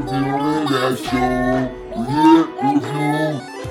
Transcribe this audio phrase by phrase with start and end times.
[0.00, 1.68] reviewing that show.
[1.96, 3.26] We here to review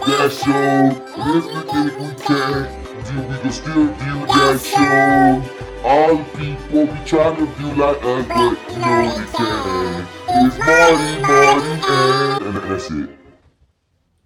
[0.06, 0.70] that show.
[1.18, 2.60] And if you think we can,
[3.04, 5.42] then we can still view that show.
[5.84, 10.08] All the people be trying to view like us, but you know they can.
[10.46, 13.10] It's Marty, Marty, and, and that's it.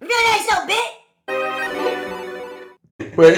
[0.00, 0.90] Review that show, bitch.
[3.16, 3.34] But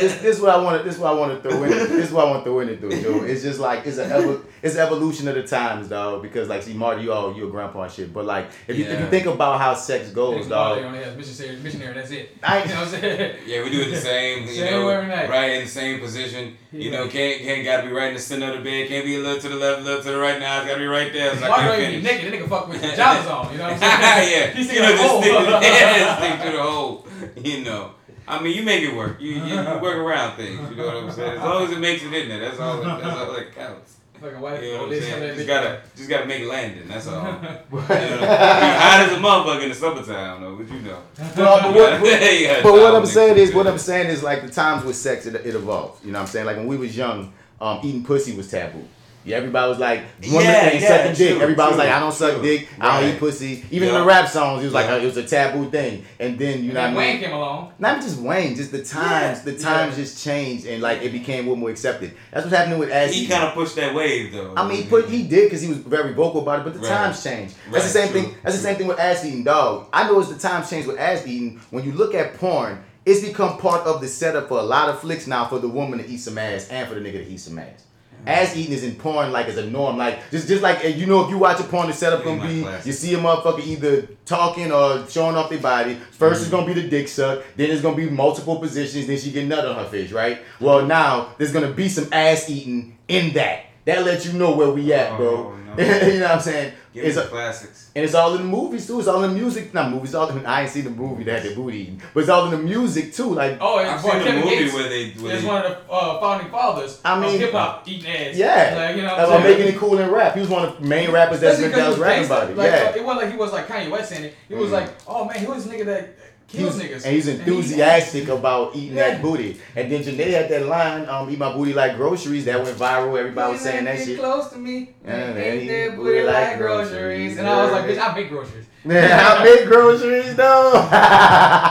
[0.00, 0.84] this, this is what I want.
[0.84, 1.70] This is what I want to throw in.
[1.70, 3.24] This is what I want to throw in it though, Joe.
[3.24, 6.22] It's just like it's an evo- it's evolution of the times, dog.
[6.22, 8.12] Because like, see, Marty, you all you a grandpa and shit.
[8.12, 10.78] But like, if you if you think about how sex goes, Niggas dog.
[10.82, 12.36] only has missionary, missionary, that's it.
[12.42, 13.36] I- you know what I'm saying?
[13.46, 14.42] Yeah, we do it the same.
[14.42, 15.28] You Same know, every night.
[15.30, 16.56] right in the same position.
[16.72, 16.98] You Yeah.
[16.98, 18.88] know, can't can't gotta be right in the center of the bed.
[18.88, 20.38] Can't be a little to the left, a little to the right.
[20.40, 21.36] Now it's gotta be right there.
[21.36, 22.22] So I Why can do you be finish.
[22.22, 22.32] naked?
[22.32, 23.52] That nigga fuck with the pajamas on.
[23.52, 24.30] You know what I'm saying?
[24.32, 25.20] yeah, He's you know, thinking, just oh.
[25.20, 25.32] stick,
[25.62, 27.06] yeah, stick through the hole.
[27.36, 27.90] You know,
[28.26, 29.20] I mean, you make it work.
[29.20, 30.58] You, you, you work around things.
[30.70, 31.36] You know what I'm saying?
[31.36, 32.80] As long as it makes it in there, that's all.
[32.82, 33.96] That's all that counts.
[34.20, 34.62] Fucking wife.
[34.62, 35.34] You know what I'm saying?
[35.34, 36.88] Just gotta, just gotta make it landing.
[36.88, 37.24] That's all.
[37.72, 40.56] You know, you hot as a motherfucker in the summertime, though.
[40.56, 40.98] But you know.
[41.36, 43.66] Well, but what, what- You gotta but what I'm saying is, it what.
[43.66, 46.02] I'm saying is, like the times with sex, it, it evolves.
[46.04, 46.46] You know what I'm saying?
[46.46, 48.84] Like when we was young, um, eating pussy was taboo.
[49.24, 51.32] Yeah, everybody was like, women Yeah, ain't yeah, sucking dick.
[51.32, 52.42] true, Everybody was like, I don't suck true.
[52.42, 52.68] dick.
[52.78, 53.64] I don't eat pussy.
[53.70, 54.96] Even in the rap songs, it was like, Yeah.
[54.96, 56.04] it was a taboo thing.
[56.20, 57.14] And then you And know then what I mean?
[57.14, 57.72] Wayne came along.
[57.78, 59.38] Not just Wayne, just the times.
[59.38, 62.12] Yeah, the times just changed, and like it became more accepted.
[62.32, 64.52] That's what's happening with Ass He kind of pushed that wave, though.
[64.56, 66.80] I mean, he put he did because he was very vocal about it, but the
[66.80, 66.88] Right.
[66.88, 67.54] times changed.
[67.72, 68.34] That's the same true, thing.
[68.42, 69.86] That's the same thing with ass eating, dog.
[69.92, 71.60] I know it's the times changed with ass eating.
[71.70, 74.98] When you look at porn, it's become part of the setup for a lot of
[75.00, 77.40] flicks now for the woman to eat some ass and for the nigga to eat
[77.40, 77.84] some ass.
[78.26, 81.24] Ass eating is in porn like as a norm, like just just like you know
[81.24, 82.86] if you watch a porn, the setup gonna be classic.
[82.86, 85.94] you see a motherfucker either talking or showing off their body.
[85.94, 86.50] 1st it's mm-hmm.
[86.50, 89.66] gonna be the dick suck, then it's gonna be multiple positions, then she get nut
[89.66, 90.40] on her face, right?
[90.60, 93.66] Well now there's gonna be some ass eating in that.
[93.84, 95.52] That lets you know where we at, bro.
[95.52, 95.84] Oh, no.
[96.06, 96.72] you know what I'm saying?
[96.94, 97.90] Give It's the a, classics.
[97.96, 99.00] and it's all in the movies too.
[99.00, 99.74] It's all in the music.
[99.74, 100.14] Not movies.
[100.14, 102.44] All in, I ain't seen the movie that had the booty eating, but it's all
[102.44, 103.34] in the music too.
[103.34, 105.64] Like Oh, I've and seen the Kevin movie Gates where they, where is they one
[105.66, 108.36] of the uh, founding fathers I mean- of hip hop, eating ass.
[108.36, 110.34] yeah, Like, you know what That's I'm making it cool in rap.
[110.34, 112.26] He was one of the main rappers that's Especially been that was 'cause he rapping
[112.26, 112.56] about it.
[112.56, 112.94] Like, yeah.
[112.96, 114.34] it wasn't like he was like Kanye West in it.
[114.48, 114.72] He was Mhm.
[114.72, 117.04] like, oh man, he was a nigga that He kills was, niggas.
[117.04, 119.10] and he's he- enthusiastic about eating Yeah.
[119.10, 119.60] that booty.
[119.76, 123.18] And then Janae had that line, um, "Eat my booty like groceries." That went viral.
[123.18, 124.18] Everybody was saying that shit.
[124.18, 124.90] close to me.
[125.04, 126.88] Yeah, and eat that booty like groceries.
[126.90, 127.38] groceries.
[127.38, 128.66] And I was like, bitch, I make groceries.
[128.84, 130.72] Man, I make groceries though.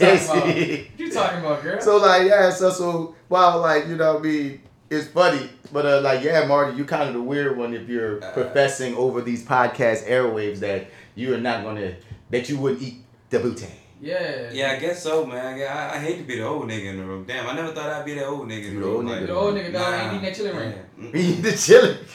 [0.00, 0.46] yes, about?
[0.46, 0.56] What
[0.98, 1.80] you talking about, girl?
[1.80, 4.60] So like yeah, so so wow, like you know, what I mean,
[4.90, 8.22] it's funny, but uh, like yeah, Marty, you kind of the weird one if you're
[8.24, 8.32] Uh.
[8.32, 11.94] professing over these podcast airwaves that you are not gonna
[12.30, 13.66] that you wouldn't eat the booty.
[14.00, 14.50] yeah.
[14.52, 15.60] Yeah, I guess so, man.
[15.60, 17.24] I, I hate to be the old nigga in the room.
[17.26, 18.96] Damn, I never thought I'd be that old nigga in the the room.
[18.96, 19.26] old like, nigga.
[19.26, 19.98] The old nigga dog nah.
[20.00, 20.74] ain't eating that chili ring.
[21.00, 21.20] Yeah.
[21.20, 21.96] Eat the chili.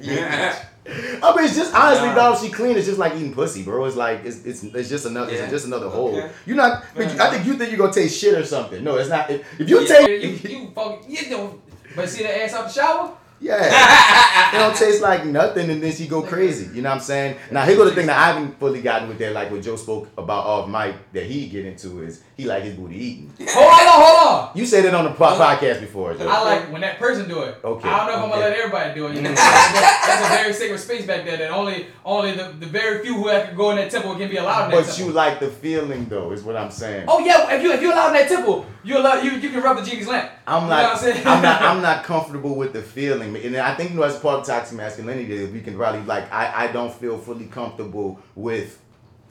[0.00, 0.64] Yeah.
[0.86, 2.14] I mean, it's just honestly, Nah.
[2.14, 2.38] dog.
[2.40, 2.76] She clean.
[2.76, 3.84] It's just like eating pussy, bro.
[3.84, 5.42] It's like it's it's, it's just another Yeah.
[5.42, 6.16] it's just another hole.
[6.16, 6.30] Okay.
[6.46, 6.84] You're not.
[6.94, 8.82] Fair I think you think you're gonna taste shit or something.
[8.84, 9.28] No, it's not.
[9.28, 9.86] If, if you Yeah.
[9.88, 11.60] take, You, you fucking, you know,
[11.96, 13.12] but see that ass out the shower?
[13.40, 16.74] Yeah, it don't taste like nothing, and then she go crazy.
[16.74, 17.36] You know what I'm saying?
[17.50, 19.76] Now here go the thing that I haven't fully gotten with that, like what Joe
[19.76, 23.32] spoke about off mic that he get into is he like his booty eating.
[23.48, 24.56] Hold on, hold on.
[24.56, 26.28] You said it on the po- podcast before, Joe.
[26.28, 27.58] I like when that person do it.
[27.64, 28.50] Okay, I don't know if I'm gonna okay.
[28.50, 29.16] let everybody do it.
[29.16, 29.18] Mm-hmm.
[29.18, 33.02] You know, that's, a very sacred space back there that only only the, the very
[33.02, 35.06] few who have to go in that temple can be allowed in that But temple.
[35.06, 37.04] you like the feeling though, is what I'm saying.
[37.08, 39.62] oh yeah, if you if you allowed in that temple, you allow you you can
[39.62, 40.30] rub the genie's lamp.
[40.46, 40.82] I'm You know not.
[40.82, 41.26] what I'm saying?
[41.26, 41.62] I'm not.
[41.70, 44.76] I'm not comfortable with the feeling, and I think you know as part of toxic
[44.76, 46.30] masculinity, that we can probably like.
[46.32, 48.80] I I don't feel fully comfortable with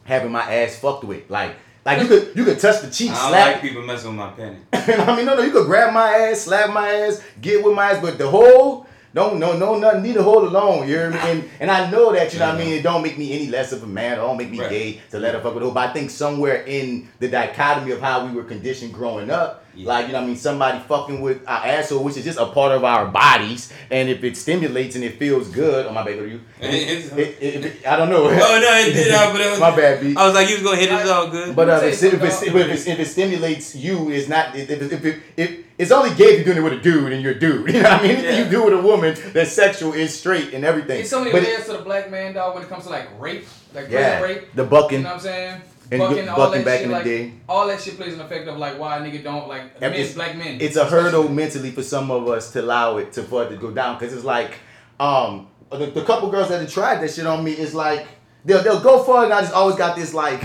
[0.03, 1.29] having my ass fucked with.
[1.29, 3.53] Like like you could you could touch the cheek, I don't slap.
[3.53, 4.57] like people messing with my penny.
[4.73, 7.91] I mean, no, no, you could grab my ass, slap my ass, get with my
[7.91, 8.86] ass, but the whole.
[9.13, 10.03] No, no, no, nothing.
[10.03, 10.87] Need to hold alone.
[10.87, 11.17] You hear me?
[11.21, 12.73] And, and I know that, you know what I mean?
[12.73, 14.13] It don't make me any less of a man.
[14.13, 14.69] It don't make me Right.
[14.69, 15.71] gay to let her fuck with who.
[15.71, 19.87] But I think somewhere in the dichotomy of how we were conditioned growing up, Yeah.
[19.87, 20.35] like, you know what I mean?
[20.35, 23.71] Somebody fucking with our asshole, which is just a part of our bodies.
[23.91, 26.41] And if it stimulates and it feels good, oh, my bad, what are you?
[26.61, 28.25] It's- It, it, it- I don't know.
[28.25, 30.15] Oh no, it did, uh, but it was, my bad, B.
[30.17, 31.55] I was like, you was gonna hit it all good.
[31.55, 34.55] But uh, Say if, it, if, it, if, it, if it stimulates you, it's not.
[34.55, 37.13] If, if, if, it- if it's only gay if you're doing it with a dude
[37.13, 37.67] and you're a dude.
[37.73, 38.11] You know what I mean?
[38.11, 38.43] Anything Yeah.
[38.45, 41.01] you do with a woman that's sexual is straight and everything.
[41.01, 43.07] It's so many but layers to the black man dog when it comes to like
[43.19, 43.45] rape,
[43.75, 44.53] like yeah, prison rape.
[44.55, 45.61] the You know what I'm saying?
[45.89, 47.33] And Bucking, bu- all bucking that back shit, in the like, day.
[47.47, 50.13] all that shit plays an effect of like why a nigga don't like men, it's-
[50.15, 50.57] black men.
[50.59, 53.55] it's a hurdle mentally for some of us to allow it to for it to
[53.55, 54.55] go down because it's like
[54.99, 58.05] um the, the couple girls that have tried that shit on me is like
[58.43, 60.43] they'll they'll go for it and I just always got this like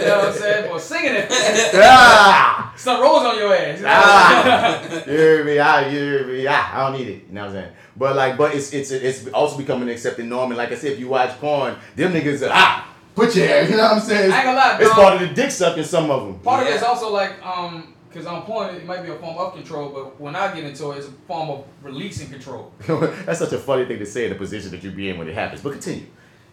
[0.00, 0.78] You know what I'm saying?
[0.78, 1.26] Singing it.
[1.74, 2.72] ah.
[2.76, 3.82] Some rolls on your ass.
[3.84, 5.58] Ah, you hear me?
[5.58, 6.46] I, you hear me?
[6.48, 7.24] Ah, I don't need it.
[7.28, 7.72] You know what I'm saying?
[7.96, 10.50] But like, but it's it's it's also becoming an accepted norm.
[10.52, 13.68] And like I said, if you watch porn, them niggas are, ah, put your ass.
[13.68, 14.30] You know what I'm saying?
[14.32, 15.82] I ain't gonna lie, It's part of the dick sucking.
[15.84, 16.38] Some of them.
[16.38, 19.36] Part of it is also like, um, because on porn it might be a form
[19.36, 22.72] of control, but when I get into it, it's a form of releasing control.
[22.86, 25.28] That's such a funny thing to say in the position that you be in when
[25.28, 25.60] it happens.
[25.62, 26.06] But continue.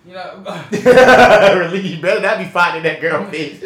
[0.06, 0.44] You know,
[1.72, 1.96] Release.
[1.96, 3.60] You better not be fighting that girl face.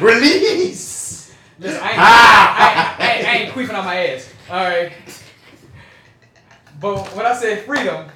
[0.00, 1.34] Release.
[1.58, 2.96] listen, I ain't, Ah!
[2.98, 4.32] I, ain't, I, ain't, I ain't queefing on my ass.
[4.48, 4.92] All right.
[6.80, 8.06] But when I say freedom,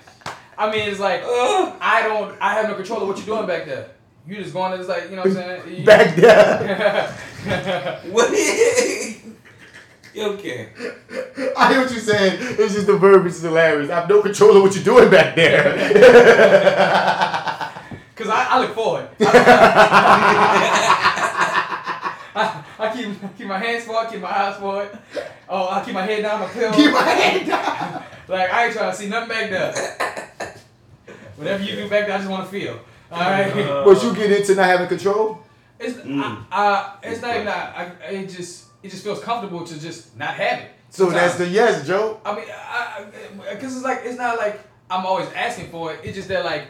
[0.56, 3.66] I mean it's like I don't, I have no control of what you're doing back
[3.66, 3.90] there.
[4.26, 5.62] You just going to just like, you know what I'm saying?
[5.78, 7.14] You- Back there.
[8.10, 8.28] What?
[10.16, 10.68] okay.
[11.56, 12.38] I hear what you're saying.
[12.58, 13.88] It's just the verbiage is hilarious.
[13.90, 15.62] I have no control of what you're doing back there.
[18.16, 19.08] Cause I, I look forward.
[22.38, 24.90] I, I keep I keep my hands forward, keep my eyes forward.
[25.48, 26.72] Oh, I keep my head down, my pillow.
[26.74, 28.02] Keep my head down.
[28.28, 29.72] Like I ain't trying to see nothing back there.
[31.36, 32.78] Whatever you do back there, I just want to feel.
[33.10, 33.52] All right.
[33.84, 35.42] But you get into not having control?
[35.78, 36.44] It's Mm.
[36.50, 37.76] I, I, it's not even that.
[37.76, 40.70] I, it just it just feels comfortable to just not have it.
[40.90, 42.20] So that's the yes, Joe.
[42.24, 43.04] I mean, I,
[43.52, 44.60] because it's like it's not like
[44.90, 46.00] I'm always asking for it.
[46.04, 46.68] It's just that like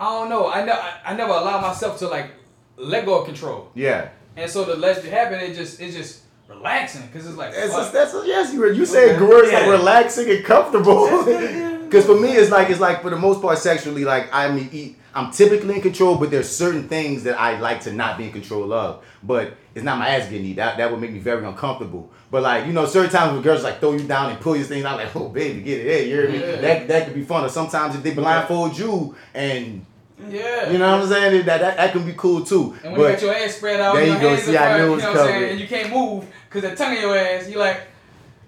[0.00, 0.50] I don't know.
[0.50, 2.32] I know I, I never allow myself to like
[2.76, 3.70] let go of control.
[3.74, 4.08] Yeah.
[4.36, 7.54] And so the less it happen, it it just it's just relaxing because it's like
[7.54, 8.52] That's a, that's a, yes.
[8.52, 9.24] You you say Okay.
[9.24, 11.06] words like relaxing and comfortable.
[11.10, 11.76] That's good, yeah.
[11.84, 14.68] Because for me, it's like it's like for the most part, sexually, like I mean,
[14.72, 18.24] eat, I'm typically in control, but there's certain things that I like to not be
[18.24, 19.04] in control of.
[19.22, 20.56] But it's not my ass getting eat.
[20.56, 22.10] That that would make me very uncomfortable.
[22.30, 24.64] But like you know, certain times when girls like throw you down and pull your
[24.64, 26.40] things out, like oh baby, get it, hey, you hear me?
[26.40, 26.60] Yeah.
[26.60, 27.44] That that could be fun.
[27.44, 29.84] Or sometimes if they blindfold you and
[30.28, 30.70] yeah.
[30.70, 32.76] you know what I'm saying, that that, that can be cool too.
[32.84, 34.28] And when you But got your ass spread out, There your go.
[34.30, 35.92] hands See, up I knew it you was know what I'm saying, and you can't
[35.92, 37.80] move because the tongue of your ass, you like,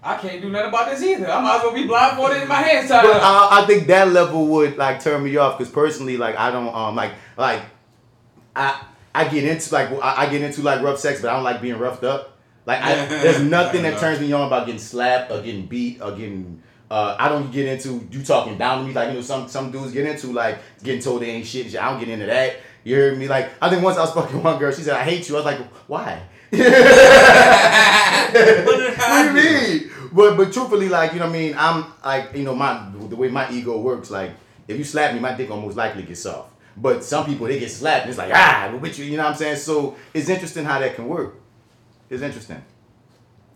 [0.05, 1.31] I can't do nothing about this either.
[1.31, 3.23] I might as well be blindfolded in my hands tied But up.
[3.23, 6.75] I, I think that level would like turn me off because personally, like I don't
[6.75, 7.62] um like like
[8.55, 8.83] I
[9.15, 11.62] I get into like I, I get into like rough sex, but I don't like
[11.62, 12.37] being roughed up.
[12.67, 16.11] Like I, there's nothing that turns me on about getting slapped or getting beat or
[16.12, 16.62] getting.
[16.91, 19.71] Uh, I don't get into you talking down to me like you know some some
[19.71, 21.75] dudes get into like getting told they ain't shit.
[21.77, 22.57] I don't get into that.
[22.85, 23.27] You hear me?
[23.27, 25.37] Like I think once I was fucking one girl, she said I hate you.
[25.37, 26.23] I was like, why?
[28.35, 29.91] What did what I do you mean?
[30.14, 33.16] But but truthfully, like you know, what I mean, I'm like you know my the
[33.16, 34.11] way my ego works.
[34.11, 34.31] Like
[34.69, 36.50] if you slap me, my dick almost likely gets soft.
[36.76, 39.25] But some people they get slapped and it's like ah, but with you, you know
[39.25, 39.56] what I'm saying.
[39.56, 41.34] So it's interesting how that can work.
[42.08, 42.62] It's interesting.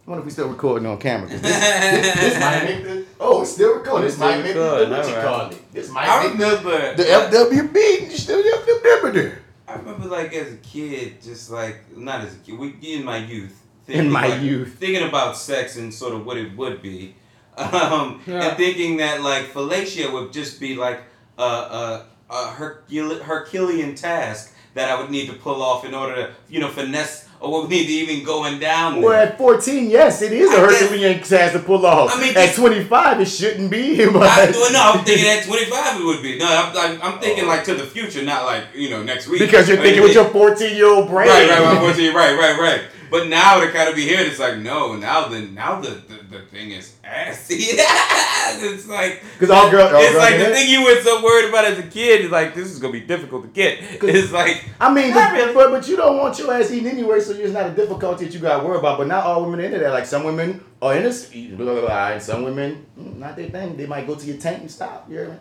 [0.07, 1.29] I wonder if we still recording on camera.
[1.29, 4.05] 'cause This, this, this might make the oh, it's still recording.
[4.07, 5.25] This It's might still make the recording, what you alright.
[5.25, 5.73] call it.
[5.73, 6.95] This might I make remember.
[6.97, 8.11] the FWB.
[8.11, 9.37] You still FWB.
[9.69, 13.19] I remember, like as a kid, just like not as a kid, we, in my
[13.19, 13.58] youth.
[13.89, 14.75] In my like, youth.
[14.79, 17.15] thinking about sex and sort of what it would be,
[17.57, 18.49] um, Yeah.
[18.49, 21.01] and thinking that like fellatio would just be like
[21.39, 26.15] a a, a Hercule, Herculean task that I would need to pull off in order
[26.17, 29.01] to you know finesse or what we need to even going down.
[29.01, 29.29] Well, there.
[29.29, 32.11] at 14, yes, it is a Herculean task to pull off.
[32.13, 34.05] I mean, at 25, it shouldn't be.
[34.13, 36.37] But I, well, no, I'm thinking at 25 it would be.
[36.39, 39.39] No, I'm, I'm, I'm thinking like to the future, not like you know next week.
[39.41, 41.29] because you're I thinking mean, with your 14 year old brain.
[41.29, 42.81] Right, right, right, right, right, right, right.
[43.11, 44.95] But now to kind of be here, it's like no.
[44.97, 47.55] Now the now the the, the thing is assy.
[47.59, 51.65] it's like Because all girls, it's girls like the thing you were so worried about
[51.65, 53.79] as a kid is like this is gonna be difficult to get.
[54.03, 55.55] It's like I mean, but, really.
[55.55, 58.35] but but you don't want your ass eaten anyway, so it's not a difficulty that
[58.35, 58.99] you got to worry about.
[58.99, 59.93] But not all women are into that.
[59.93, 63.49] Like some women are into s- blah, blah, blah, and some women mm, not their
[63.51, 63.77] thing.
[63.77, 65.09] They might go to your tank and stop.
[65.09, 65.41] You know what I mean?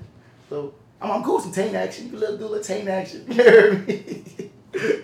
[0.50, 2.06] So I'm, I'm cool with some taint action.
[2.06, 3.26] You can little, do a little taint action.
[3.28, 4.52] You hear me?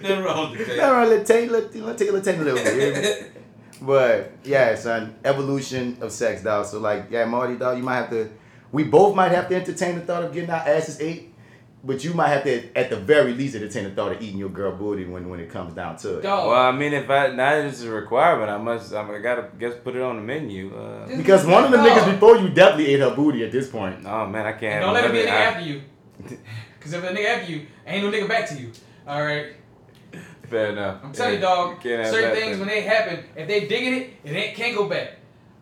[0.01, 0.91] Nothing wrong with All that.
[0.91, 2.73] right, let's take, let, let's take a little a little bit.
[2.75, 3.27] You hear me?
[3.81, 6.65] But yeah, son, evolution of sex, dog.
[6.67, 8.29] So like, yeah, Marty, dog, you might have to.
[8.71, 11.33] We both might have to entertain the thought of getting our asses ate,
[11.83, 14.47] but you might have to, at the very least, entertain the thought of eating your
[14.49, 16.21] girl booty when when it comes down to it.
[16.21, 16.47] Dog.
[16.47, 18.93] Well, I mean, if I now it's a requirement, I must.
[18.93, 20.73] I gotta guess put it on the menu.
[20.73, 21.83] Uh, Because one of the No.
[21.89, 24.05] niggas before you definitely ate her booty at this point.
[24.05, 24.75] oh man, I can't.
[24.75, 25.81] And don't let it be a nigga I- after you.
[26.79, 28.71] Because if a nigga after you, ain't no nigga back to you.
[29.07, 29.47] All right.
[30.49, 30.97] Fair enough.
[31.03, 31.81] I'm telling you, dog.
[31.81, 32.59] can't Certain things thing.
[32.59, 35.13] when they happen, if they digging it, it ain't, can't go back.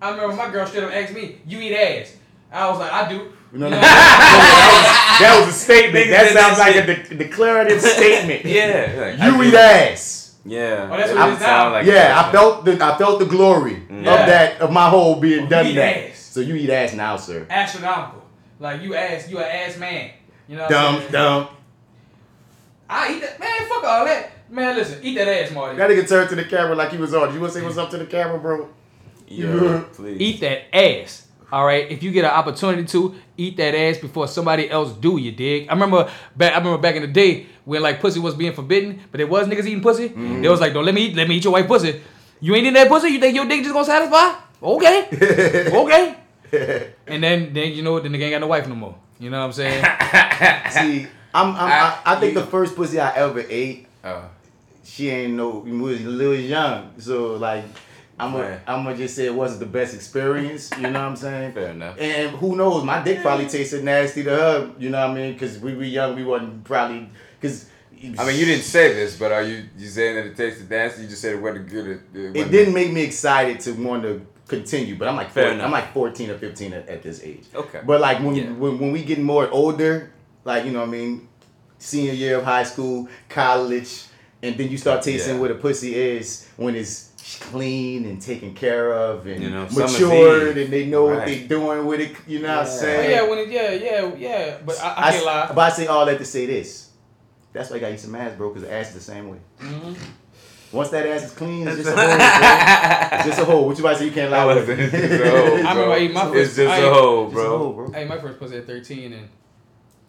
[0.02, 2.16] I remember my girl straight up asked me, "You eat ass?"
[2.52, 3.16] I was like, "I do."
[3.54, 6.10] You know You what know, that was a statement.
[6.10, 8.44] That sounds like a de- declarative statement.
[8.46, 8.94] Yeah.
[8.98, 10.18] like, You I eat do- ass.
[10.44, 10.90] Yeah.
[10.92, 11.72] Oh, that's what That it is sound now?
[11.74, 12.24] like yeah.
[12.28, 14.04] I felt the I felt the glory mm.
[14.04, 14.20] Yeah.
[14.20, 15.98] of that of my whole being oh, "You done eat that.
[16.10, 17.46] ass." So you eat ass now, sir.
[17.50, 18.24] astronomical.
[18.60, 20.12] Like you ass, you an ass man.
[20.48, 20.64] You know.
[20.64, 21.48] What I'm Dumb, dumb.
[22.90, 23.60] I eat that man.
[23.70, 24.31] Fuck all that.
[24.51, 25.77] Man, listen, eat that ass, Marty.
[25.77, 27.34] That nigga turned to the camera like he was on.
[27.34, 28.67] You want to say what's up to the camera, bro?
[29.27, 30.20] Yeah, please.
[30.20, 31.27] Eat that ass.
[31.53, 31.89] All right.
[31.89, 35.70] If you get an opportunity to eat that ass before somebody else do, you dig?
[35.70, 36.53] I remember back.
[36.53, 39.48] I remember back in the day when like pussy was being forbidden, but there was
[39.48, 40.10] niggas eating pussy.
[40.10, 40.41] Mm-hmm.
[40.41, 41.15] They was like, don't let me eat.
[41.15, 42.01] Let me eat your white pussy.
[42.41, 43.08] You ain't eating that pussy.
[43.08, 44.38] You think your dick just gonna satisfy?
[44.62, 45.08] Okay.
[45.74, 46.15] okay.
[47.08, 48.98] And then then you know then The nigga ain't got no wife no more.
[49.17, 49.84] You know what I'm saying?
[50.72, 54.29] See, I'm, I'm, I, I think the first pussy I ever ate, Oh,
[54.84, 56.92] she ain't no, we was a little young.
[57.00, 57.64] So, like,
[58.20, 60.70] I'm gonna I'm gonna just say it wasn't the best experience.
[60.78, 61.54] You know what I'm saying?
[61.54, 61.98] fair enough.
[62.00, 62.84] And who knows?
[62.84, 64.72] My dick probably tasted nasty to her.
[64.78, 65.34] You know what I mean?
[65.34, 67.10] Because we were young, we wasn't probably.
[67.40, 67.68] Because
[68.20, 71.04] I mean, you didn't say this, but are you you saying that it tasted nasty?
[71.04, 71.88] You just said it wasn't good.
[71.88, 75.44] It, It wasn't- didn't make me excited to want to continue, but I'm like Fair
[75.46, 75.66] 14, enough.
[75.66, 77.46] I'm like 14 or 15 at, at this age.
[77.56, 77.82] Okay.
[77.86, 78.52] But like when, Yeah.
[78.52, 80.12] when when we get more older,
[80.44, 81.28] like you know what I mean,
[81.80, 84.04] senior year of high school, college,
[84.43, 85.41] and then you start tasting Yeah.
[85.41, 90.57] what a pussy is when it's clean and taken care of and You know, matured
[90.57, 92.12] and they know what they're doing with it.
[92.27, 92.71] You know what I'm Yeah.
[92.74, 93.12] Oh, saying?
[93.12, 94.57] yeah, when it, yeah, yeah, yeah.
[94.65, 95.51] But I, I, I, can't lie.
[95.55, 96.89] but I say all that to say this.
[97.53, 99.38] That's why I got you some ass, bro, because the ass is the same way.
[99.60, 99.93] Mm-hmm.
[100.71, 103.17] Once that ass is clean, it's just a hole, bro.
[103.17, 103.67] It's just a hole.
[103.67, 104.05] What you about to say?
[104.05, 104.79] You can't lie I with was it.
[104.79, 105.91] it's just a hole, I remember bro.
[105.91, 107.86] I ate my It's just I a ate- hole, It's a hole, bro.
[107.88, 107.91] bro.
[107.93, 109.29] Hey, my first pussy at 13, and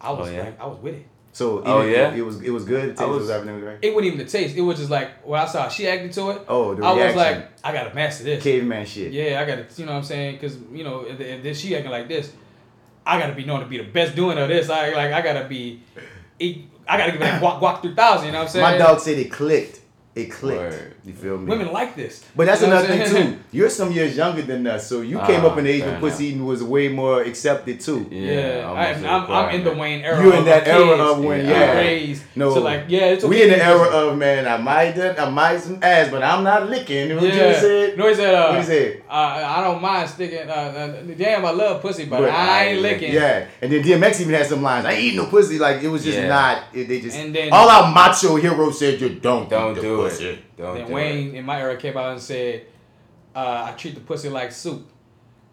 [0.00, 0.42] I was Oh, yeah?
[0.44, 1.06] like, I was with it.
[1.34, 2.14] So Oh, even- yeah?
[2.14, 2.90] it was it was good.
[2.90, 3.78] It I was, was everything right.
[3.80, 4.54] It wasn't even the taste.
[4.54, 6.42] It was just like when I saw she acted to it.
[6.46, 8.42] Oh, the I was like, I gotta master this.
[8.42, 9.12] Caveman shit.
[9.12, 10.34] Yeah, I gotta, you know what I'm saying?
[10.36, 12.30] Because you know, if, if this she acting like this,
[13.06, 14.68] I gotta be known to be the best doing of this.
[14.68, 15.82] I like, I gotta be,
[16.38, 18.26] it, I gotta give it that guac guac through thousand.
[18.26, 18.62] You know what I'm saying?
[18.64, 19.80] My dog said it clicked.
[20.14, 20.60] It clicked.
[20.60, 20.94] Word.
[21.04, 21.50] You feel me?
[21.50, 22.24] Women like this.
[22.36, 23.38] But that's You know another thing too.
[23.50, 25.90] You're some years younger than us, so you came Ah, up in the age fair
[25.92, 28.06] when pussy eating was way more accepted too.
[28.08, 29.72] Yeah, almost I, a I'm, I'm in the.
[29.72, 30.22] Wayne era.
[30.22, 31.72] You of in that my era kids of when, being yeah.
[31.76, 32.22] raised.
[32.36, 33.30] No, So like, yeah, it's okay.
[33.30, 34.46] we okay in the era of man.
[34.46, 37.08] I might, I might some ass, but I'm not licking.
[37.08, 37.60] You know what you Yeah.
[37.60, 37.98] said?
[37.98, 38.34] No, he said.
[38.34, 39.02] Uh, What he said?
[39.08, 40.48] Uh, I don't mind sticking.
[40.48, 43.12] Uh, uh, damn, I love pussy, but, But I ain't licking.
[43.12, 44.86] Yeah, and then DMX even had some lines.
[44.86, 45.58] I ain't eating no pussy.
[45.58, 46.28] Like it was just Yeah.
[46.28, 46.62] not.
[46.72, 49.50] It, they just And then- all our macho heroes said you don't.
[49.50, 50.26] Don't eat the do pussy.
[50.26, 50.38] it.
[50.56, 51.38] Don't Then do Wayne it.
[51.38, 52.66] in my era came out and said,
[53.34, 54.86] uh, "I treat the pussy like soup,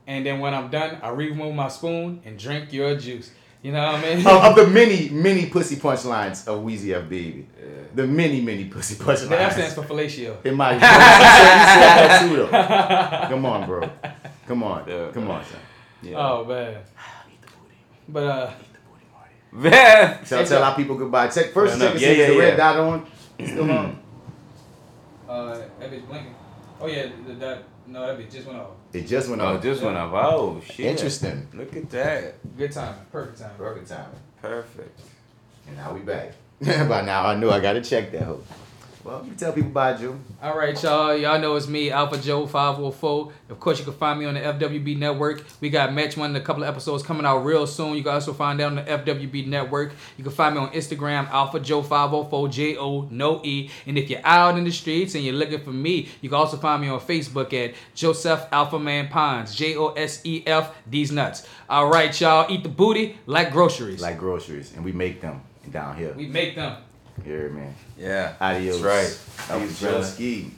[0.08, 3.86] and then when I'm done, I remove my spoon and drink your juice." You know
[3.92, 4.26] what I mean?
[4.26, 7.46] of, of the many, many pussy punchlines of Weezy F Baby.
[7.94, 9.30] The many, many pussy punchlines.
[9.30, 10.46] That stands for fellatio.
[10.46, 12.48] In my, you said, that too, though.
[13.36, 13.90] Come on, bro.
[14.48, 14.88] Come on.
[14.88, 15.12] Yeah.
[15.12, 15.60] Come on, son.
[16.02, 16.16] Yeah.
[16.18, 16.76] Oh man.
[16.98, 17.76] I'll eat the booty.
[18.08, 18.52] But uh,
[19.52, 20.20] Man.
[20.24, 21.28] Tell, tell our people goodbye.
[21.28, 21.78] Check first.
[21.80, 21.94] No, no.
[21.94, 23.08] check and Yeah, see yeah, the red dot on.
[23.44, 24.00] Still on.
[25.30, 26.36] Uh, that bitch blinking.
[26.82, 28.72] Oh yeah, the, that no, that bitch just went off.
[28.94, 29.62] It just went Oh, on.
[29.62, 30.12] just went off.
[30.14, 30.86] Oh, shit.
[30.88, 31.48] Interesting.
[31.54, 32.58] Look at that.
[32.58, 33.52] Good time, perfect time.
[33.58, 34.06] Perfect timing.
[34.42, 35.00] Perfect.
[35.68, 36.34] And now we back.
[36.62, 38.44] By now I knew I gotta check that hoe.
[39.04, 40.20] Well, you tell people about Joe.
[40.44, 41.16] All right, y'all.
[41.16, 43.32] Y'all know it's me, Alpha Joe 504.
[43.50, 45.46] Of course, you can find me on the FWB Network.
[45.62, 47.96] We got Match One, in a couple of episodes coming out real soon.
[47.96, 49.94] You can also find that on the FWB Network.
[50.18, 53.70] You can find me on Instagram, Alpha Joe 504, J O no E.
[53.86, 56.58] And if you're out in the streets and you're looking for me, you can also
[56.58, 61.12] find me on Facebook at Joseph Alpha Man Pons, J O S E F, these
[61.12, 61.48] nuts.
[61.70, 62.52] All right, y'all.
[62.52, 64.02] Eat the booty like groceries.
[64.02, 65.42] Like groceries, and we make them
[65.72, 66.14] down here.
[66.18, 66.78] we make them.
[67.24, 67.74] Here, man.
[67.98, 68.36] Yeah.
[68.40, 68.82] Adios.
[68.82, 69.48] That's right.
[69.48, 70.14] That was Peace.
[70.14, 70.52] Ski.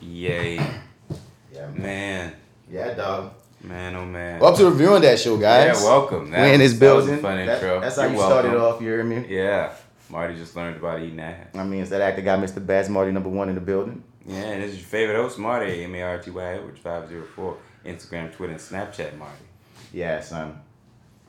[0.00, 0.54] Yay.
[0.56, 1.76] Yeah, man.
[1.82, 2.32] Man.
[2.70, 3.32] Yeah, dog.
[3.62, 4.40] Man, oh man.
[4.40, 5.80] Welcome to reviewing that show, guys.
[5.80, 6.30] Yeah, welcome.
[6.32, 7.22] That we in was- this that was a building.
[7.22, 7.80] fun That- intro.
[7.80, 8.80] that's how You're you started off.
[8.80, 9.24] You hear me?
[9.28, 9.72] Yeah.
[10.10, 11.46] Marty just learned about eating ass.
[11.54, 12.64] I mean, it's that actor guy, Mr.
[12.64, 14.02] Bats Marty, number one in the building.
[14.26, 17.56] Yeah, and this is your favorite host, Marty, M A R T Y Edwards 504.
[17.86, 19.44] Instagram, Twitter, and Snapchat, Marty.
[19.92, 20.60] Yeah, son.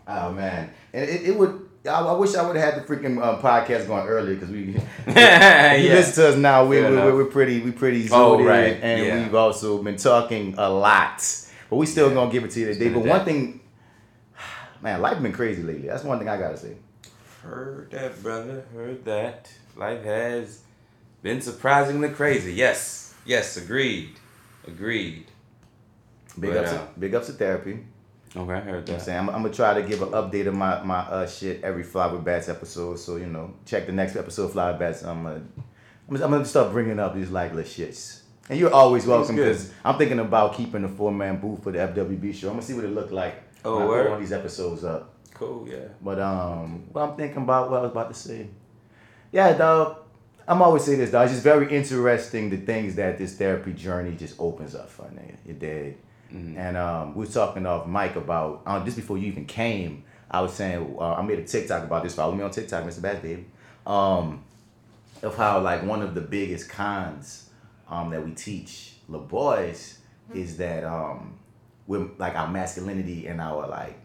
[0.08, 1.70] Oh man, and it, it would.
[1.86, 4.80] I, I wish I would have had the freaking uh, podcast going earlier because we.
[5.08, 5.76] yeah.
[5.76, 7.14] You listen to us now, we, Fair we, enough.
[7.14, 9.24] we're pretty, we pretty Oh, right, and yeah.
[9.24, 11.22] we've also been talking a lot.
[11.70, 12.90] But we still gonna give it to you today.
[12.90, 13.60] But one thing,
[14.82, 15.88] man, life been crazy lately.
[15.88, 16.78] That's one thing I gotta say.
[17.42, 18.64] Heard that, brother.
[18.74, 19.52] Heard that.
[19.76, 20.62] Life has
[21.22, 22.54] been surprisingly crazy.
[22.54, 23.14] Yes.
[23.26, 24.12] Yes, agreed.
[24.68, 25.26] Agreed.
[26.40, 27.80] Big But, ups, uh, big ups to therapy.
[28.36, 29.02] Okay, I heard You know I'm that.
[29.02, 31.84] saying I'm, I'm gonna try to give an update of my my uh, shit every
[31.84, 32.98] Fly with Bats episode.
[32.98, 35.04] So you know, check the next episode of Fly with Bats.
[35.04, 35.44] I'm gonna
[36.10, 38.22] I'm gonna, start bringing up these like little shits.
[38.50, 41.80] And you're always welcome because I'm thinking about keeping the four man booth for the
[41.80, 42.48] FWB show.
[42.50, 43.36] I'm gonna see what it look like.
[43.64, 44.06] Oh, when I word?
[44.06, 45.14] put all these episodes up.
[45.34, 45.88] Cool, yeah.
[46.02, 48.48] But um, what I'm thinking about, what I was about to say.
[49.32, 49.98] Yeah, dog.
[50.48, 51.26] I'm always say this, dog.
[51.26, 55.38] It's just very interesting the things that this therapy journey just opens up for nigga.
[55.46, 55.54] You
[56.34, 56.56] dead.
[56.58, 60.04] and um, we were talking off mic about um, just before you even came.
[60.32, 62.16] I was saying uh, I made a TikTok about this.
[62.16, 63.02] Follow me on TikTok, Mr.
[63.02, 63.46] Bats Baby.
[63.86, 64.44] Um,
[65.22, 67.50] of how like one of the biggest cons
[67.90, 70.00] um, that we teach the boys
[70.34, 71.38] is that um,
[71.88, 73.98] with like our masculinity and our like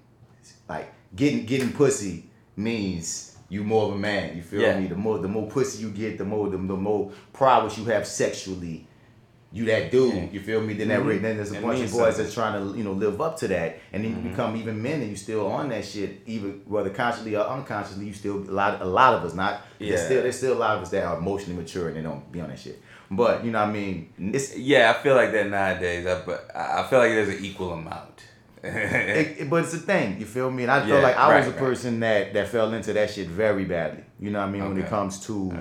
[0.68, 2.24] like getting getting pussy
[2.56, 4.36] means you more of a man.
[4.36, 4.78] You feel Yeah.
[4.78, 4.88] me?
[4.88, 8.06] The more the more pussy you get, the more the, the more prowess you have
[8.06, 8.86] sexually.
[9.50, 10.26] You that dude, Yeah.
[10.30, 10.74] you feel me?
[10.74, 11.22] Then that Mhm.
[11.22, 12.22] then there's a It bunch of boys something.
[12.24, 14.30] that's trying to you know live up to that, and then you Mhm.
[14.30, 18.04] become even men, and you still on that shit, even whether consciously or unconsciously.
[18.06, 19.62] You still a lot a lot of us not.
[19.78, 20.04] There's Yeah.
[20.06, 22.40] still there's still a lot of us that are emotionally mature and they don't be
[22.42, 22.78] on that shit.
[23.10, 24.10] But you know what I mean?
[24.34, 26.06] It's Yeah, I feel like that nowadays.
[26.06, 28.24] I, but I feel like there's an equal amount.
[28.62, 30.64] it, it- but it's a thing, you feel me?
[30.64, 31.58] And I feel like I was right, a right.
[31.70, 34.02] person that that fell into that shit very badly.
[34.20, 34.68] You know what I mean?
[34.68, 35.52] When it comes to.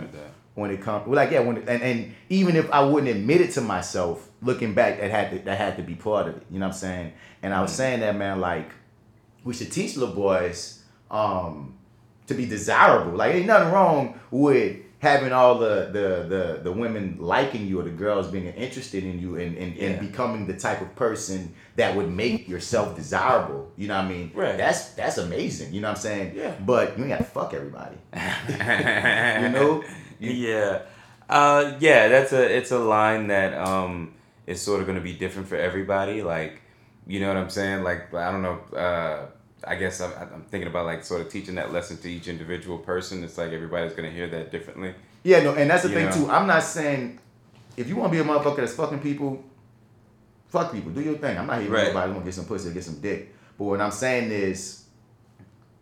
[0.57, 3.51] When it comes, well, like yeah, when and, and even if I wouldn't admit it
[3.51, 6.43] to myself, looking back, that had to that had to be part of it.
[6.51, 7.13] You know what I'm saying?
[7.43, 7.77] And I was Mm-hmm.
[7.77, 8.71] saying that man, like
[9.43, 11.75] we should teach little boys um,
[12.25, 13.15] to be desirable.
[13.17, 17.83] Like ain't nothing wrong with having all the the the, the women liking you or
[17.83, 19.89] the girls being interested in you and, and, Yeah.
[19.89, 23.71] and becoming the type of person that would make yourself desirable.
[23.77, 24.31] You know what I mean?
[24.33, 24.57] Right.
[24.57, 25.71] That's that's amazing.
[25.71, 26.33] You know what I'm saying?
[26.35, 26.55] Yeah.
[26.65, 27.97] But you ain't gotta fuck everybody.
[28.13, 29.83] you know?
[30.19, 30.81] Yeah,
[31.29, 32.07] uh, yeah.
[32.07, 34.13] That's a it's a line that um
[34.45, 36.21] is sort of going to be different for everybody.
[36.23, 36.61] Like,
[37.05, 37.83] you know what I'm saying?
[37.83, 38.59] Like, I don't know.
[38.75, 39.25] Uh,
[39.65, 42.77] I guess I'm, I'm thinking about like sort of teaching that lesson to each individual
[42.77, 43.23] person.
[43.23, 44.93] It's like everybody's going to hear that differently.
[45.23, 46.11] Yeah, no, and that's the You thing know?
[46.25, 46.29] too.
[46.31, 47.19] I'm not saying
[47.75, 49.43] if you want to be a motherfucker that's fucking people,
[50.47, 50.91] fuck people.
[50.91, 51.37] Do your thing.
[51.37, 51.87] I'm not here Right.
[51.87, 53.33] nobody want to get some pussy or get some dick.
[53.57, 54.85] But what I'm saying is,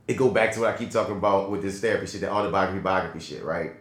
[0.08, 2.80] it go back to what I keep talking about with this therapy shit, the autobiography,
[2.80, 3.72] biography shit, right?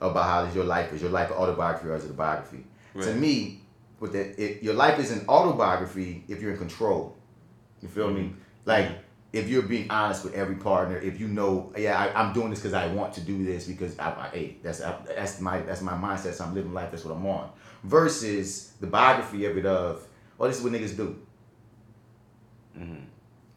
[0.00, 0.92] About how is your life?
[0.92, 2.64] Is your life autobiography or is it a biography?
[2.94, 3.60] To me,
[4.00, 7.16] with the it, your life is an autobiography if you're in control.
[7.82, 8.32] You feel me?
[8.64, 8.88] Like
[9.32, 12.60] if you're being honest with every partner, if you know, yeah, I, I'm doing this
[12.60, 15.82] because I want to do this because I, I hey, that's I, that's my that's
[15.82, 16.34] my mindset.
[16.34, 16.90] So I'm living life.
[16.90, 17.50] That's what I'm on.
[17.84, 20.06] Versus the biography of it of,
[20.40, 21.18] oh, this is what niggas do.
[22.78, 23.02] Mhm.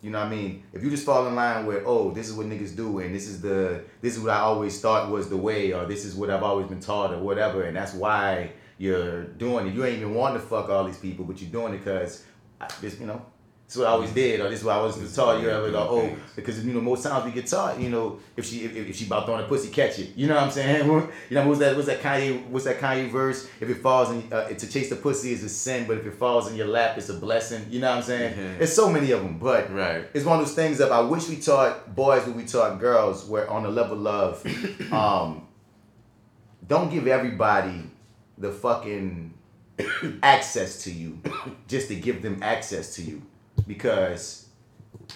[0.01, 0.63] You know what I mean?
[0.71, 3.27] If you just fall in line with, oh, this is what niggas do, and this
[3.27, 6.29] is the this is what I always thought was the way, or this is what
[6.29, 9.73] I've always been taught, or whatever, and that's why you're doing it.
[9.73, 12.23] You ain't even wanting to fuck all these people, but you're doing it because
[12.79, 13.25] this, you know,
[13.69, 15.35] this is what I always did, or this is what I was taught.
[15.37, 18.43] You do go, oh, because you know most times we get taught, you know, if
[18.43, 20.09] she if, if she about throwing a pussy, catch it.
[20.15, 20.87] You know what I'm saying?
[21.29, 21.75] You know what's that?
[21.75, 22.47] What's that Kanye?
[22.47, 23.47] What's that Kanye verse?
[23.61, 26.15] If it falls in uh, to chase the pussy is a sin, but if it
[26.15, 27.63] falls in your lap, it's a blessing.
[27.69, 28.33] You know what I'm saying?
[28.33, 28.57] Mhm.
[28.57, 30.07] There's so many of them, but Right.
[30.15, 33.25] it's one of those things of I wish we taught boys what we taught girls,
[33.25, 34.43] where on the level of,
[34.91, 35.45] um,
[36.67, 37.83] don't give everybody
[38.39, 39.31] the fucking
[40.23, 41.19] access to you,
[41.67, 43.21] just to give them access to you,
[43.67, 44.47] because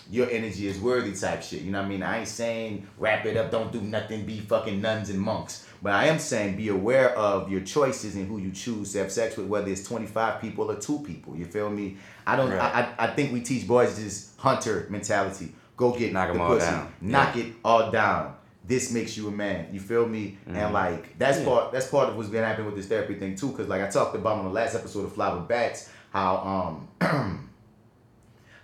[0.10, 1.62] your energy is worthy type shit.
[1.62, 2.04] You know what I mean?
[2.04, 5.68] I ain't saying wrap it up, don't do nothing, be fucking nuns and monks.
[5.82, 9.12] But I am saying be aware of your choices and who you choose to have
[9.12, 11.36] sex with, whether it's 25 people or two people.
[11.36, 11.98] You feel me?
[12.26, 12.60] I don't Right.
[12.60, 15.54] I, I I think we teach boys this hunter mentality.
[15.76, 16.66] Go get Knock the 'em all pussy.
[16.68, 16.94] down.
[17.02, 17.44] Knock Yeah.
[17.44, 18.36] it all down.
[18.66, 19.68] This makes you a man.
[19.74, 20.38] You feel me?
[20.50, 20.56] Mhm.
[20.56, 21.46] And like that's Yeah.
[21.46, 23.52] part that's part of what's been happening with this therapy thing too.
[23.52, 27.50] Cause like I talked about on the last episode of Fly with Bats, how um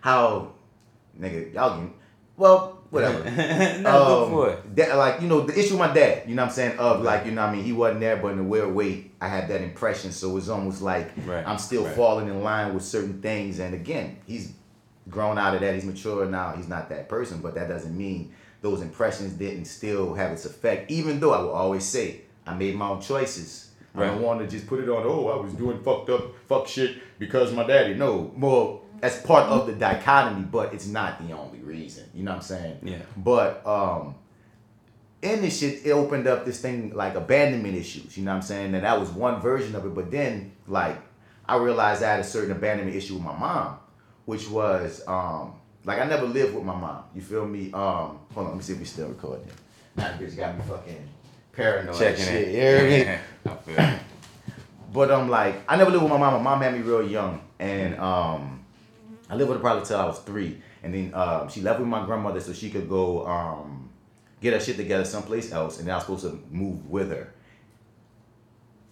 [0.02, 0.54] how
[1.20, 1.94] nigga y'all can
[2.38, 3.24] well whatever.
[3.82, 4.76] no, Um, for it.
[4.78, 7.02] that- like you know the issue with my dad you know what i'm saying of
[7.02, 9.28] like you know what i mean he wasn't there but in a weird way i
[9.28, 10.12] had that impression.
[10.12, 11.96] So it's almost like Right, i'm still right.
[11.96, 13.60] falling in line with certain things.
[13.60, 14.54] And again he's
[15.10, 15.74] grown out of that.
[15.74, 16.54] He's mature now.
[16.56, 20.90] He's not that person but that doesn't mean those impressions didn't still have its effect.
[20.92, 23.66] Even though i will always say i made my own choices.
[23.96, 26.68] I don't want to just put it on oh i was doing fucked up fuck
[26.68, 27.94] shit because my daddy.
[27.96, 32.32] No more that's part of the dichotomy but it's not the only reason you know
[32.32, 32.98] what i'm saying Yeah.
[33.18, 34.16] but um
[35.22, 38.18] in this shit, it opened up this thing like abandonment issues.
[38.18, 38.74] You know what I'm saying?
[38.74, 39.94] And that was one version of it.
[39.94, 40.98] But then, like,
[41.46, 43.78] I realized I had a certain abandonment issue with my mom,
[44.26, 47.04] which was um like I never lived with my mom.
[47.16, 47.66] You feel me?
[47.74, 49.48] Um, hold on, let me see if we still recording.
[49.96, 51.10] Now bitch got me fucking
[51.52, 51.98] paranoid.
[51.98, 52.54] Checking shit, it.
[52.54, 53.20] You hear me?
[53.52, 54.00] I feel.
[54.94, 56.34] But um, like I never lived with my mom.
[56.36, 58.59] My mom had me real young, and um,
[59.30, 61.88] I lived with her probably till I was three, and then um, she left with
[61.88, 63.90] my grandmother so she could go um,
[64.42, 67.34] get her shit together someplace else, and then I was supposed to move with her.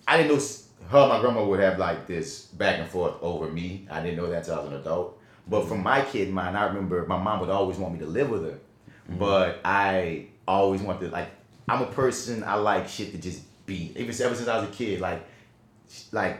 [0.07, 0.41] I didn't know
[0.89, 3.87] her and my grandma would have like this back and forth over me.
[3.91, 5.19] I didn't know that until I was an adult.
[5.49, 8.29] But from my kid mind, I remember my mom would always want me to live
[8.29, 8.59] with her,
[9.17, 11.29] but I always wanted like
[11.67, 13.91] I'm a person I like shit to just be.
[13.95, 15.25] Even ever since I was a kid, like
[16.11, 16.39] like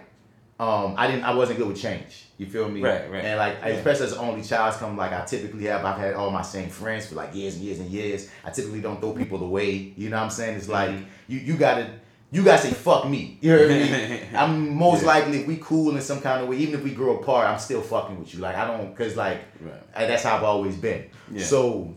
[0.59, 2.25] um, I didn't, I wasn't good with change.
[2.37, 2.81] You feel me?
[2.81, 3.23] Right, right.
[3.25, 3.67] And like, Yeah.
[3.69, 5.83] especially as an only child, come like I typically have.
[5.85, 8.29] I've had all my same friends for like years and years and years.
[8.45, 9.93] I typically don't throw people away.
[9.95, 10.57] You know what I'm saying?
[10.57, 11.05] It's like Mhm.
[11.27, 11.89] you, you gotta.
[12.29, 13.37] You gotta say fuck me.
[13.39, 14.19] You heard me?
[14.37, 15.07] I'm most Yeah.
[15.07, 17.57] likely if we cool in some kind of way, even if we grow apart, I'm
[17.57, 18.41] still fucking with you.
[18.41, 19.81] Like I don't, cause like Right.
[19.95, 21.05] I- that's how I've always been.
[21.31, 21.43] Yeah.
[21.45, 21.93] So,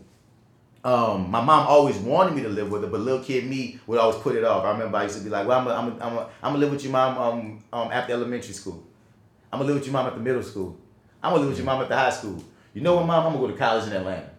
[0.83, 3.99] um, my mom always wanted me to live with her, but little kid me would
[3.99, 4.63] always put it off.
[4.65, 6.71] I remember I used to be like, "Well, I'm gonna, I'm gonna, I'm gonna live
[6.71, 8.83] with your mom um, um, after elementary school.
[9.53, 10.77] I'm gonna live with your mom at the middle school.
[11.21, 12.43] I'm gonna live with your mom at the high school.
[12.73, 13.27] You know what, mom?
[13.27, 14.29] I'm gonna go to college in Atlanta.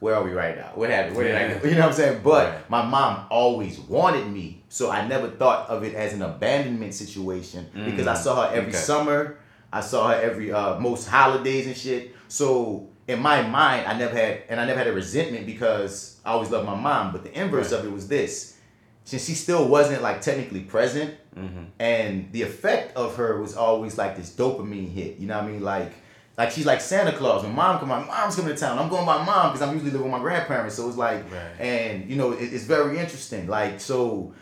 [0.00, 0.72] Where are we right now?
[0.74, 1.16] What happened?
[1.16, 1.64] Where did I go?
[1.68, 2.20] You know what I'm saying?
[2.22, 2.70] But Right.
[2.70, 7.68] my mom always wanted me, so I never thought of it as an abandonment situation
[7.84, 8.78] because I Mm, saw her every okay.
[8.78, 9.38] summer.
[9.72, 12.14] I saw her every uh, most holidays and shit.
[12.28, 16.30] So in my mind, I never had, and I never had a resentment because I
[16.32, 17.12] always loved my mom.
[17.12, 17.80] But the inverse Right.
[17.80, 18.56] of it was this:
[19.04, 21.62] since she still wasn't like technically present, Mm-hmm.
[21.78, 25.18] and the effect of her was always like this dopamine hit.
[25.18, 25.62] You know what I mean?
[25.62, 25.92] Like,
[26.36, 27.44] like she's like Santa Claus.
[27.44, 28.78] When mom come, my mom's coming to town.
[28.80, 30.74] I'm going by mom because I'm usually living with my grandparents.
[30.74, 31.60] So it's like, Right.
[31.60, 33.46] and you know, it, it's very interesting.
[33.46, 34.34] Like, so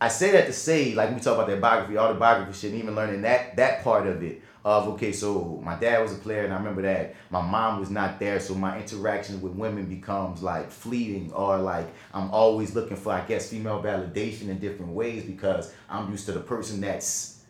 [0.00, 2.94] I say that to say, like, we talk about that biography, autobiography shit, and even
[2.94, 4.42] learning that that part of it.
[4.62, 7.88] Of okay, so my dad was a player, and I remember that my mom was
[7.88, 12.98] not there, so my interaction with women becomes like fleeting, or like I'm always looking
[12.98, 17.42] for, I guess, female validation in different ways because I'm used to the person that's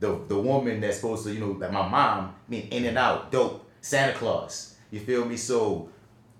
[0.00, 3.32] the the woman that's supposed to, you know, like my mom, being in and out,
[3.32, 4.76] dope, Santa Claus.
[4.90, 5.38] You feel me?
[5.38, 5.88] So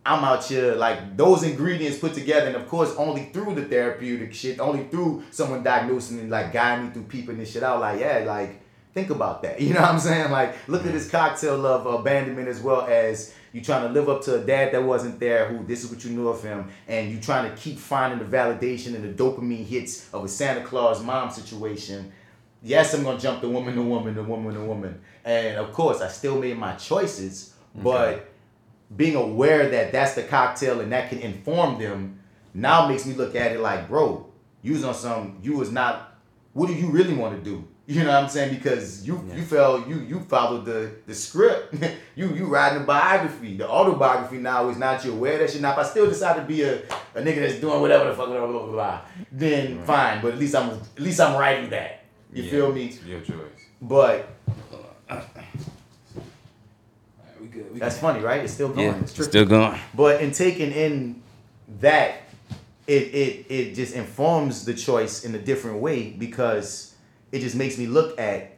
[0.04, 4.34] I'm out here like those ingredients put together, and of course, only through the therapeutic
[4.34, 7.80] shit, only through someone diagnosing and like guiding me through peeping this shit out.
[7.80, 8.61] Like, yeah, like
[8.92, 9.60] think about that.
[9.72, 10.30] You know what I'm saying?
[10.30, 14.22] Like, look at this cocktail of abandonment as well as you trying to live up
[14.22, 15.48] to a dad that wasn't there.
[15.48, 18.36] Who this is what you knew of him, and you trying to keep finding the
[18.36, 22.12] validation and the dopamine hits of a Santa Claus mom situation.
[22.62, 26.00] Yes, I'm gonna jump the woman, the woman, the woman, the woman, and of course,
[26.00, 28.32] I still made my choices, but
[28.96, 32.20] being aware that that's the cocktail and that can inform them
[32.54, 34.30] now makes me look at it like, bro,
[34.62, 36.18] you was on some, you was not,
[36.52, 37.66] what do you really want to do?
[37.84, 38.54] You know what I'm saying?
[38.54, 39.36] Because you Yeah.
[39.36, 41.74] you felt you you followed the the script.
[42.14, 43.56] you you riding the biography.
[43.56, 45.60] The autobiography now is not you aware of that shit.
[45.62, 46.76] Now if I still decide to be a,
[47.14, 49.00] a nigga that's doing whatever the fuck blah blah blah, blah
[49.32, 49.86] then Right.
[49.86, 50.22] fine.
[50.22, 52.04] But at least I'm at least I'm writing that.
[52.32, 52.86] You Yeah, feel me?
[52.86, 53.36] It's your choice.
[53.82, 54.28] But
[57.40, 57.72] We good.
[57.72, 58.42] We that's funny, right?
[58.44, 58.86] It's still going.
[58.86, 59.30] Yeah, it's tricky.
[59.30, 59.78] still going.
[59.94, 61.22] But in taking in
[61.80, 62.22] that,
[62.86, 66.91] it it it just informs the choice in a different way because
[67.32, 68.56] it just makes me look at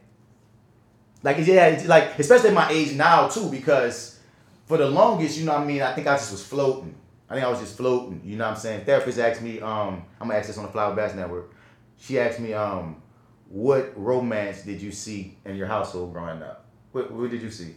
[1.23, 4.19] like yeah, it's like especially my age now too because
[4.65, 6.95] for the longest, you know what I mean, I think I just was floating.
[7.29, 8.21] I think I was just floating.
[8.23, 8.85] You know what I'm saying?
[8.85, 11.51] Therapist asked me, um, I'm gonna ask this on the Flower Bass Network.
[11.97, 13.01] She asked me, um,
[13.49, 16.65] what romance did you see in your household growing up?
[16.91, 17.75] What, what did you see?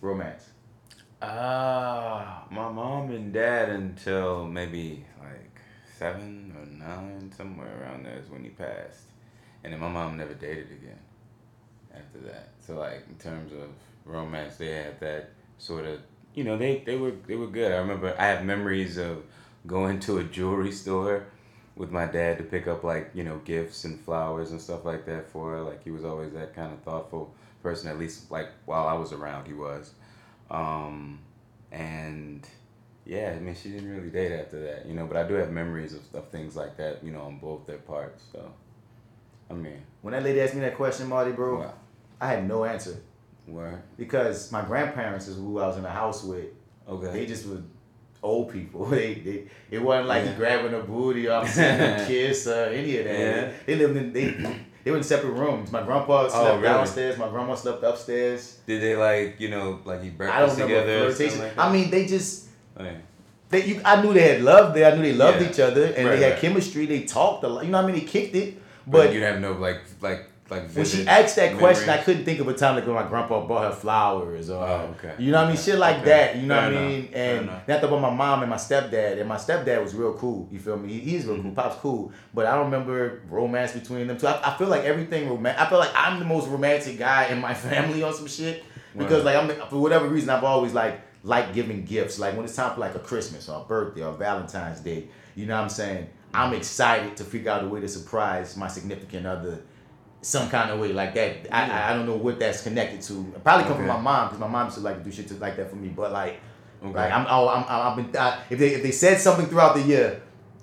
[0.00, 0.50] Romance.
[1.22, 5.60] Ah, my mom and dad until maybe like
[5.98, 9.04] seven or nine, somewhere around there is when he passed,
[9.66, 11.00] and then my mom never dated again
[11.92, 12.50] after that.
[12.64, 13.68] So like in terms of
[14.04, 15.98] romance, they had that sort of,
[16.34, 17.72] you know, they they were they were good.
[17.72, 19.24] I remember I have memories of
[19.66, 21.26] going to a jewelry store
[21.74, 25.04] with my dad to pick up like you know gifts and flowers and stuff like
[25.06, 25.62] that for her.
[25.62, 27.90] Like he was always that kind of thoughtful person.
[27.90, 29.94] At least like while I was around, he was.
[30.48, 31.18] Um,
[31.72, 32.46] and
[33.04, 35.06] yeah, I mean, she didn't really date after that, you know.
[35.06, 37.78] But I do have memories of, of things like that, you know, on both their
[37.78, 38.22] parts.
[38.32, 38.52] So,
[39.50, 41.74] I mean, When that lady asked me that question, Marty, bro, wow,
[42.20, 42.96] I had no answer
[43.46, 46.46] where because my grandparents is who I was in the house with.
[46.88, 47.62] okay, They just were
[48.22, 48.86] old people.
[48.90, 50.34] They, they it wasn't like Yeah.
[50.36, 53.18] grabbing a booty or I'm seeing kiss or any of that.
[53.18, 53.52] Yeah.
[53.66, 54.26] They lived in they
[54.84, 55.70] they were in separate rooms.
[55.72, 56.62] My grandpa oh, slept oh, really?
[56.62, 57.18] downstairs.
[57.18, 58.58] My grandma slept upstairs.
[58.66, 61.44] did they like you know like eat I don't breakfast together?
[61.44, 61.58] like?
[61.58, 62.98] I mean, they just Like,
[63.50, 64.90] they you, I knew they had love there.
[64.90, 65.50] I knew they loved Yeah.
[65.50, 66.40] each other and Right, they had right.
[66.40, 66.86] chemistry.
[66.86, 67.64] They talked a lot.
[67.64, 68.00] You know what I mean?
[68.00, 68.54] They kicked it.
[68.86, 72.24] But But you have no like like like when she asked that question, I couldn't
[72.24, 75.14] think of a time like when my grandpa bought her flowers or Oh, okay.
[75.18, 76.04] you know what I mean, shit like Okay.
[76.06, 76.36] that.
[76.36, 77.08] You know Fair what I mean?
[77.14, 79.18] And not about my mom and my stepdad.
[79.18, 80.48] And my stepdad was real cool.
[80.52, 80.92] You feel me?
[80.92, 81.46] He, he's real cool.
[81.46, 81.54] Mm-hmm.
[81.54, 84.28] Pop's cool, but I don't remember romance between them two.
[84.28, 85.60] I, I feel like everything romantic.
[85.62, 88.62] I feel like I'm the most romantic guy in my family on some shit
[88.96, 89.34] because Right.
[89.44, 92.20] like I'm for whatever reason I've always like like giving gifts.
[92.20, 95.08] Like when it's time for like a Christmas or a birthday or Valentine's Day.
[95.34, 96.08] You know what I'm saying?
[96.36, 99.62] I'm excited to figure out a way to surprise my significant other
[100.22, 101.46] some kind of way like that.
[101.54, 103.32] I, I, I don't know what that's connected to.
[103.34, 105.34] It probably come from my mom because my mom used to like do shit to,
[105.34, 105.88] like that for me.
[105.88, 106.40] But like,
[106.82, 106.92] Okay.
[106.92, 108.20] like I'm, oh, I'm, I've been.
[108.20, 110.20] I, if they if they said something throughout the year,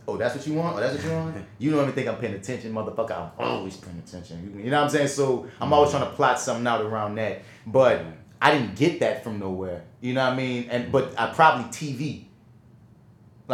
[0.07, 0.75] Oh, that's what you want?
[0.75, 1.45] Oh, that's what you want?
[1.59, 3.11] You don't even think I'm paying attention, motherfucker.
[3.11, 4.61] I'm always paying attention.
[4.63, 5.07] You know what I'm saying?
[5.07, 5.99] So I'm always mm-hmm.
[5.99, 7.41] trying to plot something out around that.
[7.65, 8.11] But mm-hmm.
[8.41, 9.83] I didn't get that from nowhere.
[10.01, 10.67] You know what I mean?
[10.69, 12.25] And but I probably TV.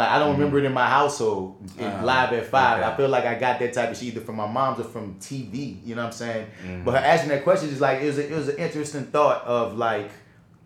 [0.00, 2.78] Like I don't remember it in my household in Uh, live at five.
[2.78, 2.88] okay.
[2.90, 5.16] I feel like I got that type of shit either from my mom's or from
[5.16, 5.78] TV.
[5.84, 6.46] You know what I'm saying?
[6.66, 6.84] Mhm.
[6.86, 9.44] But her asking that question is like it was a, it was an interesting thought
[9.44, 10.10] of like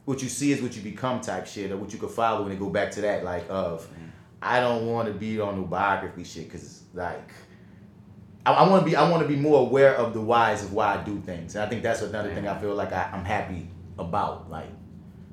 [0.04, 2.56] what you see is what you become type shit or what you could follow and
[2.60, 3.88] go back to that like of
[4.40, 7.30] I don't want to be on the biography shit because like
[8.46, 10.72] I, I want to be I want to be more aware of the whys of
[10.72, 13.24] why I do things and I think that's another thing I feel like I, I'm
[13.24, 13.68] happy
[13.98, 14.70] about like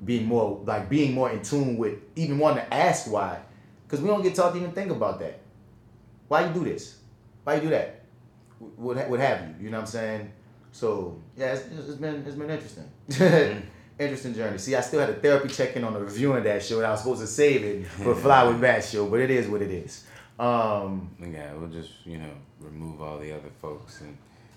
[0.04, 3.38] being more like being more in tune with even wanting to ask why
[3.92, 5.38] because we don't get taught to even think about that.
[6.26, 6.96] Why you do this?
[7.44, 8.00] Why you do that?
[8.58, 9.66] What what have you?
[9.66, 10.32] You know what I'm saying?
[10.72, 13.62] So yeah it's, it's been it's been interesting.
[13.98, 14.56] Interesting journey.
[14.56, 16.92] See I still had a therapy check in on the reviewing that show and I
[16.92, 19.70] was supposed to save it for Fly with Bats show but it is what it
[19.70, 20.04] is.
[20.38, 24.16] Um Yeah, we'll just you know remove all the other folks and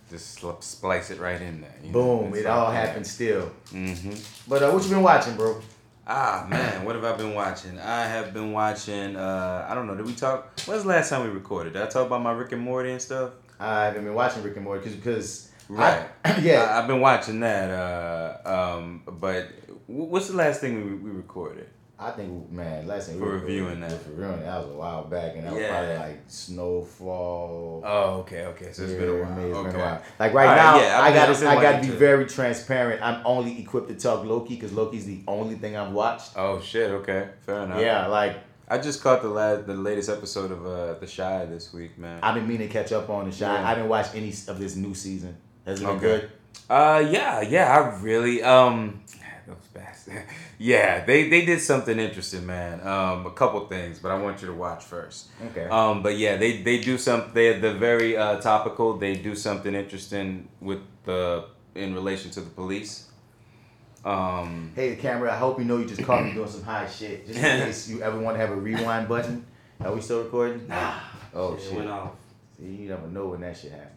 [0.09, 1.75] just splice it right in there.
[1.83, 3.51] you boom it all happened still.
[3.73, 4.13] Mm-hmm.
[4.47, 5.61] but uh, what you been watching bro
[6.07, 7.79] Ah man, what have I been watching?
[7.79, 9.15] I have been watching.
[9.15, 9.95] uh I don't know.
[9.95, 10.59] Did we talk?
[10.67, 11.73] When's the last time we recorded?
[11.73, 13.31] Did I talk about my Rick and Morty and stuff?
[13.59, 16.05] I haven't been watching Rick and Morty because because Right.
[16.41, 17.71] yeah I, have been watching that.
[17.71, 19.47] Uh, um, but
[19.87, 21.67] what's the last thing we, we recorded?
[21.97, 23.91] I think man last thing For reviewing that.
[24.03, 28.45] for reviewing that was a while back and that was probably like Snowfall Oh, okay,
[28.47, 28.71] okay.
[28.71, 29.39] So it's been a while.
[29.39, 29.67] It's okay.
[29.71, 30.01] been a while.
[30.19, 33.01] Like right All right, now, yeah, I got I got to be very transparent.
[33.01, 36.31] I'm only equipped to talk Loki because Loki's the only thing I've watched.
[36.35, 36.89] Oh shit.
[36.91, 37.79] Okay, fair enough.
[37.81, 41.71] Yeah, like I just caught the last, the latest episode of uh, The Chi this
[41.71, 42.19] week, man.
[42.23, 43.45] I've been meaning to catch up on the Chi.
[43.45, 43.67] Yeah.
[43.67, 45.37] I didn't watch any of this new season.
[45.65, 46.01] Has it been Okay.
[46.01, 46.31] good?
[46.69, 49.01] Uh, yeah, yeah, I really, um,
[49.47, 50.17] those bastards.
[50.57, 52.85] yeah, they, they did something interesting, man.
[52.87, 55.27] Um, a couple things, but I want you to watch first.
[55.47, 55.65] Okay.
[55.65, 58.97] Um, but yeah, they, they do something, they're, they're very, uh, topical.
[58.97, 63.09] They do something interesting with the, in relation to the police.
[64.05, 65.33] Um, hey, the camera.
[65.33, 67.25] I hope you know you just caught me doing some high shit.
[67.25, 69.43] Just in case you ever want to have a rewind button.
[69.83, 70.67] Are we still recording?
[70.67, 70.99] Nah.
[71.33, 71.73] Oh Shit shit.
[71.77, 72.11] went off.
[72.55, 73.91] See, you never know when that shit happens.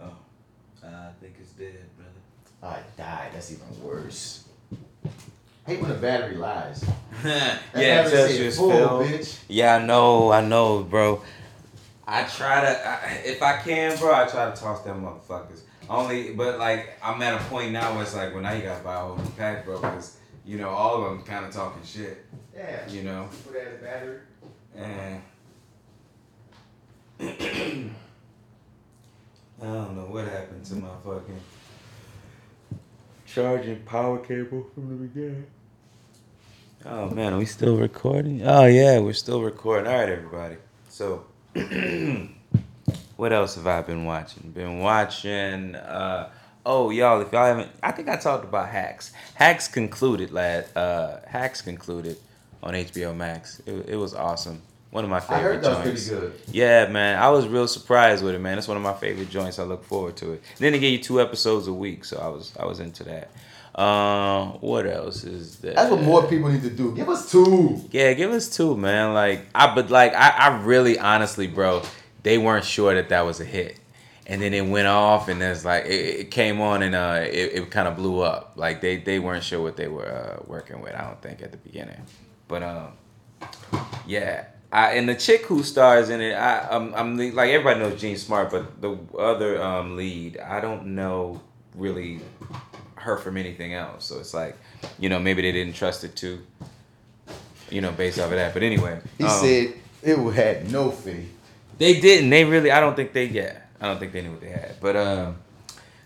[0.00, 0.16] Oh,
[0.84, 2.10] I think it's dead, brother.
[2.62, 3.30] Oh, I died.
[3.34, 4.44] That's even worse.
[5.66, 6.84] I hate when the battery lies.
[7.24, 9.38] Yeah, battery just say just full, bitch.
[9.48, 11.22] Yeah, I know, I know, bro.
[12.06, 15.62] I try to, I, if I can, bro, I try to toss them motherfuckers.
[15.90, 18.84] Only, but like, I'm at a point now where it's like, well, now you gotta
[18.84, 21.82] buy a whole new pack, bro, because you know all of them kind of talking
[21.84, 22.24] shit,
[22.54, 22.88] Yeah.
[22.88, 24.18] you know, Put that battery.
[24.76, 25.22] and
[29.60, 31.40] I don't know what happened to my fucking
[33.24, 35.46] charging power cable from the beginning.
[36.84, 38.46] Oh man, are we still recording?
[38.46, 39.90] Oh yeah, we're still recording.
[39.90, 40.56] All right, everybody.
[40.90, 41.24] So,
[43.16, 44.50] what else have I been watching?
[44.50, 45.74] Been watching.
[45.74, 46.30] Uh,
[46.66, 49.12] oh, y'all, if y'all haven't, I think I talked about Hacks.
[49.34, 50.76] Hacks concluded last.
[50.76, 52.18] Uh, Hacks concluded
[52.62, 53.60] on HBO Max.
[53.64, 54.60] It, it was awesome.
[54.90, 56.08] One of my I favorite heard that was joints.
[56.08, 56.40] pretty good.
[56.52, 58.56] Yeah, man, I was real surprised with it, man.
[58.56, 59.58] It's one of my favorite joints.
[59.58, 60.42] I look forward to it.
[60.58, 63.30] Then they gave you two episodes a week, so I was I was into that.
[63.78, 65.74] Um, what else is that?
[65.74, 66.94] That's what more people need to do.
[66.94, 67.84] Give us two.
[67.90, 69.12] Yeah, give us two, man.
[69.12, 71.82] Like I, but like I, I really, honestly, bro,
[72.22, 73.78] they weren't sure that that was a hit,
[74.26, 77.52] and then it went off, and it's like it, it came on, and uh, it,
[77.54, 78.52] it kind of blew up.
[78.56, 80.94] Like they, they weren't sure what they were uh, working with.
[80.94, 82.00] I don't think at the beginning,
[82.48, 82.92] but um,
[84.06, 84.46] yeah.
[84.72, 88.16] I, and the chick who stars in it, I, I'm, I'm like everybody knows Jean
[88.16, 91.40] Smart, but the other um, lead, I don't know
[91.74, 92.20] really
[92.96, 94.04] her from anything else.
[94.06, 94.56] So it's like,
[94.98, 96.44] you know, maybe they didn't trust it too,
[97.70, 98.52] you know, based off of that.
[98.52, 101.26] But anyway, He um, said it had no fee.
[101.78, 102.30] they didn't.
[102.30, 102.70] They really.
[102.70, 103.26] I don't think they.
[103.26, 104.80] Yeah, I don't think they knew what they had.
[104.80, 105.36] But um,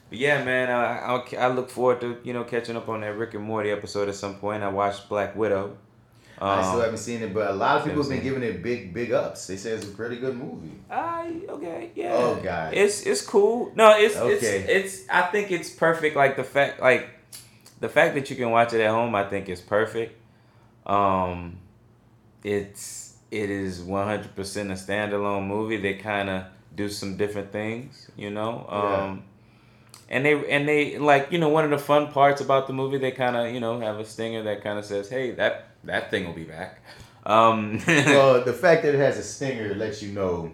[0.09, 0.71] but yeah, man.
[0.71, 3.71] I I, I look forward to you know catching up on that Rick and Morty
[3.71, 4.63] episode at some point.
[4.63, 5.77] I watched Black Widow.
[6.41, 8.63] I still Um, haven't seen it, but a lot of people have been giving it
[8.63, 9.47] big, big ups.
[9.47, 10.73] They say it's a pretty good movie.
[10.91, 12.15] I okay, yeah.
[12.17, 12.75] Oh, God.
[12.75, 13.73] It's it's cool.
[13.75, 14.65] No, it's Okay.
[14.65, 16.17] it's it's I think it's perfect.
[16.17, 17.09] Like the fact like
[17.81, 20.19] the fact that you can watch it at home, I think is perfect.
[20.87, 21.59] Um
[22.43, 25.77] it's it is one hundred percent a standalone movie.
[25.77, 28.67] They kinda do some different things, you know?
[28.71, 29.05] Yeah.
[29.05, 29.25] Um
[30.09, 32.99] and they and they like, you know, one of the fun parts about the movie,
[32.99, 36.35] they kinda, you know, have a stinger that kinda says, Hey, that that thing will
[36.35, 36.83] be back.
[37.27, 40.53] Um well, the fact that it has a stinger lets you know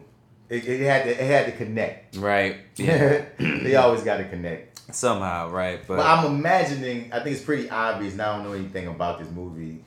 [0.48, 2.16] it, it had to it had to connect.
[2.16, 2.56] Right.
[2.76, 3.24] Yeah.
[3.38, 4.94] they always got to connect.
[4.94, 5.80] somehow, right?
[5.86, 7.12] But, But I'm imagining.
[7.12, 8.14] I think it's pretty obvious.
[8.14, 9.82] Now I don't know anything about this movie.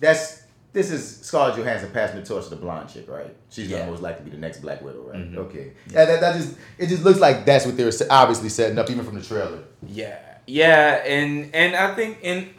[0.00, 0.42] That's
[0.74, 3.34] this is Scarlett Johansson passing the torch to the blonde chick, right?
[3.50, 3.80] She's Yeah.
[3.80, 5.18] gonna most likely be the next Black Widow, right?
[5.20, 5.36] Mhm.
[5.36, 5.72] Okay.
[5.90, 9.04] Yeah, that, that just it just looks like that's what they're obviously setting up, even
[9.04, 9.60] from the trailer.
[9.86, 10.18] Yeah,
[10.52, 12.50] yeah, and and I think and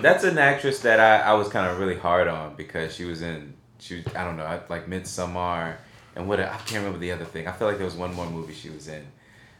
[0.00, 3.20] that's an actress that I, I was kind of really hard on because she was
[3.20, 5.74] in she I don't know like Midsommar
[6.14, 7.48] and what I can't remember the other thing.
[7.48, 9.04] I feel like there was one more movie she was in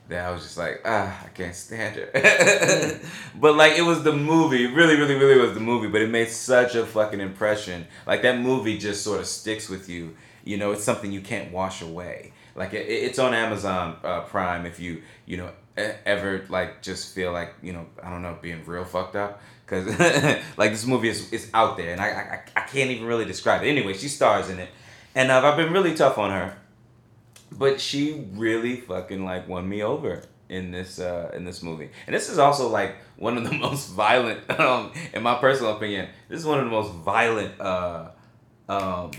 [0.08, 3.00] that I was just like ah I can't stand her.
[3.40, 5.88] but like it was the movie, really, really, really was the movie.
[5.88, 7.88] But it made such a fucking impression.
[8.06, 10.14] Like that movie just sort of sticks with you.
[10.44, 12.32] You know, it's something you can't wash away.
[12.54, 17.32] Like it, it's on Amazon uh, Prime if you you know ever like just feel
[17.32, 19.86] like you know I don't know being real fucked up because
[20.56, 23.62] like this movie is is out there and I, I I can't even really describe
[23.62, 23.68] it.
[23.68, 24.68] Anyway, she stars in it,
[25.14, 26.56] and uh, I've been really tough on her,
[27.50, 31.90] but she really fucking like won me over in this uh in this movie.
[32.06, 36.08] And this is also like one of the most violent um in my personal opinion.
[36.28, 38.10] This is one of the most violent uh
[38.68, 39.10] um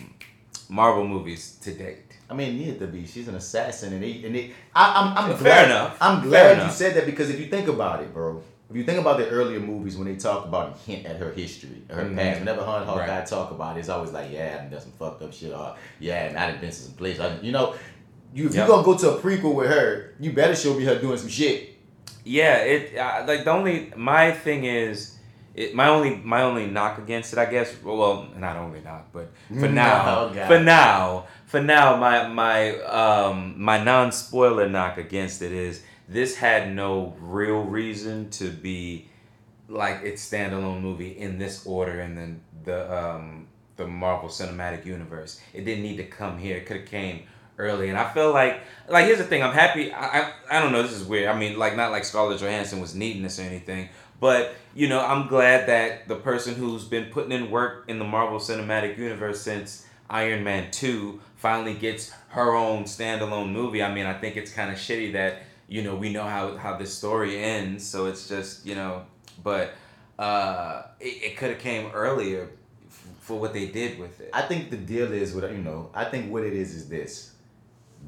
[0.70, 2.13] Marvel movies to date.
[2.30, 3.06] I mean, needed to be.
[3.06, 5.66] She's an assassin, and they, and they, I, I'm, I'm Fair glad.
[5.66, 5.98] enough.
[6.02, 6.74] I'm Fair glad you enough.
[6.76, 9.60] said that because if you think about it, bro, if you think about the earlier
[9.60, 12.16] movies when they talk about and hint at her history, her Mhm.
[12.16, 13.26] past, whenever her and Hawkeye Right.
[13.28, 16.24] talk about it, it's always like, yeah, I done some fucked up shit, or yeah,
[16.26, 17.20] and I done been to some place.
[17.44, 17.76] You know,
[18.34, 18.68] you if Yep.
[18.68, 21.30] you gonna go to a prequel with her, you better show me her doing some
[21.30, 21.70] shit.
[22.24, 25.18] Yeah, it uh, like the only my thing is
[25.54, 27.76] it my only my only knock against it, I guess.
[27.84, 33.54] Well, not only knock, but for now, Oh, for now, for now, my my um
[33.62, 39.08] my non spoiler knock against it is this had no real reason to be
[39.70, 45.42] like its standalone movie in this order and then the um the Marvel Cinematic Universe.
[45.54, 46.58] It didn't need to come here.
[46.58, 47.22] It could have came
[47.60, 49.44] early, and I feel like like here's the thing.
[49.44, 49.94] I'm happy.
[49.94, 50.82] I, I I don't know.
[50.82, 51.28] This is weird.
[51.28, 53.90] I mean, like not like Scarlett Johansson was needing this or anything,
[54.20, 58.06] but you know, I'm glad that the person who's been putting in work in the
[58.06, 63.84] Marvel Cinematic Universe since Iron Man two finally gets her own standalone movie.
[63.84, 66.78] I mean, I think it's kind of shitty that you know we know how how
[66.78, 69.04] this story ends, so it's just you know,
[69.44, 69.74] but
[70.18, 72.50] uh, it, it could have came earlier
[72.88, 74.30] f- for what they did with it.
[74.34, 75.90] I think the deal is what you know.
[75.94, 77.32] I think what it is is this.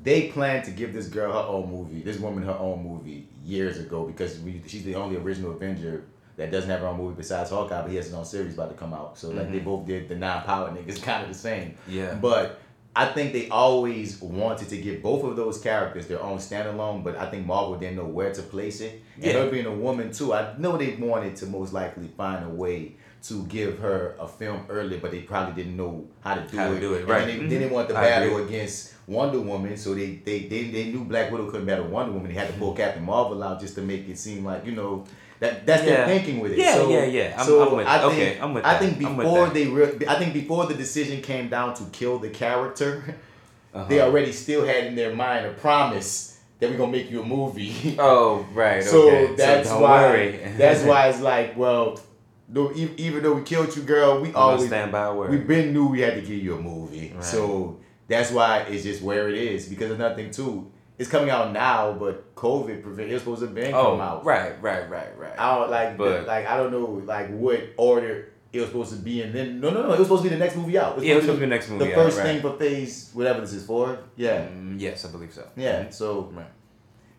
[0.04, 3.80] They plan to give this girl her own movie, this woman her own movie years
[3.80, 6.04] ago because we, she's the only original Avenger
[6.38, 8.70] that doesn't have her own movie besides Hawkeye, but he has his own series about
[8.70, 9.18] to come out.
[9.18, 9.64] So like they Mhm.
[9.72, 11.76] both did the non-power niggas kind of the same.
[11.88, 12.14] yeah.
[12.16, 12.60] But
[12.98, 17.18] I think they always wanted to give both of those characters their own standalone, but
[17.18, 19.02] I think Marvel didn't know where to place it.
[19.16, 19.34] And Yeah.
[19.34, 22.94] her being a woman too, I know they wanted to most likely find a way
[23.24, 26.70] to give her a film earlier, but they probably didn't know how to do How
[26.70, 26.80] to it.
[26.80, 27.26] do it, And right.
[27.28, 28.04] Then they, then they wanted to mm-hmm.
[28.04, 31.88] I battle against Wonder Woman, so they, they they they knew Black Widow couldn't battle
[31.88, 32.30] Wonder Woman.
[32.32, 35.06] They had to pull Captain Marvel out just to make it seem like you know
[35.40, 35.96] that that's Yeah.
[35.96, 36.58] their thinking with it.
[36.60, 37.34] Yeah, so, yeah, yeah.
[37.38, 38.80] I'm- so I'm with- I think, okay, I'm with that.
[38.80, 42.20] think I'm with before they re- I think before the decision came down to kill
[42.20, 43.04] the character,
[43.74, 43.86] Uh-huh.
[43.90, 47.26] they already still had in their mind a promise that we're gonna make you a
[47.26, 47.96] movie.
[48.00, 48.82] Oh right.
[48.84, 49.36] so okay.
[49.36, 52.00] that's don't why that's why it's like, well,
[52.48, 55.32] though, even though we killed you, girl, we I'm always stand by our word.
[55.32, 57.12] we been knew we had to give you a movie.
[57.14, 57.24] Right.
[57.24, 60.72] So that's why it's just where it is because of nothing too.
[60.98, 63.10] It's coming out now, but COVID prevent.
[63.10, 64.26] It was supposed to be oh come out.
[64.26, 65.38] right, right, right, right.
[65.40, 68.14] I don't like, But- like I don't know, like what order
[68.54, 69.34] it was supposed to be in.
[69.34, 71.02] Then no, no, no, it was supposed to be the next movie out.
[71.02, 71.86] yeah, it was supposed to be the, the next movie.
[71.86, 72.26] the out, first right.
[72.28, 74.00] thing for phase whatever this is for.
[74.16, 75.44] Yeah, Mm, yes, I believe so.
[75.58, 75.90] yeah.
[75.90, 76.46] So Right.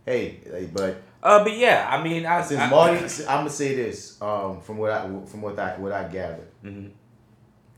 [0.07, 3.75] hey, like, but Uh, but yeah, I mean, I since I, Marty, I'm gonna say
[3.75, 6.47] this um, from what I from what I what I gather.
[6.65, 6.91] Mhm.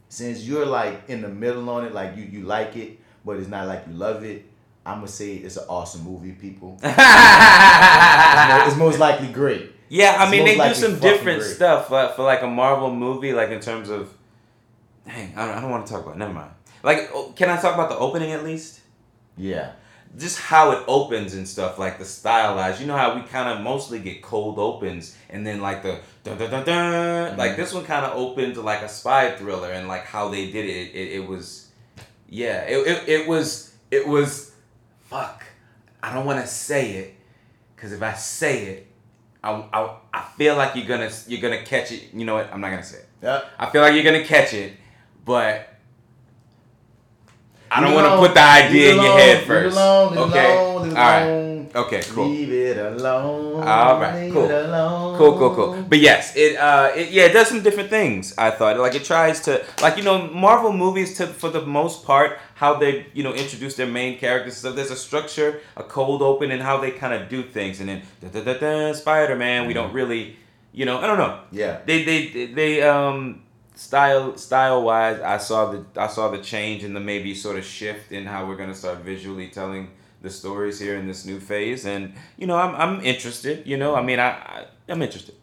[0.08, 3.48] Since you're like in the middle on it, like you you like it, but it's
[3.48, 4.44] not like you love it.
[4.88, 6.78] I'm gonna say it's an awesome movie, people.
[6.82, 9.72] it's most likely great.
[9.88, 11.54] Yeah, I mean they do some different great.
[11.54, 14.12] stuff uh, for like a Marvel movie, like in terms of.
[15.06, 16.16] Dang, I don't, I don't want to talk about.
[16.16, 16.18] It.
[16.18, 16.50] Never mind.
[16.82, 18.80] Like, oh, can I talk about the opening at least?
[19.36, 19.72] Yeah.
[20.16, 22.80] Just how it opens and stuff, like the stylized.
[22.80, 26.38] You know how we kind of mostly get cold opens, and then like the dun
[26.38, 27.36] dun dun dun.
[27.36, 30.64] Like this one kind of opened like a spy thriller, and like how they did
[30.64, 31.68] it, it, it was,
[32.28, 34.47] yeah, it, it, it was it was,
[35.08, 35.44] fuck.
[36.02, 37.14] I don't want to say it,
[37.76, 38.86] cause if I say it,
[39.42, 42.12] I, I, I feel like you're gonna you're gonna catch it.
[42.12, 42.52] You know what?
[42.52, 43.08] I'm not gonna say it.
[43.22, 43.42] Yeah.
[43.58, 44.74] I feel like you're gonna catch it,
[45.24, 45.74] but
[47.70, 49.18] I don't want to put the idea in your alone.
[49.18, 49.76] head first.
[49.76, 50.18] alone.
[50.18, 50.52] Okay.
[50.52, 50.88] alone.
[50.90, 51.22] All right.
[51.22, 51.70] alone.
[51.74, 52.00] Okay.
[52.02, 52.28] Cool.
[52.28, 53.62] Leave it alone.
[53.62, 54.44] All right, Leave cool.
[54.50, 55.18] it alone.
[55.18, 55.82] Cool, cool, cool.
[55.82, 58.34] But yes, it uh, it yeah, it does some different things.
[58.38, 62.04] I thought like it tries to like you know Marvel movies to for the most
[62.04, 64.56] part how they you know introduce their main characters.
[64.56, 67.78] So there's a structure, a cold open, and how they kind of do things.
[67.78, 70.36] And then da, da, da, da, Spider Man, we don't really,
[70.72, 71.40] you know, I don't know.
[71.52, 71.78] Yeah.
[71.86, 73.42] They they they, they um
[73.76, 77.64] style style wise, I saw the I saw the change and the maybe sort of
[77.64, 79.90] shift in how we're gonna start visually telling
[80.20, 81.86] the stories here in this new phase.
[81.86, 83.64] And you know, I'm I'm interested.
[83.68, 85.36] You know, I mean, I, I I'm interested.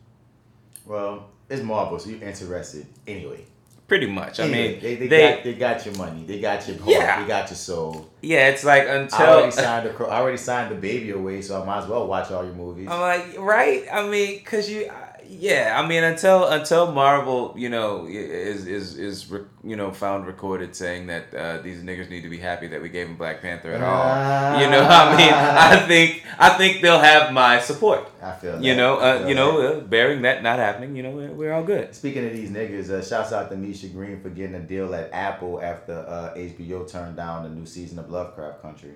[0.85, 3.45] Well, it's Marvel, so you're interested anyway.
[3.87, 4.39] Pretty much.
[4.39, 7.21] I mean, they, they, they, got they got your money, they got your heart, Yeah.
[7.21, 8.09] they got your soul.
[8.21, 11.61] yeah, it's like I until already signed the I already signed the baby away, so
[11.61, 12.87] I might as well watch all your movies.
[12.89, 13.83] I'm like, right?
[13.93, 14.91] I mean, cause you,
[15.27, 15.81] yeah.
[15.81, 19.31] I mean, until until Marvel, you know, is is is
[19.63, 22.89] you know found recorded saying that uh, these niggas need to be happy that we
[22.89, 24.59] gave them Black Panther at all.
[24.61, 28.09] You know, I mean, I think I think they'll have my support.
[28.21, 28.63] I feel that.
[28.63, 31.63] You know, uh, you know, uh, bearing that not happening, you know, we're, we're all
[31.63, 31.93] good.
[31.93, 35.11] Speaking of these niggas, uh, shouts out to Misha Green for getting a deal at
[35.13, 38.93] Apple after uh, HBO turned down the new season of Lovecraft Country.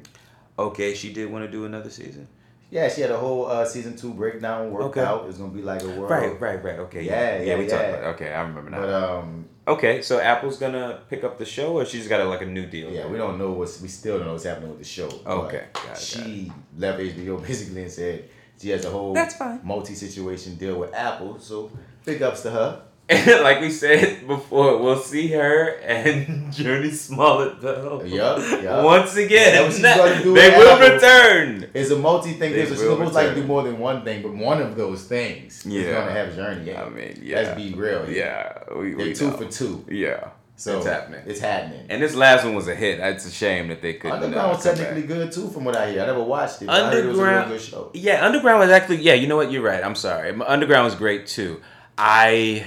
[0.58, 2.28] Okay, she did want to do another season.
[2.72, 5.02] Yeah, she had a whole uh, season two breakdown worked Okay.
[5.02, 5.26] out.
[5.28, 6.12] It's gonna be like a world.
[6.12, 6.80] Right, right, right.
[6.80, 8.04] Okay, Yeah, yeah, yeah, we talked about.
[8.04, 8.08] It.
[8.16, 8.80] Okay, I remember now.
[8.82, 12.42] But um, okay, so Apple's gonna pick up the show, or she's got a, like
[12.44, 12.92] a new deal.
[12.92, 15.10] yeah, we don't know what's we still don't know what's happening with the show.
[15.26, 18.30] Okay, it, she left HBO basically and said
[18.62, 19.62] she has a whole That's fine.
[19.64, 21.40] multi situation deal with Apple.
[21.40, 21.72] So
[22.06, 22.84] big ups to her.
[23.42, 28.04] like we said before, we'll see her and Jurnee Smollett though.
[28.04, 28.84] Yup, yup.
[28.86, 30.96] Once again, what she's gonna do they will Apple.
[30.96, 31.70] return.
[31.74, 32.54] It's a multi thing.
[32.54, 35.72] They will supposed like do more than one thing, but one of those things is
[35.72, 35.94] Yeah.
[35.94, 36.78] gonna have Jurnee.
[36.78, 37.36] I mean, yeah.
[37.38, 38.10] Let's be real.
[38.10, 39.38] Yeah, we, we two know.
[39.38, 39.84] for two.
[39.90, 41.22] Yeah, So it's happening.
[41.26, 41.88] It's happening.
[41.90, 43.00] And this last one was a hit.
[43.00, 44.22] It's a shame that they couldn't.
[44.22, 45.08] Underground uh, was technically back.
[45.08, 46.04] good too, from what I hear.
[46.04, 46.70] I never watched it.
[46.70, 47.90] heard it was a Underground- good show.
[47.96, 49.16] Yeah, Underground was actually yeah.
[49.16, 49.52] You know what?
[49.52, 49.84] You're right.
[49.84, 50.30] I'm sorry.
[50.46, 51.60] Underground was great too.
[51.98, 52.66] I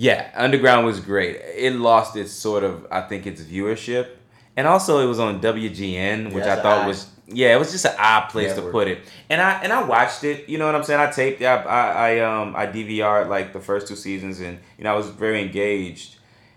[0.00, 1.36] yeah, Underground was great.
[1.56, 4.06] It lost its sort of I think its viewership,
[4.56, 7.84] and also it was on WGN, which Yeah, I thought was yeah, it was just
[7.84, 8.66] an odd place Network.
[8.66, 8.98] to put it.
[9.28, 10.48] And I and I watched it.
[10.48, 11.00] You know what I'm saying?
[11.00, 11.42] I taped.
[11.42, 14.96] I I, I um I DVR'd like the first two seasons, and you know I
[14.96, 16.14] was very engaged.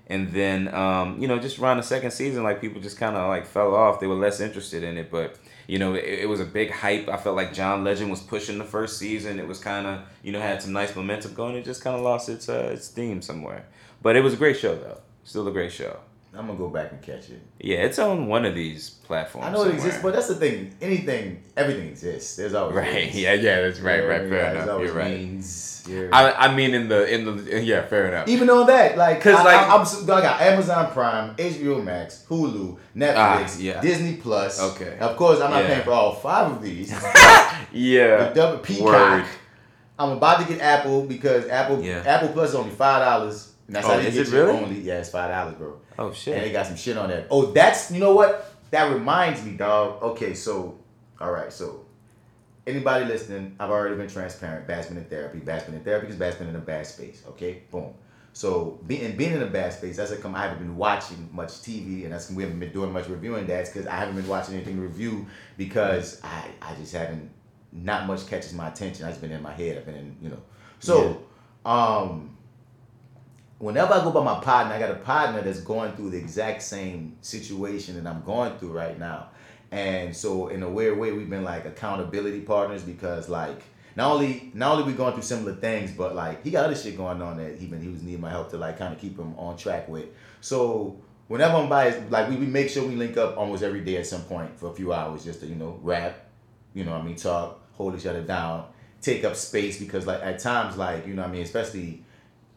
[0.07, 3.27] And then um you know just around the second season, like people just kind of
[3.27, 3.99] like fell off.
[3.99, 5.37] They were less interested in it, but
[5.72, 7.07] you know, it, it was a big hype.
[7.07, 9.39] I felt like John Legend was pushing the first season.
[9.39, 11.55] It was kind of, you know, had some nice momentum going.
[11.55, 13.67] It just kind of lost its uh, its theme somewhere.
[14.01, 14.97] But it was a great show though.
[15.24, 15.97] Still a great show.
[16.34, 17.41] I'm gonna go back and catch it.
[17.59, 19.47] Yeah, it's on one of these platforms.
[19.47, 20.73] I know it exists, but that's the thing.
[20.82, 22.38] Anything, everything exists.
[22.38, 23.13] There's always right.
[23.13, 23.99] Yeah, yeah, that's right.
[23.99, 24.21] Yeah, Right.
[24.23, 24.82] yeah, Fair there's enough.
[24.82, 25.11] You're right.
[25.19, 25.84] means.
[25.89, 28.29] You're- I, I mean, in the in the yeah, fair enough.
[28.29, 31.84] Even on that, like, 'Cause, I, like- I, I'm, s- I got Amazon Prime, HBO
[31.84, 33.82] Max, Hulu, Netflix, Ah, yeah.
[33.82, 34.61] Disney Plus.
[34.75, 34.97] Okay.
[34.99, 35.67] Of course, I'm not Yeah.
[35.67, 36.91] paying for all five of these.
[37.71, 38.29] yeah.
[38.29, 38.86] the double Peacock.
[38.86, 39.25] Word.
[39.99, 42.03] I'm about to get Apple because Apple Yeah.
[42.05, 43.49] Apple Plus is only five dollars.
[43.67, 44.51] And that's Oh, how you get it really?
[44.51, 44.79] only.
[44.82, 45.77] Yeah, it's five dollars, bro.
[46.01, 46.35] Oh shit!
[46.35, 47.27] And they got some shit on that.
[47.29, 48.51] Oh, that's you know what?
[48.71, 50.01] That reminds me, dog.
[50.01, 50.79] Okay, so
[51.19, 51.85] all right, so
[52.65, 54.67] anybody listening, I've already been transparent.
[54.67, 55.39] Bats been in therapy.
[55.39, 57.23] Bats been in therapy because Bats been in a bad space.
[57.29, 57.93] Okay, boom.
[58.33, 62.03] So being being in a bad space, that's like I haven't been watching much TV,
[62.05, 63.45] and that's we haven't been doing much reviewing.
[63.45, 65.27] That's because I haven't been watching anything to review
[65.57, 67.29] because I I just haven't
[67.71, 69.05] not much catches my attention.
[69.05, 69.77] I've just been in my head.
[69.77, 70.41] I've been in you know.
[70.79, 71.23] So
[71.65, 72.30] um
[73.62, 76.64] whenever I go by my partner, I got a partner that's going through the exact
[76.64, 79.30] same situation that I'm going through right now.
[79.72, 83.62] And so in a weird way, we've been like accountability partners because like
[83.95, 86.97] not only not only we going through similar things, but like he got other shit
[86.97, 89.18] going on that he been he was needing my help to like kind of keep
[89.18, 90.07] him on track with.
[90.41, 93.82] So whenever I'm by his, like we, we make sure we link up almost every
[93.82, 96.26] day at some point for a few hours just to, you know, rap,
[96.74, 98.66] you know I mean, talk, hold each other down,
[99.01, 102.03] take up space because like at times like, you know I mean, especially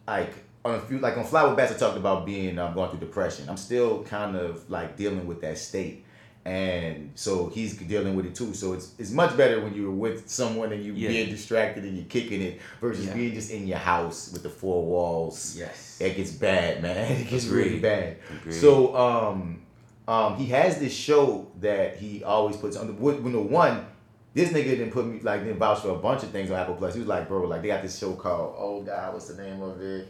[0.09, 0.33] like
[0.65, 3.01] on a few like on Fly with Bats I talked about being um, going through
[3.01, 3.49] depression.
[3.49, 6.05] I'm still kind of like dealing with that state.
[6.47, 8.53] And so he's dealing with it too.
[8.53, 11.09] So it's it's much better when you're with someone and you Yeah.
[11.09, 13.15] being distracted and you're kicking it versus Yeah.
[13.15, 15.57] being just in your house with the four walls.
[15.59, 15.97] Yes.
[16.01, 17.13] It gets bad, man.
[17.23, 17.65] It gets Agreed.
[17.65, 18.17] really bad.
[18.41, 18.53] Agreed.
[18.55, 19.63] So um
[20.07, 23.87] um he has this show that he always puts on the when the one
[24.35, 26.75] this nigga didn't put me like didn't vouch for a bunch of things on Apple
[26.75, 26.93] Plus.
[26.95, 29.63] He was like, bro, like they got this show called oh god, what's the name
[29.63, 30.09] of it?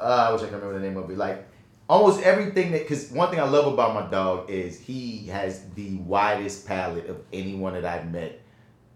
[0.00, 1.16] Uh, I wish I could remember the name of it.
[1.16, 1.46] Like
[1.88, 5.96] almost everything that because one thing I love about my dog is he has the
[5.98, 8.40] widest palette of anyone that I've met.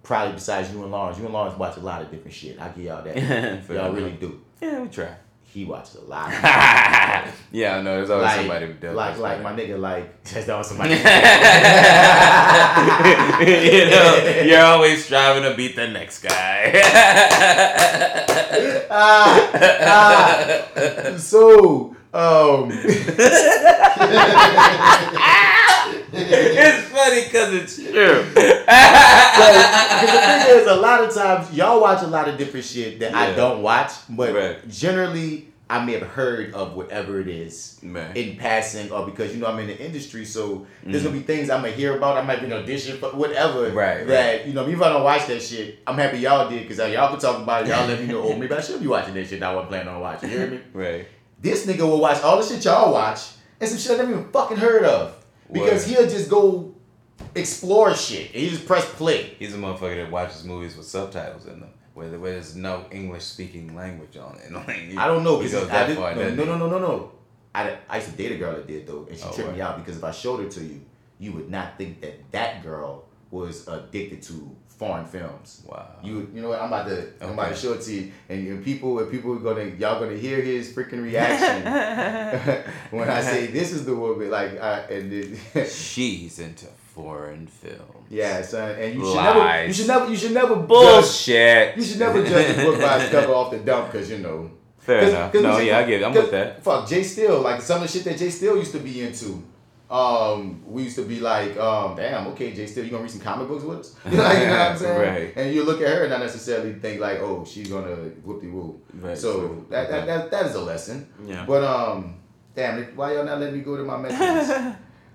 [0.02, 1.18] Probably besides you and Lawrence.
[1.18, 2.58] You and Lawrence watch a lot of different shit.
[2.58, 3.64] I give y'all that.
[3.68, 4.40] Y'all really do.
[4.60, 5.14] Yeah, we try.
[5.52, 6.30] He watches a lot.
[7.50, 7.96] yeah, I know.
[7.96, 8.94] There's always like, somebody who does.
[8.94, 10.94] like, like my nigga, like that's always somebody.
[10.94, 11.04] you
[13.90, 16.72] know, you're always striving to beat the next guy.
[18.90, 19.50] ah,
[19.86, 21.16] ah.
[21.16, 22.70] So Um,
[26.12, 28.24] it's funny because it's true.
[28.34, 33.00] Because the thing is, a lot of times y'all watch a lot of different shit
[33.00, 34.68] that I don't watch, but Right.
[34.68, 38.16] generally I may have heard of whatever it is Man.
[38.16, 41.20] in passing, or because you know I'm in the industry, so there's gonna mm.
[41.20, 42.16] be things I'm gonna hear about.
[42.16, 43.70] I might be an audition, but whatever.
[43.70, 46.66] Right, That you know, even if I don't watch that shit, I'm happy y'all did
[46.66, 47.68] because y'all can talk about it.
[47.68, 48.20] Y'all let me know.
[48.20, 49.38] Oh, maybe I should be watching that shit.
[49.38, 50.30] that I wasn't planning on watching.
[50.30, 50.60] You hear me?
[50.72, 51.06] Right.
[51.40, 53.20] This nigga will watch all the shit y'all watch
[53.60, 55.19] and some shit I never even fucking heard of
[55.52, 55.96] because Word.
[55.96, 56.74] he'll just go
[57.34, 59.34] explore shit and he just press play.
[59.38, 63.24] He's a motherfucker that watches movies with subtitles in them, where, where there's no English
[63.24, 64.50] speaking language on it.
[64.52, 66.14] Like, I don't know because I that did, far.
[66.14, 67.12] no, no, no, no, no, no.
[67.54, 69.60] I, I used to date a girl that did though, and she Oh, tripped me
[69.60, 70.80] out because if I showed her to you,
[71.18, 75.62] you would not think that that girl was addicted to foreign films.
[75.66, 75.86] Wow.
[76.02, 76.60] You you know what?
[76.60, 79.32] I'm about to I'm about to show it to you, and, and people and people
[79.34, 81.62] are gonna y'all gonna hear his freaking reaction
[82.90, 88.06] when I say this is the woman like I, and it, She's into foreign films.
[88.10, 91.76] yeah, son, and you should never you should never you should never judge, Bullshit.
[91.76, 94.50] you should never judge a book by its cover off the dump because you know.
[94.78, 95.32] Fair 'Cause- enough.
[95.32, 96.04] 'cause No, yeah, I get it.
[96.04, 96.64] I'm with that.
[96.64, 99.42] Fuck Jay Steele, like some of the shit that Jay Steele used to be into.
[99.90, 103.20] Um, we used to be like, um, damn, okay, Jay Still, you gonna read some
[103.20, 103.96] comic books with us?
[104.08, 105.00] You know, like, you know what I'm saying?
[105.14, 105.32] Right.
[105.36, 108.48] And you look at her and not necessarily think like, oh, she's gonna whoop de
[108.48, 108.80] woo.
[108.94, 111.08] Right, So so- that, that, that that is a lesson.
[111.26, 111.44] Yeah.
[111.44, 112.18] But um,
[112.54, 114.50] damn, why y'all not letting me go to my messages?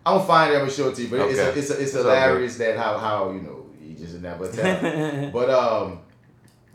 [0.05, 0.55] I'm gonna find it.
[0.55, 1.07] I'm gonna show it to you.
[1.07, 4.19] But it's a, it's a, it's all hilarious that how how you know you just
[4.21, 5.31] never tell.
[5.31, 5.99] but um,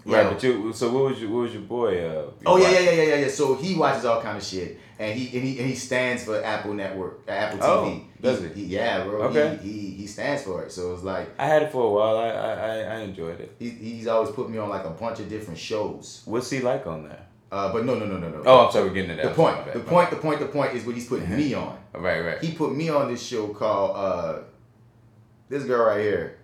[0.07, 0.73] Right, but you.
[0.73, 1.99] So what was your what was your boy?
[1.99, 3.29] Uh, your Oh yeah, yeah, yeah, yeah, yeah.
[3.29, 6.45] So he watches all kind of shit, and he and he and he stands for
[6.45, 8.05] Apple Network, uh, Apple Oh, TV.
[8.21, 8.65] does he?
[8.67, 9.23] Yeah, bro.
[9.29, 9.59] Okay.
[9.63, 10.71] He, he he stands for it.
[10.71, 12.17] So it's like I had it for a while.
[12.19, 13.57] I I, I- I enjoyed it.
[13.59, 16.23] he, he's always put me on like a bunch of different shows.
[16.27, 17.27] What's he like on there?
[17.51, 18.43] Uh, but no, no, no, no, no.
[18.47, 19.29] Oh, I'm sorry, we're getting to that.
[19.31, 21.77] The point, sorry, the point, the point, the point is what he's putting me on.
[21.95, 22.39] Right, right.
[22.45, 24.39] He put me on this show called uh,
[25.49, 26.37] this girl right here.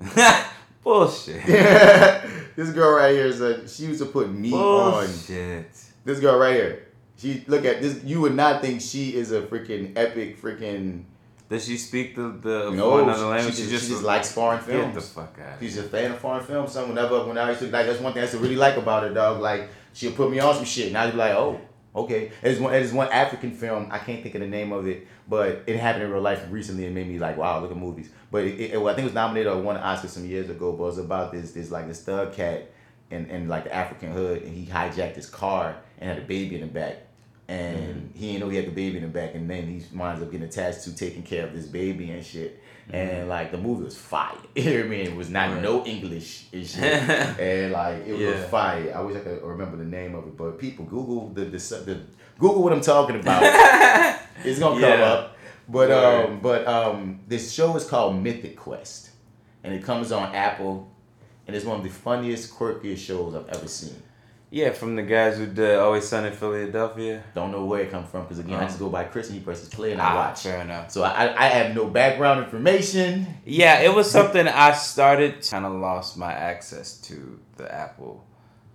[0.84, 1.44] Bullshit.
[2.56, 3.68] this girl right here is a.
[3.68, 4.92] She used to put me on.
[5.06, 5.70] Bullshit.
[6.04, 6.86] This girl right here.
[7.20, 8.02] She look at this.
[8.02, 11.04] You would not think she is a freaking epic freaking.
[11.50, 13.54] Does she speak the the No, another she, language?
[13.56, 14.94] she, just, she just likes foreign films.
[14.94, 15.58] get the fuck out.
[15.60, 16.72] She's a fan of foreign films.
[16.72, 18.76] So whenever when I used to like, that's one thing I used to really like
[18.76, 19.40] about her, dog.
[19.40, 21.60] Like she'll put me on some shit, and I'd be like, oh,
[21.94, 22.32] okay.
[22.40, 23.88] There's one, there's one African film.
[23.90, 26.86] I can't think of the name of it, but it happened in real life recently,
[26.86, 28.10] and made me like, wow, look at movies.
[28.30, 30.72] But it, it, I think it was nominated or won an Oscar some years ago.
[30.72, 32.70] But it was about this this like this thug cat
[33.10, 36.54] in, in like the African hood, and he hijacked his car and had a baby
[36.54, 37.08] in the back.
[37.50, 40.22] And he didn't know he had the baby in the back, and then he winds
[40.22, 42.62] up getting attached to taking care of this baby and shit.
[42.92, 44.36] And like the movie was fire.
[44.54, 45.02] You hear me?
[45.02, 45.62] It was not Right.
[45.62, 46.82] no English and shit.
[46.82, 48.32] and like it Yeah.
[48.40, 48.92] was fire.
[48.96, 52.00] I wish I could remember the name of it, but people Google the the, the
[52.38, 53.42] Google what I'm talking about.
[54.44, 55.36] it's gonna come up.
[55.68, 59.10] But um, but um, this show is called Mythic Quest,
[59.64, 60.88] and it comes on Apple,
[61.46, 64.02] and it's one of the funniest, quirkiest shows I've ever seen.
[64.52, 67.22] Yeah, from the guys who did Always Sunny in Philadelphia.
[67.36, 68.66] Don't know where it come from because again, I Oh.
[68.66, 70.42] just go by Chris and he presses play and I Ah, watch.
[70.42, 70.90] fair enough.
[70.90, 73.26] So I, I I have no background information.
[73.44, 75.48] Yeah, it was something I started.
[75.48, 78.24] Kind of lost my access to the Apple.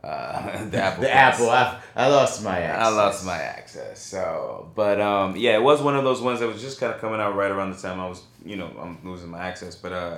[0.02, 1.02] Uh, the Apple.
[1.04, 1.12] The.
[1.14, 2.86] Apple, I, I lost my access.
[2.86, 4.00] I lost my access.
[4.02, 7.02] So, but um, yeah, it was one of those ones that was just kind of
[7.02, 9.76] coming out right around the time I was, you know, I'm losing my access.
[9.76, 10.18] But uh,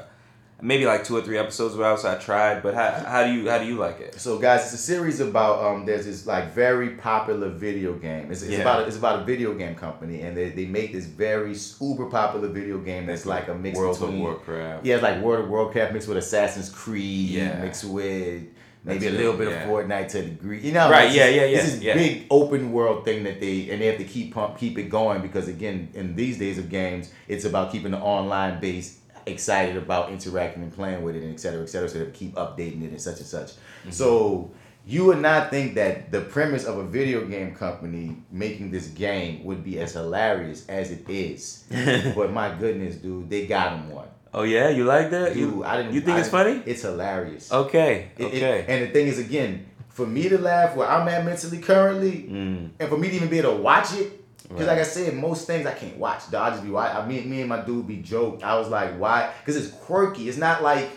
[0.61, 2.63] maybe like two or three episodes out, so I tried.
[2.63, 4.19] But how, how do you how do you like it?
[4.19, 5.85] So guys, it's a series about um.
[5.85, 8.31] There's this like very popular video game.
[8.31, 8.59] It's, it's Yeah.
[8.61, 12.05] about a, it's about a video game company, and they, they make this very uber
[12.09, 14.85] popular video game that's like a mix World between of Warcraft.
[14.85, 17.61] yeah, it's like World of Warcraft mixed with Assassin's Creed, Yeah.
[17.61, 18.43] mixed with
[18.83, 19.63] maybe That's a little good, bit yeah.
[19.63, 20.59] of Fortnite to a degree.
[20.61, 21.93] You know, Right, yeah, yeah, yeah, this yeah.
[21.93, 25.21] big open world thing that they and they have to keep pump keep it going
[25.21, 28.96] because again, in these days of games, it's about keeping the online base
[29.28, 32.34] excited about interacting and playing with it and et cetera, et cetera, so they keep
[32.36, 33.49] updating it and such and such.
[33.51, 33.91] Mm-hmm.
[33.91, 34.51] So
[34.86, 39.43] you would not think that the premise of a video game company making this game
[39.43, 41.65] would be as hilarious as it is.
[42.15, 44.07] but my goodness, dude, they got him one.
[44.34, 45.34] Oh yeah, you like that?
[45.34, 45.93] Dude, you, I didn't.
[45.93, 46.61] You think I it's funny?
[46.65, 47.51] It's hilarious.
[47.51, 48.11] Okay.
[48.17, 48.65] It- it- Okay.
[48.67, 52.69] and the thing is, again, for me to laugh where I'm at mentally currently, Mm.
[52.80, 54.16] and for me to even be able to watch it,
[54.47, 54.73] because Right.
[54.77, 56.33] like I said, most things I can't watch.
[56.33, 56.93] I just be watch.
[56.95, 58.41] I mean, me and my dude be joke.
[58.43, 59.31] I was like, why?
[59.39, 60.29] Because it's quirky.
[60.29, 60.89] It's not like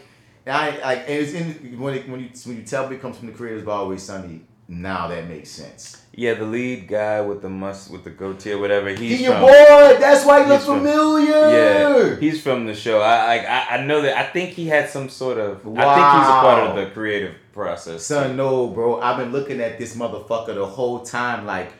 [0.46, 0.98] I like.
[1.00, 3.32] And it's in when it, when you when you tell me it comes from the
[3.34, 4.42] creators of Always Sunny.
[4.72, 6.00] Now that makes sense.
[6.14, 8.88] Yeah, the lead guy with the must with the goatee or whatever.
[8.90, 9.96] He's He your from, boy.
[9.98, 11.50] That's why he looks from- familiar.
[11.50, 13.00] Yeah, he's from the show.
[13.00, 13.46] I like.
[13.48, 14.16] I, I know that.
[14.16, 15.64] I think he had some sort of.
[15.66, 15.88] Wow.
[15.88, 18.04] I think he's a part of the creative process.
[18.04, 19.00] Son, no, bro.
[19.00, 21.46] I've been looking at this motherfucker the whole time.
[21.46, 21.72] Like,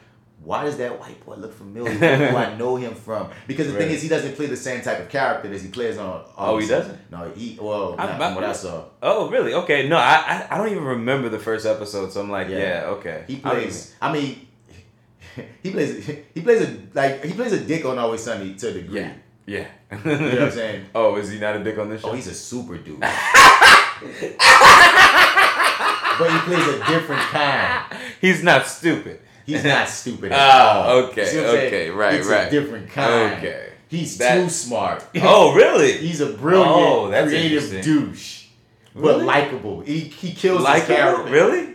[0.42, 1.92] why does that white boy look familiar?
[1.98, 3.28] Where do I know him from?
[3.46, 5.98] Because the thing is, he doesn't play the same type of character as he plays
[5.98, 6.24] on.
[6.36, 6.98] Oh, he doesn't?
[7.10, 8.84] No, he well, I'm not about- from what I saw.
[9.02, 9.52] Oh, really?
[9.54, 9.86] Okay.
[9.88, 12.58] No, I, I I don't even remember the first episode, so I'm like, Yeah.
[12.58, 13.24] yeah, okay.
[13.26, 13.94] He I don't plays.
[14.00, 14.46] I mean,
[15.62, 16.06] he plays.
[16.34, 19.00] He plays a like he plays a dick on Always Sunny to a degree.
[19.00, 19.12] yeah,
[19.46, 19.66] yeah.
[19.92, 20.86] You know what I'm saying?
[20.94, 22.12] Oh, is he not a dick on this oh, show?
[22.12, 23.00] Oh, he's a super dude.
[23.00, 23.10] but
[26.30, 27.96] he plays a different kind.
[28.20, 29.20] He's not stupid.
[29.46, 30.96] He's not stupid at Ah, all.
[31.04, 31.66] okay, You saying?
[31.66, 32.46] okay, right, it's right.
[32.46, 33.34] a different kind.
[33.38, 33.66] Okay.
[33.88, 35.04] He's That- too smart.
[35.22, 35.92] Oh, really?
[35.98, 38.46] He's a brilliant, Oh, that's creative douche.
[38.94, 39.18] Really?
[39.18, 39.80] But likable.
[39.82, 41.30] He, he kills like his character.
[41.30, 41.68] Really?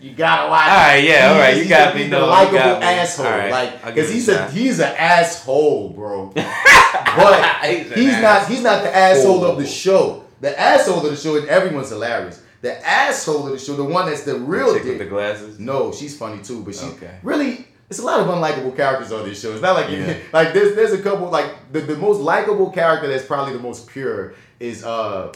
[0.00, 0.68] You gotta watch.
[0.68, 3.24] All right, yeah, all right, you got a- me, He's no, likable asshole.
[3.26, 6.30] Right, Like, because he's a a he's an asshole, bro.
[6.34, 10.24] but He's he's not he's not the asshole of the show.
[10.42, 12.42] The asshole of the show, and everyone's hilarious.
[12.64, 15.60] The asshole of the show, the one that's the real Chick with the glasses.
[15.60, 17.18] No, she's funny too, but she Okay.
[17.22, 17.66] really.
[17.90, 19.52] It's a lot of unlikable characters on this show.
[19.52, 20.16] It's not like Yeah.
[20.32, 23.86] like there's there's a couple like the, the most likable character that's probably the most
[23.86, 25.30] pure is uh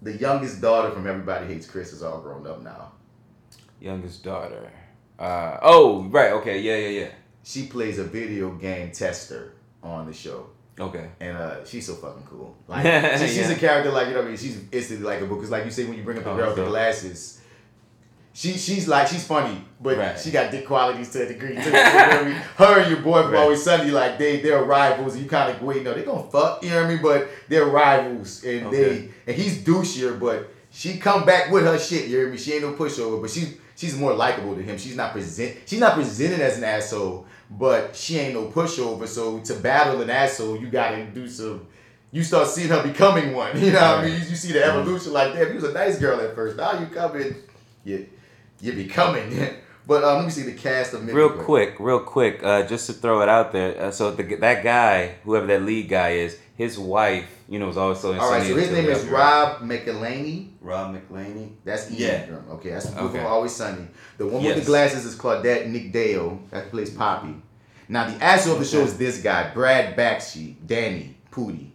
[0.00, 2.92] the youngest daughter from Everybody Hates Chris is all grown up now.
[3.78, 4.72] Youngest daughter.
[5.18, 6.32] Uh, oh, right.
[6.32, 6.58] Okay.
[6.62, 7.10] Yeah yeah, yeah,
[7.44, 9.52] She plays a video game tester
[9.82, 10.46] on the show.
[10.78, 11.08] Okay.
[11.20, 12.54] And uh, she's so fucking cool.
[12.68, 12.84] Like
[13.18, 13.52] she- she's Yeah.
[13.52, 14.36] a character like you know what I mean.
[14.36, 16.56] She's instantly likable because like you say when you bring up the Oh, girl with
[16.56, 17.40] the glasses,
[18.32, 20.18] she she's like she's funny, but Right.
[20.20, 21.54] she got dick qualities to a degree.
[21.54, 21.60] too.
[21.62, 22.32] You know what I mean?
[22.56, 23.40] Her and your boy from Right.
[23.40, 25.16] Always Sunny like they they're rivals.
[25.16, 26.62] You kind of wait, no, they gonna fuck.
[26.62, 27.02] You know what I mean?
[27.02, 28.76] But they're rivals, and Okay.
[28.76, 32.08] they and he's douchier, but she come back with her shit.
[32.08, 32.36] You hear me?
[32.36, 34.76] She ain't no pushover, but she's she's more likable to him.
[34.76, 39.06] She's not present she's not presented as an asshole, but she ain't no pushover.
[39.06, 41.66] So to battle an asshole, you gotta do some.
[42.12, 43.60] You start seeing her becoming one.
[43.60, 44.12] You know what I mean?
[44.20, 45.12] You, you see the evolution.
[45.12, 46.56] Like, damn, you was a nice girl at first.
[46.56, 47.34] Now you coming,
[47.84, 48.08] you
[48.60, 49.30] you're becoming.
[49.86, 52.92] but um, let me see the cast of Real quick, real quick, uh, just to
[52.92, 53.80] throw it out there.
[53.80, 57.76] Uh, so the, that guy, whoever that lead guy is, his wife, you know, is
[57.76, 60.48] also in All right, so his name is Rob McElhenney.
[60.66, 61.52] Rob McElhenney.
[61.64, 61.98] That's Ian.
[62.00, 62.54] Yeah.
[62.54, 63.20] Okay, that's the Okay.
[63.20, 63.86] Always Sunny.
[64.18, 66.40] The one with the glasses is Claudette Nick Dale.
[66.50, 67.34] That plays Poppy.
[67.88, 71.70] Now the asshole of the show is this guy, Brad Bakshi, Danny Pudi.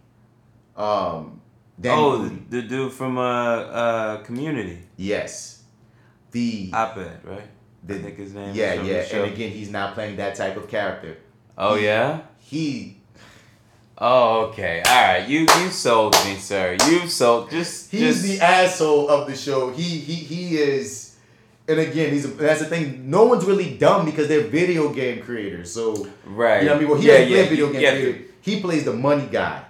[0.76, 1.40] Um,
[1.80, 4.80] Danny Oh, the, the dude from uh, uh, Community.
[4.96, 5.62] Yes.
[6.32, 7.48] The Abed, right?
[7.84, 8.54] The- I think his name.
[8.54, 11.16] yeah, yeah, and again, he's not playing that type of character.
[11.58, 12.20] Oh yeah.
[12.38, 12.98] He
[14.04, 14.82] Oh okay.
[14.84, 15.28] All right.
[15.28, 16.76] You you sold me, sir.
[16.88, 17.52] You sold.
[17.52, 19.70] Just he's just, the asshole of the show.
[19.70, 21.16] He he he is,
[21.68, 23.08] and again, he's a, that's the thing.
[23.08, 25.72] No one's really dumb because they're video game creators.
[25.72, 26.64] So right.
[26.64, 26.88] you know what I mean.
[26.88, 28.24] Well, he yeah, doesn't play yeah, video game yeah, creator.
[28.40, 29.64] He plays the money guy.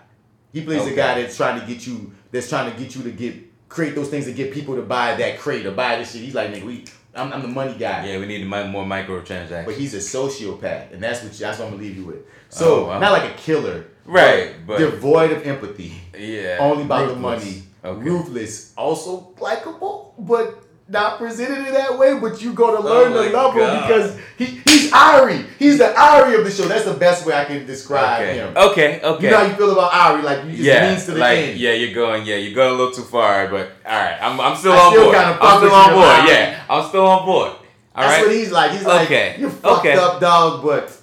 [0.51, 0.97] He plays the Okay.
[0.97, 2.13] guy that's trying to get you.
[2.31, 5.15] That's trying to get you to get create those things to get people to buy
[5.15, 6.23] that crate or buy this shit.
[6.23, 6.85] He's like, nigga, we.
[7.15, 8.07] I'm, I'm the money guy.
[8.07, 9.67] Yeah, we need more microtransactions.
[9.67, 12.17] But he's a sociopath, and that's what that's what I'm gonna leave you with.
[12.17, 12.99] Oh, so Oh, wow.
[12.99, 16.57] not like a killer, Right, but- devoid of empathy, yeah.
[16.61, 18.01] only about the money, Okay.
[18.03, 20.63] ruthless, also likable, but
[20.93, 22.19] not presented in that way.
[22.19, 25.45] But you go to oh learn Oh to my love him because he he's Ari.
[25.59, 26.65] He's the Ari of the show.
[26.69, 28.35] That's the best way I can describe Okay.
[28.35, 28.57] him.
[28.57, 29.01] Okay.
[29.03, 29.25] Okay.
[29.25, 30.23] You know how you feel about Ari?
[30.23, 31.59] Like you just yeah, means to the like end.
[31.59, 34.55] yeah, you're going, yeah, you're going a little too far, but all right, I'm, I'm
[34.57, 35.17] still I on still board.
[35.17, 36.05] kinda I'm still on board.
[36.07, 36.27] Ryan.
[36.29, 37.49] Yeah, I'm still on board.
[37.51, 37.59] All
[38.05, 38.27] That's right.
[38.27, 38.71] what he's like.
[38.73, 39.37] He's like, Okay.
[39.39, 39.95] you fucked Okay.
[39.95, 40.97] up, dog, but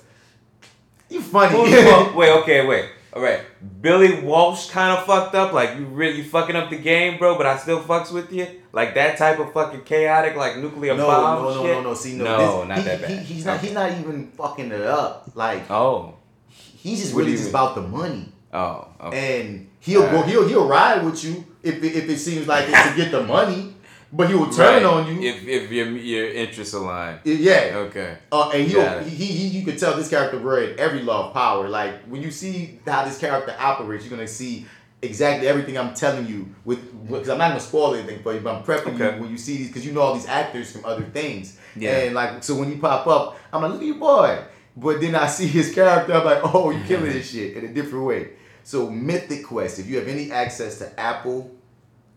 [1.10, 1.56] you funny.
[1.56, 2.86] Who's the- wait, okay, wait.
[3.12, 3.42] All right,
[3.82, 5.52] Billy Walsh kind of fucked up.
[5.52, 7.38] Like you really fucking up the game, bro.
[7.38, 8.48] But I still fucks with you.
[8.72, 11.72] Like that type of fucking chaotic, like nuclear no, bomb no, no, shit.
[11.78, 11.94] no, no.
[11.96, 13.10] See, no, no, this- not he- that bad.
[13.10, 13.58] He, he's not.
[13.58, 13.66] Okay.
[13.68, 15.32] He's not even fucking it up.
[15.34, 16.16] Like Oh,
[16.48, 17.50] he's just What really just mean?
[17.50, 19.42] about the money, oh, okay.
[19.42, 20.22] and he'll go.
[20.22, 23.24] He'll he'll ride with you if it, if it seems like it's to get the
[23.24, 23.74] money,
[24.12, 24.86] but he will turn Right.
[24.86, 25.30] on you.
[25.30, 27.20] if if your your interests align.
[27.24, 27.86] yeah.
[27.88, 28.18] Okay.
[28.32, 31.34] Uh, and he'll, Got he, he, you can tell this character read every law of
[31.34, 31.68] power.
[31.70, 34.66] Like when you see how this character operates, you're gonna see
[35.02, 36.54] exactly everything I'm telling you.
[36.66, 39.16] With because I'm not gonna spoil anything for you, but I'm prepping Okay.
[39.16, 41.58] you when you see these because you know all these actors from other things.
[41.76, 41.98] Yeah.
[42.00, 44.40] And like so when you pop up, I'm like, look at your boy.
[44.78, 47.74] But then I see his character, I'm like, oh, you're killing this shit in a
[47.74, 48.30] different way.
[48.64, 51.52] So Mythic Quest, if you have any access to Apple,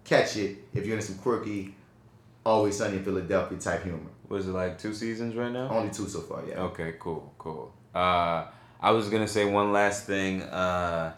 [0.04, 0.58] catch it.
[0.72, 1.74] If you're into some quirky,
[2.44, 4.10] always sunny in Philadelphia type humor.
[4.28, 5.68] Was it like two seasons right now?
[5.68, 6.60] Only two so far, yeah.
[6.60, 7.72] Okay, cool, cool.
[7.94, 8.46] Uh,
[8.80, 10.42] I was gonna say one last thing.
[10.42, 11.12] Uh,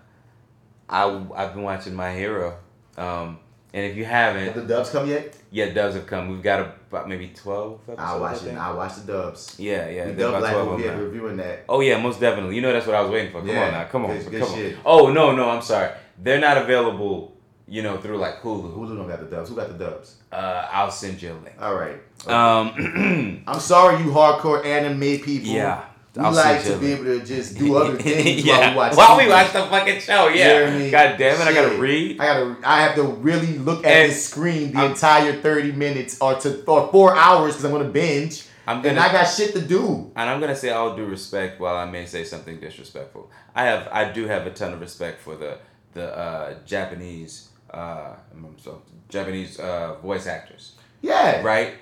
[0.89, 1.05] I
[1.35, 2.57] I've been watching My Hero,
[2.99, 3.39] um,
[3.73, 5.37] and if you Have haven't, the dubs come yet?
[5.51, 6.29] yeah, dubs have come.
[6.29, 7.81] We've got about maybe twelve.
[7.89, 8.55] Episodes, I'll watch I it.
[8.57, 9.57] I'll watch the dubs.
[9.59, 11.65] Yeah, yeah, we dub like we'll be reviewing that.
[11.69, 12.57] Oh yeah, most definitely.
[12.57, 13.39] You know that's what I was waiting for.
[13.39, 14.57] Come Yeah, on now, come on, good- good come on.
[14.59, 14.77] shit.
[14.85, 15.91] Oh no, no, I'm sorry.
[16.23, 17.34] They're not available
[17.75, 18.73] you know, through like Hulu.
[18.77, 19.49] Hulu don't got the dubs.
[19.51, 20.15] Who got the dubs?
[20.31, 21.57] Uh, I'll send you a link.
[21.61, 21.99] All right.
[22.29, 25.51] Um, I'm sorry, you hardcore anime people.
[25.51, 25.85] yeah.
[26.17, 28.59] We I'll like to be able to just do other things yeah.
[28.59, 28.97] while we watch.
[28.97, 30.71] While we watch the fucking show, You yeah.
[30.71, 30.91] hear me?
[30.93, 32.21] God damn it, I gotta read.
[32.21, 32.57] I gotta.
[32.63, 36.63] I have to really look at this screen the I'm- entire 30 minutes or to
[36.67, 38.47] or four hours because I'm gonna binge.
[38.69, 40.13] I'm gonna- and I got shit to do.
[40.15, 43.29] And I'm gonna say all due respect, while I may say something disrespectful.
[43.57, 45.59] I have, I do have a ton of respect for the
[45.95, 48.17] the uh, Japanese, uh,
[48.57, 51.43] so Japanese uh, voice actors, Yeah.
[51.43, 51.75] right?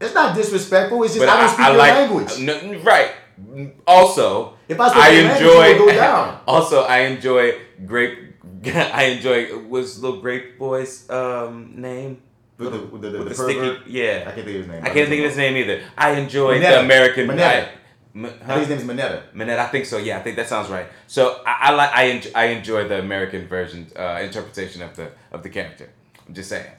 [0.00, 1.02] It's not disrespectful.
[1.04, 2.32] It's just I don't speak your language.
[2.40, 3.10] No, right.
[3.86, 5.64] Also, If I I language, enjoy.
[5.66, 6.40] it would go down.
[6.46, 7.52] Also, I enjoy
[7.86, 8.18] grape.
[8.66, 12.22] I enjoy what's little grape boy's um, name?
[12.58, 13.78] With the- with the- the With sticky.
[13.90, 14.82] Yeah, I can't think of his name.
[14.84, 15.82] I can't think of his name either.
[15.98, 16.70] I enjoy Mineta.
[16.70, 17.26] the American.
[17.28, 17.64] Mineta.
[17.64, 17.68] I,
[18.14, 18.54] M- I huh?
[18.54, 19.22] think his name is Mineta.
[19.34, 19.98] Manette, I think so.
[19.98, 20.86] Yeah, I think that sounds right.
[21.08, 25.10] So I, I like I enjoy, I enjoy the American version uh, interpretation of the
[25.32, 25.88] of the character.
[26.26, 26.70] I'm just saying.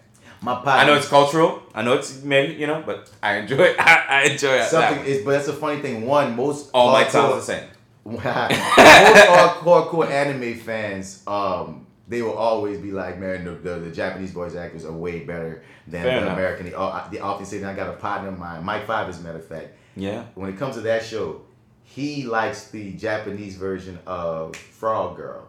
[0.42, 0.72] My partner.
[0.72, 1.64] I know it's cultural.
[1.74, 3.76] I know it's maybe you know, but I enjoy it.
[3.80, 4.70] I, I enjoy it.
[4.70, 5.00] something.
[5.00, 5.08] that.
[5.08, 6.06] Is, but that's a funny thing.
[6.06, 7.64] One, most All my time the same.
[8.06, 14.32] most hardcore anime fans, um, they will always be like, man, the, the, the Japanese
[14.32, 16.38] voice actors are way better than Fair the enough.
[16.38, 16.66] American.
[16.68, 19.20] They, all- they often say, that I got a partner of mine, Mike Five, as
[19.20, 19.70] a matter of fact.
[19.96, 20.24] Yeah.
[20.36, 21.42] When it comes to that show,
[21.84, 25.48] he likes the Japanese version of Frog Girl.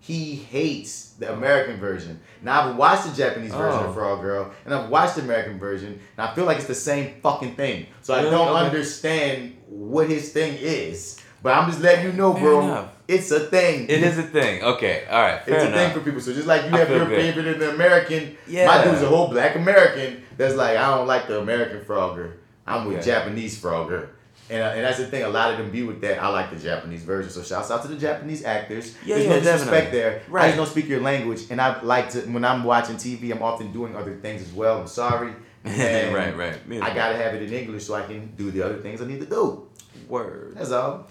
[0.00, 2.18] He hates the American version.
[2.42, 3.88] Now I've watched the Japanese version Oh.
[3.88, 6.74] of Frog Girl, and I've watched the American version, and I feel like it's the
[6.74, 7.86] same fucking thing.
[8.02, 8.66] So I don't Okay.
[8.66, 11.18] understand what his thing is.
[11.42, 12.88] But I'm just letting you know, bro.
[13.08, 13.88] It's a thing.
[13.88, 14.62] It is a thing.
[14.62, 15.02] Okay.
[15.10, 15.42] All right.
[15.44, 15.80] Fair It's a enough.
[15.80, 16.20] thing for people.
[16.20, 17.16] So just like you have your good.
[17.20, 18.66] favorite in the American, Yeah.
[18.66, 22.32] my dude's a whole black American that's like, I don't like the American Frogger.
[22.66, 24.08] I'm with Japanese Frogger.
[24.50, 26.22] And, uh, and that's the thing, a lot of them be with that.
[26.22, 27.30] I like the Japanese version.
[27.30, 28.94] So shouts out to the Japanese actors.
[29.04, 30.22] Yeah, There's yeah, no disrespect there.
[30.34, 31.44] I just don't speak your language.
[31.50, 34.80] And I like to, when I'm watching TV, I'm often doing other things as well.
[34.80, 35.32] I'm sorry.
[35.64, 36.36] Right.
[36.36, 36.68] Right.
[36.68, 39.00] Me as I gotta have it in English so I can do the other things
[39.00, 39.68] I need to do.
[40.08, 40.56] Word.
[40.56, 41.06] That's all.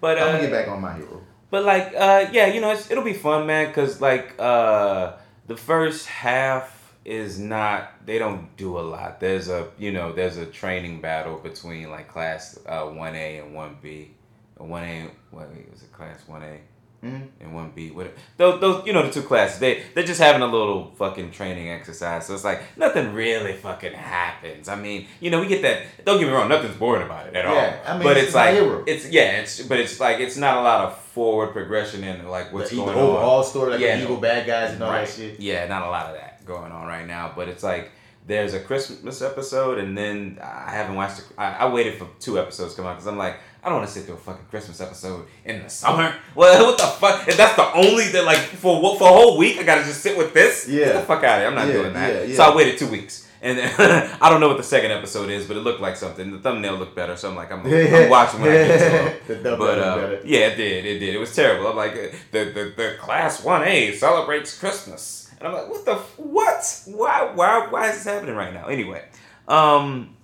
[0.00, 1.20] But uh, I'm gonna get back on my hero.
[1.50, 3.70] But like, uh, yeah, you know, it's, it'll be fun, man.
[3.74, 5.16] Cause like, uh,
[5.48, 6.79] the first half
[7.10, 8.06] is not.
[8.06, 9.18] They don't do a lot.
[9.20, 13.54] There's a, you know, there's a training battle between like class uh, one A and
[13.54, 14.12] one B.
[14.56, 15.92] One A, what was it?
[15.92, 16.58] Class one A
[17.02, 17.28] Mhm.
[17.40, 17.90] and one B.
[17.90, 18.12] What?
[18.36, 19.58] Those, those, you know, the two classes.
[19.58, 22.26] They they're just having a little fucking training exercise.
[22.26, 24.68] So it's like nothing really fucking happens.
[24.68, 25.78] I mean, you know, we get that.
[26.04, 27.54] Don't get me wrong, nothing's boring about it at all.
[27.54, 28.84] Yeah, I mean, but it's it's, like Hero.
[28.86, 32.52] it's yeah, it's but it's like it's not a lot of forward progression in like
[32.52, 33.44] what's the, going the overall on.
[33.46, 34.20] story, like Yeah, the evil no.
[34.20, 35.06] bad guys and all right.
[35.06, 35.40] that shit.
[35.40, 37.32] Yeah, not a lot of that going on right now.
[37.36, 37.90] But it's like
[38.26, 41.16] there's a Christmas episode, and then I haven't watched.
[41.18, 43.78] The, I, I waited for two episodes to come out because I'm like, I don't
[43.78, 46.14] want to sit through a fucking Christmas episode in the summer.
[46.34, 47.26] Well, what the fuck?
[47.28, 50.00] If that's the only that like for what- for a whole week, I gotta just
[50.02, 50.66] sit with this.
[50.68, 50.84] Yeah.
[50.86, 51.48] Get the fuck out of here.
[51.48, 52.28] I'm not Yeah, doing that.
[52.28, 52.42] yeah, So.
[52.44, 53.26] I waited two weeks.
[53.42, 53.70] And then,
[54.20, 56.30] I don't know what the second episode is, but it looked like something.
[56.30, 58.78] The thumbnail looked better, so I'm like, I'm, I'm watching when I get
[59.26, 59.42] to it.
[59.42, 60.84] The But uh, yeah, it did.
[60.84, 61.14] It did.
[61.14, 61.66] It was terrible.
[61.68, 65.84] I'm like, uh, the the, the class one A celebrates Christmas, and I'm like, what
[65.86, 66.82] the what?
[66.86, 68.66] Why why why is this happening right now?
[68.66, 69.02] Anyway,
[69.48, 70.14] um,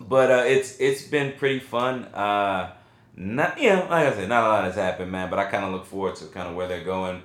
[0.00, 2.04] but uh, it's it's been pretty fun.
[2.06, 2.72] Uh,
[3.14, 5.30] not you know, like I said, not a lot has happened, man.
[5.30, 7.22] But I kind of look forward to kind of where they're going.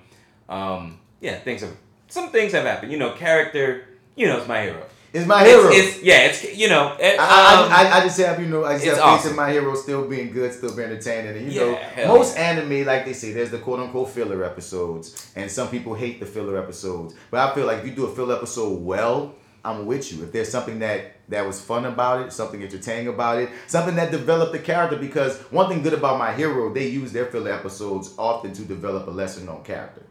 [0.48, 1.76] Um, yeah, things have
[2.08, 2.92] some things have happened.
[2.92, 3.88] You know, character.
[4.16, 4.86] You know, it's my hero.
[5.14, 5.70] It's my hero.
[5.70, 6.98] It's, it's yeah, it's you know.
[7.00, 9.30] It, I, um, I, I, I just have you know I just have faith awesome.
[9.32, 12.44] in my hero still being good, still being entertaining, and you Yeah, know most yeah.
[12.50, 16.26] anime like they say there's the quote unquote filler episodes, and some people hate the
[16.26, 20.12] filler episodes, but I feel like if you do a filler episode well, I'm with
[20.12, 20.24] you.
[20.24, 24.10] If there's something that that was fun about it, something entertaining about it, something that
[24.12, 28.14] developed the character, because one thing good about my hero, they use their filler episodes
[28.18, 30.02] often to develop a lesser known character.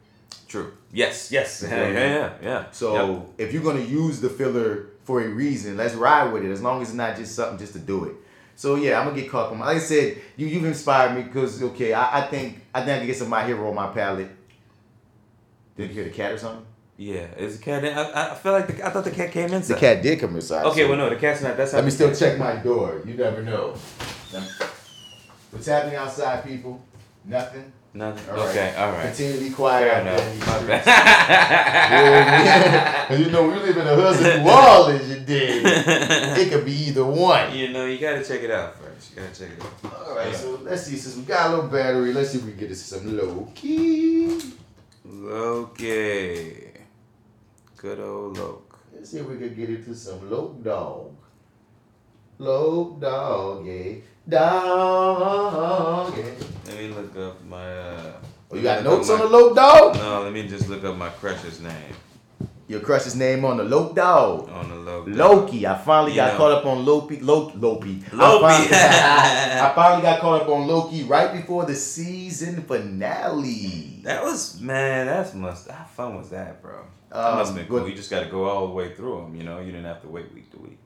[0.49, 0.73] True.
[0.93, 1.33] Yes.
[1.33, 1.63] Yes.
[1.67, 1.77] Yeah.
[1.77, 1.89] Yeah.
[1.93, 2.09] Yeah.
[2.15, 2.33] Yeah.
[2.43, 2.65] yeah.
[2.73, 3.27] So Yep.
[3.39, 6.51] if you're gonna use the filler for a reason, let's ride with it.
[6.51, 8.15] As long as it's not just something just to do it.
[8.57, 9.57] So yeah, I'm gonna get caught.
[9.57, 12.99] Like I said, you you've inspired me because okay, I, I think I think I
[12.99, 14.31] can get some my hero on my palette.
[15.77, 16.67] Did you hear the cat or something?
[16.97, 17.85] Yeah, is the cat?
[17.85, 17.97] In?
[17.97, 19.75] I, I feel like the, I thought the cat came inside.
[19.75, 20.67] The cat did come inside.
[20.67, 21.57] Okay, so well no, the cat's not.
[21.57, 23.03] That's how Let me still check my door.
[23.05, 23.75] You never know.
[25.51, 26.81] What's happening outside, people?
[27.25, 27.73] Nothing.
[27.95, 28.31] Nothing.
[28.31, 28.49] All right.
[28.49, 29.07] okay, all right.
[29.07, 29.91] Continue to be quiet.
[29.91, 30.47] Fair enough.
[30.47, 30.85] My bad.
[33.09, 35.63] Cause you know we live in a hustle wall as you did.
[35.67, 37.55] It could be either one.
[37.55, 39.11] you know, you gotta check it out first.
[39.11, 40.09] You gotta check it out.
[40.09, 40.97] All right, so let's see.
[40.97, 43.51] Since we got a little battery, let's see if we can get this some low
[43.55, 44.41] key.
[45.05, 46.69] Low key.
[47.77, 48.79] Good old Loke.
[48.95, 51.15] Let's see if we can get it to some low dog.
[52.39, 53.97] Low dog, yeah.
[54.29, 56.15] Dog.
[56.67, 57.73] Let me look up my.
[57.79, 58.13] Uh,
[58.51, 59.95] Oh, you got notes on my- the low dog?
[59.97, 61.73] No, let me just look up my crush's name.
[62.69, 64.49] your crush's name on the Loke dog.
[64.51, 65.05] On the low.
[65.07, 65.67] Loki.
[65.67, 66.39] I finally You got know.
[66.39, 67.21] caught up on Loki.
[67.21, 67.57] Loki.
[67.59, 68.03] Loki.
[68.13, 68.43] I Loki.
[68.43, 74.01] finally, I finally got caught up on Loki right before the season finale.
[74.05, 75.07] That was man.
[75.07, 75.71] That's must.
[75.71, 76.77] How fun was that, bro?
[77.11, 77.81] That Um, must have been cool.
[77.81, 79.35] but- You just got to go all the way through them.
[79.35, 80.79] You know, you didn't have to wait week to week.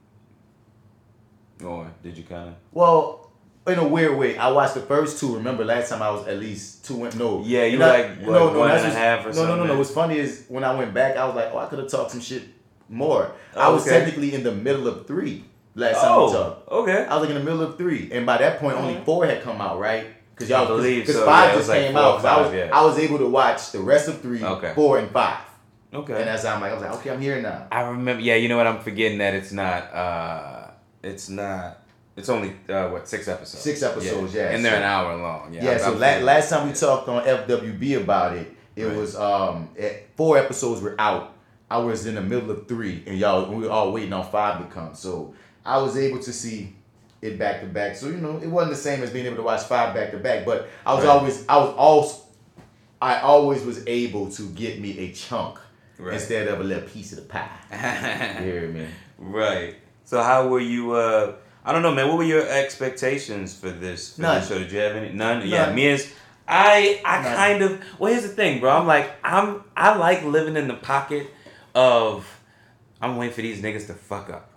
[1.65, 2.55] Or did you kind of?
[2.73, 3.26] Well,
[3.67, 5.35] in a weird way, I watched the first two.
[5.37, 6.97] Remember last time I was at least two.
[6.97, 7.43] Went no.
[7.45, 9.67] Yeah, you know, like, no one that's and a half or no, No, no, something?
[9.69, 9.79] no.
[9.79, 12.11] What's funny is when I went back, I was like, oh, I could have talked
[12.13, 12.45] some shit
[12.89, 13.33] more.
[13.57, 13.99] I Oh, was okay.
[13.99, 15.45] technically in the middle of three
[15.75, 16.69] last time we talked.
[16.69, 17.05] Oh, okay.
[17.07, 19.43] I was like in the middle of three, and by that point, only four had
[19.43, 20.07] come out, right?
[20.35, 22.11] Because y'all believe because so, five yeah, just like came four out.
[22.11, 22.71] or 'cause I was yeah.
[22.73, 24.73] I was able to watch the rest of three, Okay.
[24.75, 25.39] four, and five.
[25.95, 26.13] Okay.
[26.13, 27.67] And that's how I'm like, I was like, okay, I'm here now.
[27.73, 28.21] I remember.
[28.23, 28.67] Yeah, you know what?
[28.67, 29.93] I'm forgetting that it's not.
[29.95, 30.67] uh
[31.03, 31.79] It's not.
[32.17, 33.63] It's only uh what six episodes.
[33.63, 35.53] Six episodes, yeah, and they're so- an hour long.
[35.53, 35.65] Yeah.
[35.65, 38.97] Yeah, so la- last time we talked on FWB about it, it Right.
[38.97, 41.35] was um eh, four episodes were out.
[41.71, 44.59] I was in the middle of three, and y'all we were all waiting on five
[44.61, 44.95] to come.
[44.95, 46.75] So I was able to see
[47.21, 47.97] it back to back.
[47.97, 50.19] So you know, it wasn't the same as being able to watch five back to
[50.19, 51.11] back, but I was Right.
[51.11, 52.23] always I was also
[53.03, 55.59] I always was able to get me a chunk
[55.99, 56.15] Right.
[56.15, 57.49] instead of a little piece of the pie.
[58.41, 58.87] You hear me?
[59.19, 59.75] Right.
[60.05, 60.93] So how were you?
[60.93, 61.33] uh
[61.67, 62.07] I don't know, man.
[62.09, 64.39] What were your expectations for this for None.
[64.41, 64.59] this show?
[64.59, 65.13] Did you have any?
[65.13, 65.47] None.
[65.47, 66.13] Yeah, me as
[66.47, 67.37] I I None.
[67.37, 67.83] kind of.
[67.99, 68.71] Well, here's the thing, bro.
[68.71, 71.27] I'm like I'm I like living in the pocket
[71.75, 72.25] of.
[73.03, 74.51] I'm waiting for these niggas to fuck up.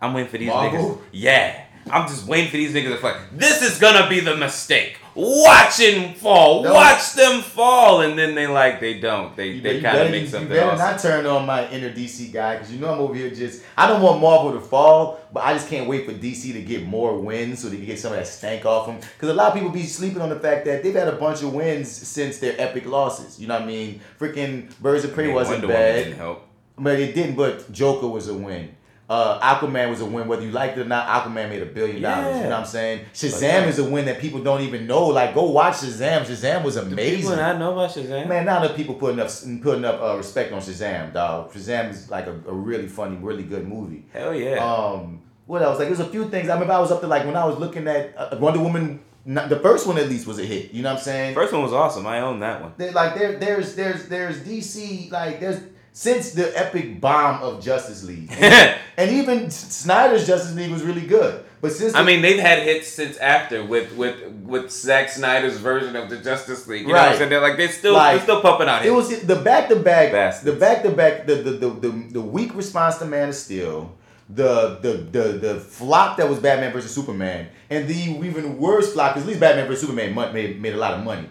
[0.00, 0.96] I'm waiting for these Marvel?
[0.96, 1.00] niggas.
[1.12, 1.62] Yeah.
[1.90, 3.20] I'm just waiting for these niggas to fuck.
[3.32, 4.98] This is gonna be the mistake.
[5.16, 6.62] Watch them fall.
[6.62, 6.74] No.
[6.74, 9.34] Watch them fall, and then they like they don't.
[9.34, 10.78] They You, they kind of make you something better awesome.
[10.78, 13.62] not turn on my inner DC guy because you know I'm over here just.
[13.78, 16.84] I don't want Marvel to fall, but I just can't wait for DC to get
[16.86, 18.96] more wins so they can get some of that stank off them.
[18.96, 21.42] Because a lot of people be sleeping on the fact that they've had a bunch
[21.42, 23.40] of wins since their epic losses.
[23.40, 24.00] You know what I mean?
[24.20, 26.36] Freaking Birds of Prey wasn't Wonder bad,
[26.78, 27.36] but it didn't.
[27.36, 28.75] But Joker was a win.
[29.08, 31.06] Uh, Aquaman was a win, whether you liked it or not.
[31.06, 32.36] Aquaman made a billion dollars.
[32.36, 33.04] You know what I'm saying?
[33.14, 33.66] Shazam yeah.
[33.66, 35.06] is a win that people don't even know.
[35.06, 36.24] Like, go watch Shazam.
[36.24, 37.20] Shazam was Do amazing.
[37.20, 38.26] people not know about Shazam?
[38.28, 39.28] Man, not enough people putting up
[39.62, 41.52] putting up uh, respect on Shazam, dog.
[41.52, 44.06] Shazam is like a, a really funny, really good movie.
[44.12, 44.56] Hell yeah.
[44.56, 45.78] Um, what else?
[45.78, 46.48] Like, there's a few things.
[46.48, 49.00] I remember I was up there like when I was looking at uh, Wonder Woman.
[49.28, 50.72] Not, the first one at least was a hit.
[50.72, 51.34] You know what I'm saying?
[51.34, 52.06] First one was awesome.
[52.06, 52.74] I own that one.
[52.76, 55.60] There- like there, there's there's there's DC like there's
[55.98, 61.06] since the epic bomb of Justice League, and, and even Snyder's Justice League was really
[61.06, 61.42] good.
[61.62, 65.96] But since I mean, they've had hits since after with with with Zack Snyder's version
[65.96, 66.82] of the Justice League.
[66.82, 67.18] You know what I'm Right.
[67.18, 67.30] saying?
[67.30, 68.94] They're like they're still Like, they're still pumping out It hits.
[69.10, 70.10] was the back to back,
[70.42, 73.96] the back to back, the the the the the weak response to Man of Steel,
[74.28, 79.14] the the the the flop that was Batman versus Superman, and the even worse flop
[79.14, 81.26] because at least Batman versus Superman made made a lot of money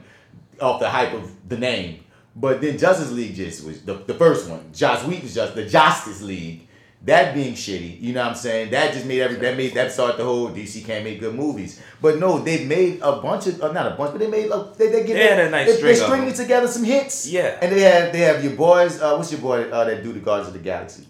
[0.60, 2.00] off the hype of the name,
[2.36, 4.72] but then Justice League just was the, the first one.
[4.74, 6.68] Joss Whedon's just the Justice League.
[7.04, 8.72] That being shitty, you know what I'm saying?
[8.72, 11.80] That just made every that made that started the whole DC can't make good movies.
[12.02, 14.74] But no, they've made a bunch of uh, not a bunch, but they made a,
[14.76, 16.36] they they get They a nice they, string they of stringing them.
[16.36, 17.28] together some hits.
[17.30, 17.60] Yeah.
[17.62, 19.00] And they have they have your boys.
[19.00, 21.06] Uh, what's your boy uh, that do the Guardians of the Galaxy?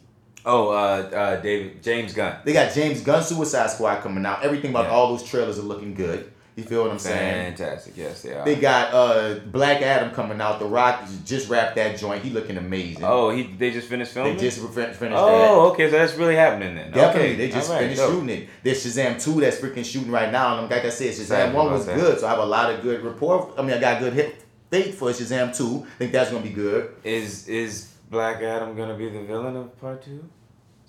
[0.45, 2.39] oh, uh, uh, David James Gunn.
[2.43, 4.43] They got James Gunn Suicide Squad coming out.
[4.43, 4.91] Everything about Yeah.
[4.91, 6.29] all those trailers are looking good.
[6.55, 7.55] You feel what I'm saying?
[7.57, 7.97] Fantastic.
[7.97, 8.45] Yes, they are.
[8.45, 10.59] They got uh, Black Adam coming out.
[10.59, 12.23] The Rock just wrapped that joint.
[12.23, 13.03] He looking amazing.
[13.03, 14.37] oh, he they just finished filming.
[14.37, 15.11] they just re- finished that.
[15.11, 16.91] oh, okay, so that's really happening then.
[16.91, 17.35] Definitely, okay.
[17.35, 18.11] they just right, finished dope.
[18.13, 18.49] shooting it.
[18.63, 20.59] There's Shazam 2 that's freaking shooting right now.
[20.59, 21.95] And like I said, Shazam Excited 1 was that.
[21.95, 22.19] good.
[22.19, 23.53] So I have a lot of good report.
[23.57, 24.41] I mean, I got good hit
[24.71, 25.85] faith for Shazam 2.
[25.85, 26.95] I think that's going to be good.
[27.03, 30.23] Is is Black Adam gonna be the villain of part two?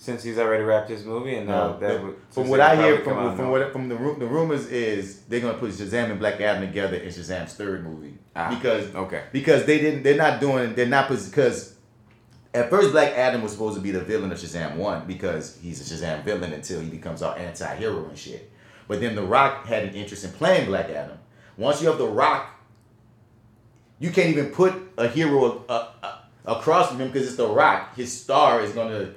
[0.07, 2.77] Since he's already wrapped his movie and now No, that the- would from what I
[2.77, 6.19] hear come from from what from the the rumors is they're gonna put Shazam and
[6.21, 9.25] Black Adam together in Shazam's third movie Ah, because okay.
[9.33, 11.75] because they didn't they're not doing they're not because
[12.55, 15.81] at first Black Adam was supposed to be the villain of Shazam one because he's
[15.81, 18.49] a Shazam villain until he becomes our anti-hero and shit.
[18.87, 21.19] But then The Rock had an interest in playing Black Adam.
[21.57, 22.49] Once you have The Rock,
[23.99, 27.97] you can't even put a hero uh, uh, across from him because it's The Rock.
[27.97, 29.15] His star is gonna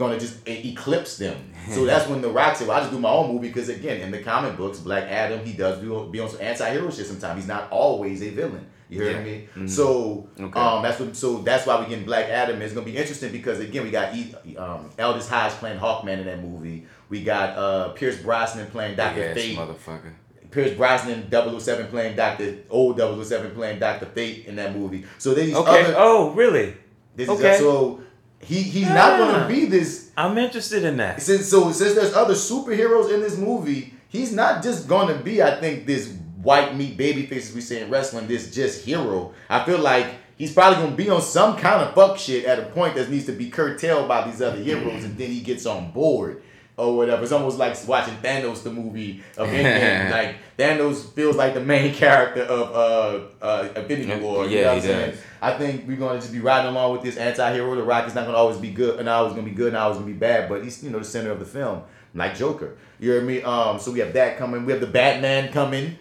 [0.00, 1.36] gonna just eclipse them.
[1.74, 4.00] So that's when The Rock said, "Well, I just do my own movie." Because again,
[4.00, 7.36] in the comic books, Black Adam he does do, be on some anti-hero shit sometimes.
[7.40, 8.66] He's not always a villain.
[8.88, 9.22] You hear Yeah.
[9.22, 9.48] me?
[9.56, 9.68] Mhm.
[9.70, 10.58] So Okay.
[10.58, 11.14] um, that's what.
[11.14, 12.60] So that's why we getting Black Adam.
[12.60, 16.24] It's gonna be interesting because again, we got e, um, Aldis Hodge playing Hawkman in
[16.26, 16.86] that movie.
[17.08, 19.56] We got uh, Pierce Brosnan playing Doctor ass Fate.
[19.56, 20.12] motherfucker.
[20.50, 25.04] Pierce Brosnan 007 playing Doctor old 007 playing Doctor Fate in that movie.
[25.18, 25.84] So these Okay.
[25.84, 26.74] other oh, really?
[27.14, 27.52] this okay.
[27.52, 28.00] is so
[28.40, 29.18] he he's not Ah.
[29.18, 31.20] gonna be this I'm interested in that.
[31.22, 35.60] since so since there's other superheroes in this movie, he's not just gonna be I
[35.60, 36.12] think this
[36.42, 39.32] white meat baby faces we say in wrestling, this just hero.
[39.48, 40.06] I feel like
[40.38, 43.26] he's probably gonna be on some kind of fuck shit at a point that needs
[43.26, 46.42] to be curtailed by these other heroes, and then he gets on board
[46.78, 47.22] or whatever.
[47.22, 50.10] It's almost like watching Thanos the movie of Endgame.
[50.18, 54.46] like Thanos feels like the main character of uh, uh Infinity War.
[54.46, 55.10] You Yeah, know what he I'm saying?
[55.10, 55.20] does.
[55.42, 57.74] I think we're gonna just be riding along with this anti-hero.
[57.74, 59.96] The Rock is not gonna always be good, and always gonna be good, and always
[59.98, 60.48] gonna be bad.
[60.48, 61.82] But he's you know the center of the film,
[62.14, 62.76] like Joker.
[62.98, 63.42] You hear me?
[63.42, 64.66] Um, so we have that coming.
[64.66, 65.96] We have the Batman coming.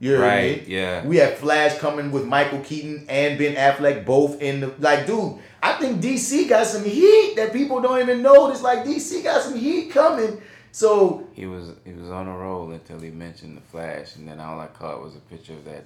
[0.00, 0.74] You hear Right, me?
[0.76, 1.04] yeah.
[1.04, 5.38] We have Flash coming with Michael Keaton and Ben Affleck both in the like, dude.
[5.60, 8.62] I think DC got some heat that people don't even notice.
[8.62, 10.40] Like DC got some heat coming.
[10.70, 14.38] So He was he was on a roll until he mentioned the Flash, and then
[14.38, 15.84] all I caught was a picture of that.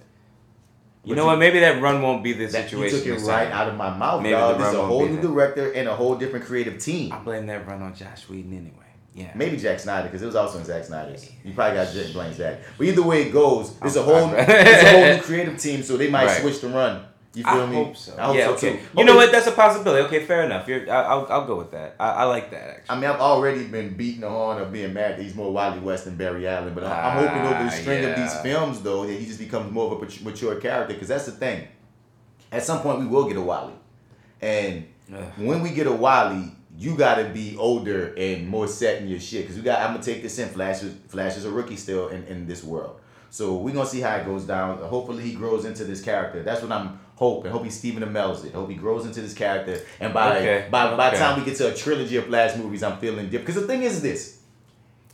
[1.04, 1.38] You know what?
[1.38, 2.98] Maybe that run won't be the that, you situation.
[3.16, 4.56] took it right out of my mouth, Maybe dog.
[4.58, 7.12] the This is a whole new director and a whole different creative team.
[7.12, 8.76] I blame that run on Joss Whedon anyway.
[9.14, 9.30] Yeah.
[9.34, 11.28] Maybe Jack Snyder, because it was also in Zack Snyder's.
[11.44, 12.60] You probably got Jack blame Zack.
[12.78, 15.96] But either way it goes, there's a whole there's a whole new creative team, so
[15.96, 16.40] they might Right.
[16.40, 17.04] switch the run.
[17.34, 17.76] You feel I me?
[17.76, 18.14] hope so.
[18.18, 18.46] I hope yeah.
[18.46, 18.76] so okay.
[18.76, 18.82] too.
[18.98, 19.32] You know what?
[19.32, 20.02] That's a possibility.
[20.04, 20.68] Okay, fair enough.
[20.68, 21.96] You're, I, I'll I'll go with that.
[21.98, 22.90] I, I like that actually.
[22.96, 25.80] I mean, I've already been beaten the horn of being mad that he's more Wally
[25.80, 28.82] West than Barry Allen, but I'm, I'm hoping over the Ah, string of these films,
[28.82, 30.92] though, that he just becomes more of a mature character.
[30.92, 31.68] Because that's the thing.
[32.50, 33.72] At some point, we will get a Wally,
[34.42, 35.24] and Ugh.
[35.38, 39.42] when we get a Wally, you gotta be older and more set in your shit.
[39.42, 40.50] Because we got, I'm gonna take this in.
[40.50, 44.00] Flash is Flash is a rookie still in, in this world, so we're gonna see
[44.00, 44.76] how it goes down.
[44.78, 46.42] Hopefully, he grows into this character.
[46.42, 47.52] That's what I'm hoping.
[47.52, 48.52] Hope he Stephen Amell's it.
[48.52, 51.24] Hope he grows into this character, and by Okay, by by the okay.
[51.24, 53.46] time we get to a trilogy of Flash movies, I'm feeling different.
[53.46, 54.40] Because the thing is this.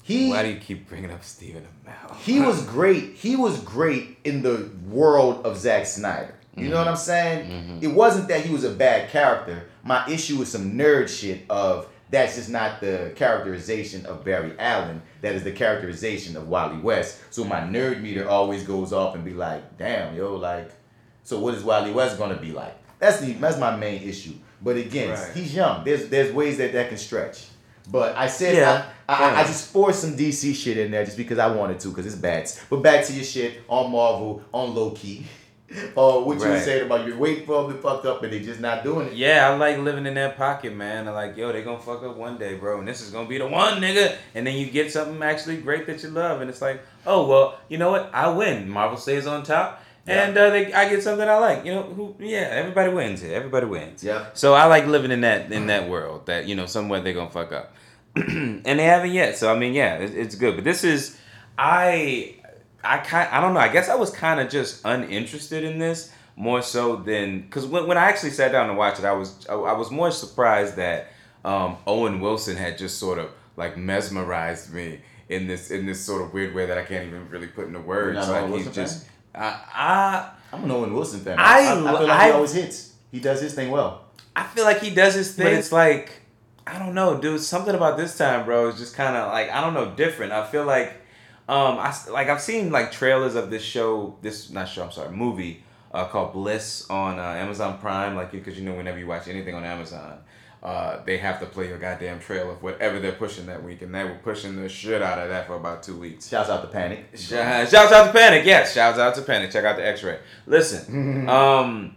[0.02, 2.16] He Why do you keep bringing up Stephen Amell?
[2.20, 3.12] he was great.
[3.12, 6.34] He was great in the world of Zack Snyder.
[6.56, 7.48] You know what I'm saying?
[7.48, 7.84] Mm-hmm.
[7.84, 9.68] It wasn't that he was a bad character.
[9.84, 15.02] My issue is some nerd shit of that's just not the characterization of Barry Allen.
[15.20, 17.20] That is the characterization of Wally West.
[17.30, 20.70] So my nerd meter always goes off and be like, damn, yo, like,
[21.28, 22.74] so what is Wally West gonna be like?
[22.98, 24.32] That's the that's my main issue.
[24.62, 25.30] But again, Right.
[25.34, 25.84] he's young.
[25.84, 27.46] There's there's ways that that can stretch.
[27.90, 31.18] But I said Yeah, I, I, I just forced some DC shit in there just
[31.18, 32.50] because I wanted to, because it's bad.
[32.70, 35.26] But back to your shit on Marvel, on Loki.
[35.96, 36.62] Or uh, what you Right.
[36.64, 39.12] saying about you're waiting for them to fuck up and they just not doing it.
[39.12, 41.06] Yeah, I like living in that pocket, man.
[41.08, 43.36] I like, yo, they gonna fuck up one day, bro, and this is gonna be
[43.36, 44.16] the one, nigga.
[44.34, 47.58] And then you get something actually great that you love, and it's like, oh well,
[47.68, 48.10] you know what?
[48.14, 48.66] I win.
[48.68, 51.64] Marvel stays on top, and uh, they, I get something I like.
[51.64, 52.16] You know, who?
[52.18, 53.34] Yeah, everybody wins here.
[53.34, 54.02] Everybody wins.
[54.02, 54.26] Yeah.
[54.34, 57.30] So I like living in that in that world that you know somewhere they're gonna
[57.30, 57.74] fuck up,
[58.16, 59.36] and they haven't yet.
[59.36, 60.54] So I mean, yeah, it, it's good.
[60.56, 61.18] But this is,
[61.56, 62.36] I,
[62.82, 63.60] I kind, I don't know.
[63.60, 67.86] I guess I was kind of just uninterested in this more so than because when,
[67.86, 70.76] when I actually sat down to watch it, I was I, I was more surprised
[70.76, 71.08] that
[71.44, 76.22] um, Owen Wilson had just sort of like mesmerized me in this in this sort
[76.22, 78.16] of weird way that I can't even really put into words.
[78.28, 79.06] an Like he's just,
[79.38, 81.38] I, I I'm an Owen Wilson fan.
[81.38, 82.92] I I, I feel like I- he always hits.
[83.12, 84.04] He does his thing well.
[84.36, 85.46] I feel like he does his thing.
[85.46, 86.12] But it's like
[86.66, 87.40] I don't know, dude.
[87.40, 90.32] Something about this time, bro, is just kind of like I don't know, different.
[90.32, 90.92] I feel like
[91.48, 94.92] um I s- like I've seen like trailers of this show, this not show, I'm
[94.92, 95.64] sorry, movie
[95.94, 98.14] uh, called Bliss on uh, Amazon Prime.
[98.16, 100.18] Like because you know whenever you watch anything on Amazon.
[100.62, 103.94] Uh, they have to play a goddamn trail of whatever they're pushing that week, and
[103.94, 106.28] they were pushing the shit out of that for about two weeks.
[106.28, 107.06] Shouts out to Panic.
[107.14, 108.44] Sh- Shouts out to Panic.
[108.44, 109.52] Yes, shouts out to Panic.
[109.52, 110.18] Check out the X-ray.
[110.46, 111.94] Listen, um,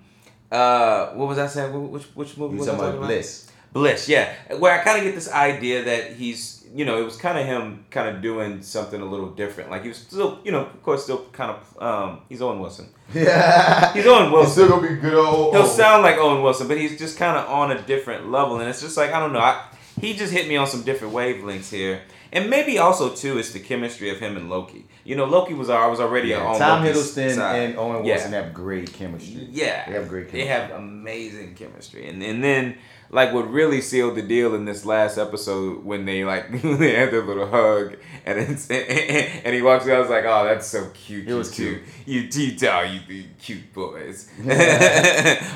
[0.52, 1.92] uh, what was I saying?
[1.92, 3.02] Which which movie You was talking about?
[3.08, 3.50] Bliss.
[3.74, 4.34] Bliss, yeah.
[4.60, 7.46] Where I kind of get this idea that he's, you know, it was kind of
[7.46, 9.70] him kind of doing something a little different.
[9.70, 12.88] Like he was still, you know, of course, still kind of, um, he's Owen Wilson.
[13.14, 13.92] Yeah.
[13.94, 14.52] He's Owen Wilson.
[14.54, 15.54] still gonna be good old.
[15.54, 18.70] He'll sound like Owen Wilson, but he's just kind of on a different level, and
[18.70, 19.40] it's just like I don't know.
[19.40, 19.62] I,
[20.00, 22.02] he just hit me on some different wavelengths here,
[22.32, 24.86] and maybe also too it's the chemistry of him and Loki.
[25.04, 27.56] You know, Loki was I was already Yeah, on Tom Loki's Hiddleston side.
[27.64, 28.14] and Owen Yeah.
[28.14, 29.46] Wilson have great chemistry.
[29.52, 30.42] Yeah, They have great Chemistry.
[30.42, 32.78] They have amazing chemistry, and and then
[33.14, 37.12] like what really sealed the deal in this last episode when they like they had
[37.12, 38.70] their little hug, and it's
[39.46, 39.96] and he walks out.
[39.96, 41.28] I was like, oh, that's so cute.
[41.28, 41.82] It was cute.
[42.06, 44.30] You detail, you, you cute boys.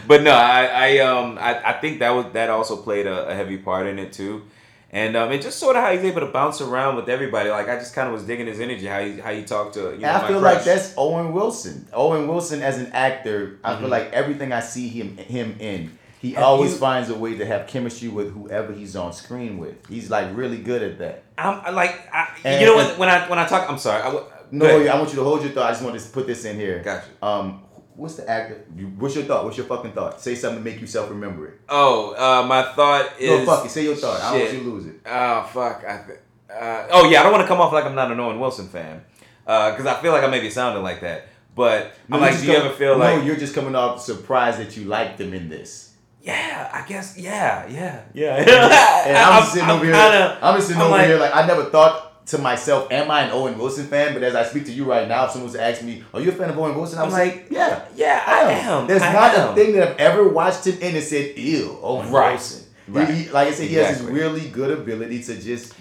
[0.08, 3.34] but no, I I um I, I think that was that also played a, a
[3.36, 4.44] heavy part in it too.
[4.92, 7.50] And um, and just sort of how he's able to bounce around with everybody.
[7.50, 9.92] Like I just kind of was digging his energy, how he how he talked to.
[9.92, 10.56] You know, I feel crush.
[10.58, 11.88] like that's Owen Wilson.
[11.92, 13.82] Owen Wilson as an actor, I Mm-hmm.
[13.82, 15.98] feel like everything I see him him in,
[16.30, 19.76] he always you- finds a way to have chemistry with whoever he's on screen with.
[19.88, 21.24] He's like really good at that.
[21.38, 24.12] I'm like I, And- you know what when I when I talk I'm sorry I,
[24.52, 24.66] No.
[24.66, 25.66] I want you to hold your thought.
[25.68, 26.80] I just want to put this in here.
[26.84, 27.28] Got you.
[27.28, 27.64] Um,
[27.96, 28.64] what's the actor?
[28.76, 29.44] You, what's your thought?
[29.46, 30.22] What's your fucking thought?
[30.22, 31.60] Say something to make yourself remember it.
[31.70, 33.30] Oh, uh, my thought is.
[33.40, 33.70] no, fuck it.
[33.72, 34.22] Say your thought.
[34.22, 34.96] I don't want you to lose it.
[35.06, 35.84] Oh fuck!
[35.88, 36.20] I th-
[36.50, 38.68] uh, oh yeah, I don't want to come off like I'm not an Owen Wilson
[38.70, 39.04] fan,
[39.46, 41.28] because I feel like I may be sounding like that.
[41.56, 44.02] But No, I'm like, do you come- ever feel no, like, you're just coming off
[44.02, 45.85] surprised that you liked them in this?
[46.26, 48.36] Yeah, I guess, yeah, yeah, yeah.
[49.08, 49.94] And I'm, just sitting I'm over here.
[49.94, 53.12] kinda- I'm just sitting I'm over like- here like I never thought to myself, "Am
[53.12, 55.46] I an Owen Wilson fan?" But as I speak to you right now, if someone
[55.52, 57.86] was to ask me, "Are you a fan of Owen Wilson?" I'm I'm like, "Yeah,
[57.96, 58.88] yeah, I am.
[58.88, 59.50] There's I not am.
[59.52, 62.32] a thing that I've ever watched him in and said, "Ew, Owen Right.
[62.32, 63.08] Wilson." Right.
[63.10, 65.74] he- like I said, he has this really good ability to just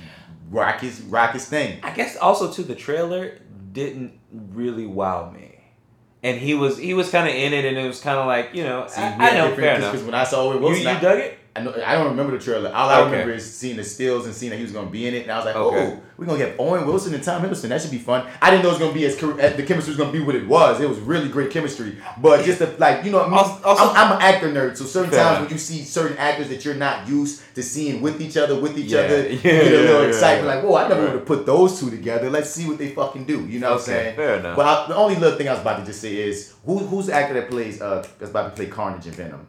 [0.50, 1.78] rock his rock his thing.
[1.82, 3.38] I guess also too the trailer
[3.72, 5.53] didn't really wow me,
[6.24, 8.50] and he was he was kind of in it, and it was kind of like
[8.54, 9.92] you know See, I, I know fair enough.
[9.92, 11.38] 'cause when I saw Owen You, Wilson, you I, dug it?
[11.56, 12.68] I, know, I don't remember the trailer.
[12.74, 13.12] All I Okay.
[13.12, 15.22] remember is seeing the stills and seeing that he was going to be in it,
[15.22, 15.92] and I was like, Okay.
[15.96, 17.68] "Oh, we're gonna get Owen Wilson and Tom Hiddleston.
[17.68, 19.92] That should be fun." I didn't know it was gonna be as as the chemistry
[19.92, 20.80] was gonna be what it was.
[20.80, 23.96] It was really great chemistry, but just the, like you know, me, Also- also- I'm,
[23.96, 27.06] I'm an actor nerd, so certain times when you see certain actors that you're not
[27.08, 29.00] used to seeing with each other, with each Yeah.
[29.02, 31.10] other, you get a little excitement, like, "Whoa, I never Right.
[31.10, 32.30] would have put those two together.
[32.30, 34.16] Let's see what they fucking do." You know what I'm saying?
[34.16, 34.56] fair enough.
[34.56, 37.06] But I, the only little thing I was about to just say is, who, who's
[37.06, 39.46] the actor that plays uh that's about to play Carnage in Venom?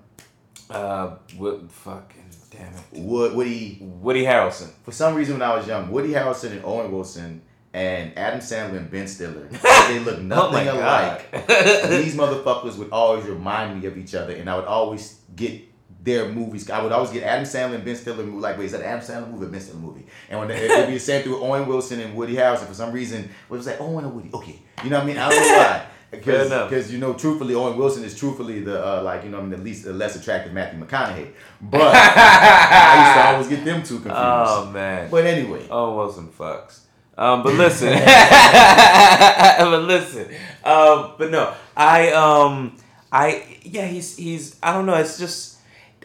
[0.69, 3.77] Uh, what fucking damn it, Wood, Woody.
[3.81, 4.69] Woody Harrelson.
[4.83, 7.41] For some reason, when I was young, Woody Harrelson and Owen Wilson
[7.73, 9.47] and Adam Sandler and Ben Stiller,
[9.87, 11.31] they look Oh nothing my alike.
[11.47, 15.61] These motherfuckers would always remind me of each other, and I would always get
[16.03, 16.69] their movies.
[16.69, 18.39] I would always get Adam Sandler and Ben Stiller movie.
[18.39, 20.05] Like, wait, is that Adam Sandler movie or Ben Stiller movie?
[20.29, 22.91] And when it would be the same with Owen Wilson and Woody Harrelson, for some
[22.91, 24.29] reason, it was like Owen or Woody.
[24.33, 25.17] Okay, you know what I mean?
[25.17, 25.85] I don't know why.
[26.11, 26.69] Enough.
[26.69, 29.51] Because you know, truthfully, Owen Wilson is truthfully the uh, like you know, I mean,
[29.51, 31.31] the least, the less attractive Matthew McConaughey.
[31.61, 34.15] But I used to always get them two confused.
[34.15, 35.09] Oh man.
[35.09, 36.81] But anyway, Owen Wilson fucks.
[37.17, 40.27] Um, but listen, but listen,
[40.63, 42.77] um, but no, I um,
[43.11, 44.95] I yeah, he's he's I don't know.
[44.95, 45.59] It's just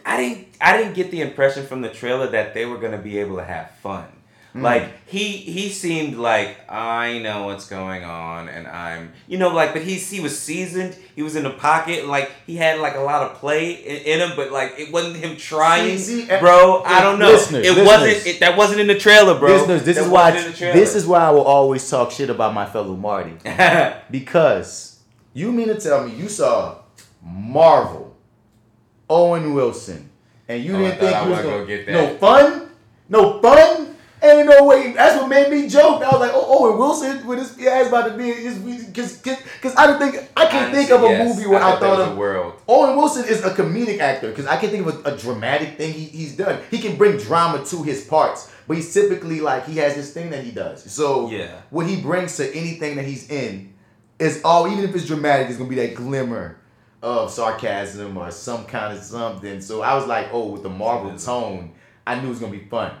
[0.05, 3.17] I didn't I didn't get the impression from the trailer that they were gonna be
[3.19, 4.05] able to have fun.
[4.55, 4.63] Mm.
[4.63, 9.71] Like he he seemed like I know what's going on and I'm you know like
[9.71, 12.99] but he's he was seasoned he was in the pocket like he had like a
[12.99, 17.01] lot of play in, in him but like it wasn't him trying See, bro I
[17.01, 17.87] don't know listeners, it listeners.
[17.87, 20.51] wasn't it, that wasn't in the trailer bro listeners, this That is why wasn't in
[20.51, 20.73] the trailer.
[20.73, 23.33] this is why I will always talk shit about my fellow Marty
[24.11, 24.99] because
[25.33, 26.75] you mean to tell me you saw
[27.23, 28.15] Marvel,
[29.09, 30.09] Owen Wilson,
[30.47, 31.91] and you Oh, didn't think you was gonna gonna get that.
[31.93, 32.69] no fun,
[33.09, 33.90] no fun.
[34.23, 34.93] Ain't no way.
[34.93, 36.03] That's what made me joke.
[36.03, 38.31] I was like, "Oh, oh Owen Wilson with his ass about to be
[38.85, 41.79] because because I don't think I can't think of a Yes, movie where I, there
[41.79, 45.13] thought of world Owen Wilson is a comedic actor because I can think of a,
[45.13, 46.61] a dramatic thing he, he's done.
[46.69, 50.29] He can bring drama to his parts, but he's typically like he has this thing
[50.29, 50.83] that he does.
[50.91, 51.59] So Yeah.
[51.71, 53.73] what he brings to anything that he's in
[54.19, 56.57] is all even if it's dramatic, it's gonna be that glimmer
[57.01, 59.61] of sarcasm or some kind of something.
[59.61, 61.71] So I was like, oh, with the Marvel tone,
[62.05, 62.91] I knew it was gonna be fun.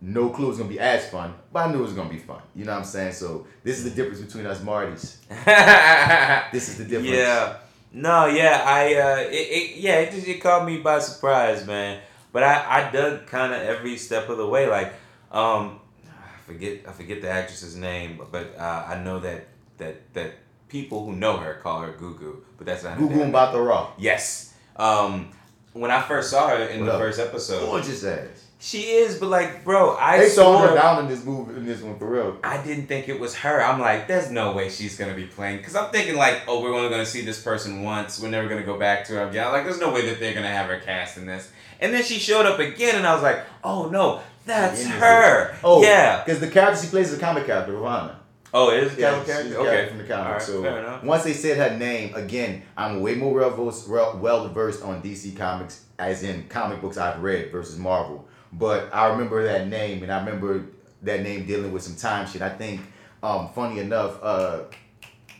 [0.00, 2.18] No clue it was gonna be as fun, but I knew it was gonna be
[2.18, 2.40] fun.
[2.54, 3.12] You know what I'm saying?
[3.12, 5.16] So this is the difference between us Martys.
[6.52, 7.16] This is the difference.
[7.16, 7.56] Yeah.
[7.92, 12.00] No, yeah, I uh it, it yeah, it just it caught me by surprise, man.
[12.32, 14.92] But I I dug kind of every step of the way like
[15.32, 20.34] um I forget I forget the actress's name, but uh, I know that that that
[20.68, 23.32] people who know her call her Gugu, but that's not Gugu name.
[23.32, 23.90] Mbatha Raw.
[23.98, 24.54] Yes.
[24.76, 25.30] Um
[25.72, 27.00] when I first saw her in What the up?
[27.00, 28.46] first episode, Gorgeous ass.
[28.60, 31.80] She is, but like, bro, I They swore her down in this movie, in this
[31.80, 32.38] one for real.
[32.42, 33.62] I didn't think it was her.
[33.62, 35.62] I'm like, there's no way she's gonna be playing.
[35.62, 38.20] Cause I'm thinking like, oh, we're only gonna see this person once.
[38.20, 39.52] We're never gonna go back to her again.
[39.52, 41.52] Like, there's no way that they're gonna have her cast in this.
[41.80, 45.56] And then she showed up again, and I was like, oh no, that's her.
[45.62, 46.24] Oh, yeah.
[46.24, 48.16] Because the character she plays is a comic character, Ravonna.
[48.52, 49.56] Oh, it is a Yeah, comic character.
[49.58, 50.26] Okay, from the comic.
[50.26, 51.04] Alright, so fair enough.
[51.04, 56.22] once they said her name, again, I'm way more well versed on DC comics, as
[56.22, 58.27] in comic books I've read versus Marvel.
[58.52, 60.66] But I remember that name, and I remember
[61.02, 62.42] that name dealing with some time shit.
[62.42, 62.80] I think,
[63.22, 64.60] um, funny enough, uh,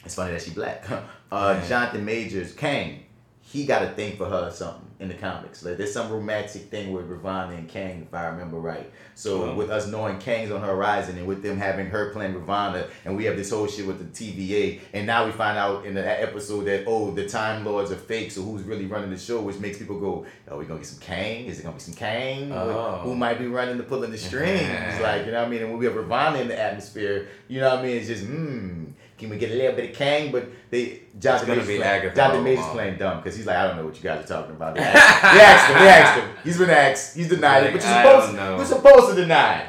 [0.05, 0.85] it's funny that she black.
[1.33, 3.05] uh, Jonathan Majors, Kang,
[3.41, 5.65] he got a thing for her or something in the comics.
[5.65, 8.91] Like there's some romantic thing with Ravonna and Kang, if I remember right.
[9.15, 9.55] So Oh.
[9.55, 13.17] with us knowing Kang's on the horizon and with them having her playing Ravonna, and
[13.17, 16.23] we have this whole shit with the TVA, and now we find out in the
[16.23, 19.41] episode that oh the Time Lords are fake, so who's really running the show?
[19.41, 21.47] Which makes people go, oh we gonna get some Kang?
[21.47, 22.51] Is it gonna be some Kang?
[22.53, 23.01] Oh.
[23.05, 24.69] Who might be running the pulling the strings?
[25.01, 25.63] like you know what I mean?
[25.63, 27.97] And when we have Ravonna in the atmosphere, you know what I mean?
[27.99, 28.85] It's just hmm.
[29.19, 30.31] Can we get a little bit of Kang?
[30.33, 33.67] But they Jonathan gonna Majors be playing- Jonathan Majors playing dumb because he's like I
[33.67, 34.75] don't know what you guys are talking about.
[34.77, 35.79] They asked, they asked him.
[35.79, 36.29] They asked him.
[36.45, 37.17] He's been asked.
[37.17, 37.73] He's denied it.
[37.73, 39.61] But you're supposed you're supposed to deny.
[39.63, 39.67] it.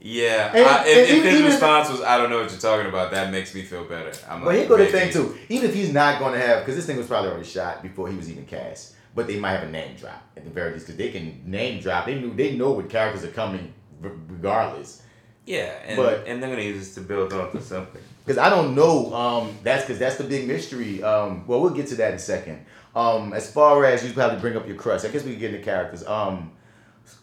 [0.00, 0.52] Yeah.
[0.54, 3.30] And- I, if, if his response was, I don't know what you're talking about, that
[3.32, 4.12] makes me feel better.
[4.28, 5.36] I'm But like, here go the thing too.
[5.48, 8.08] Even if he's not going to have, because this thing was probably already shot before
[8.08, 8.94] he was even cast.
[9.14, 11.80] But they might have a name drop at the very least, because they can name
[11.80, 12.06] drop.
[12.06, 15.02] They knew they know what characters are coming, regardless.
[15.46, 18.02] Yeah, and, But- and they're gonna use this to build onto something.
[18.28, 19.14] Because I don't know.
[19.14, 21.02] Um, that's because that's the big mystery.
[21.02, 22.62] Um, well, we'll get to that in a second.
[22.94, 25.54] Um, as far as you probably bring up your crush, I guess we can get
[25.54, 26.06] into characters.
[26.06, 26.52] Um,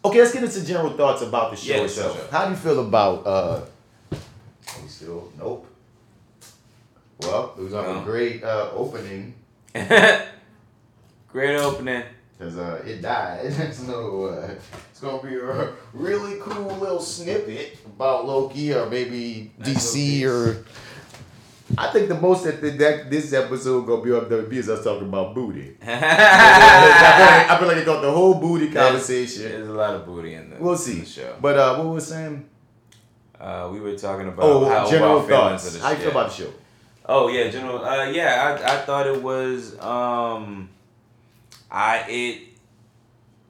[0.04, 2.14] okay, let's get into general thoughts about the show Yeah, itself.
[2.16, 2.32] sure, sure.
[2.32, 3.28] How do you feel about?
[3.28, 3.62] Uh,
[4.14, 5.68] are we still nope.
[7.22, 8.02] Well, it was on No.
[8.02, 9.36] a great uh, opening
[11.32, 12.04] Great opening.
[12.38, 13.54] because uh, it died.
[13.74, 14.50] so uh,
[14.90, 20.66] it's gonna be a really cool little snippet about Loki or maybe DC or.
[21.78, 25.08] I think the most that, that this episode gonna be on WB is us talking
[25.08, 25.76] about booty.
[25.82, 29.44] I, feel like, I feel like it got the whole booty conversation.
[29.44, 31.00] There's a lot of booty in the, We'll see.
[31.00, 31.36] the show.
[31.42, 32.48] But uh, what was saying?
[33.40, 35.76] Uh, we were talking about Oh, how general thoughts.
[35.76, 36.54] of How you feel about the show?
[37.08, 37.84] Oh yeah, general.
[37.84, 39.78] Uh, yeah, I, I thought it was.
[39.80, 40.70] Um,
[41.70, 42.42] I it.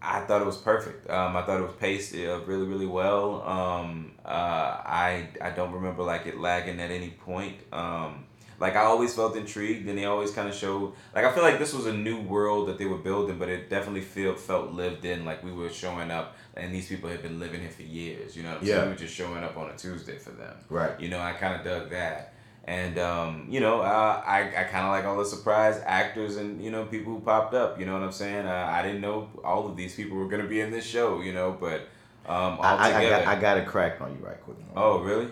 [0.05, 1.09] I thought it was perfect.
[1.09, 3.41] Um, I thought it was paced really, really well.
[3.43, 7.55] Um, uh, I I don't remember like it lagging at any point.
[7.73, 8.25] Um,
[8.59, 10.93] like I always felt intrigued, and they always kind of showed.
[11.13, 13.69] Like I feel like this was a new world that they were building, but it
[13.69, 15.25] definitely feel felt lived in.
[15.25, 18.35] Like we were showing up, and these people had been living here for years.
[18.37, 18.77] You know, I'm saying?
[18.77, 18.83] Yeah.
[18.83, 20.55] we were just showing up on a Tuesday for them.
[20.69, 20.97] Right.
[20.99, 22.34] You know, I kind of dug that.
[22.67, 26.63] And, um, you know, uh, I, I kind of like all the surprise actors and,
[26.63, 27.79] you know, people who popped up.
[27.79, 28.47] You know what I'm saying?
[28.47, 31.21] Uh, I didn't know all of these people were going to be in this show,
[31.21, 31.81] you know, but
[32.27, 34.57] um, I, I, I, got, I got a crack on you right quick.
[34.75, 35.29] oh, really?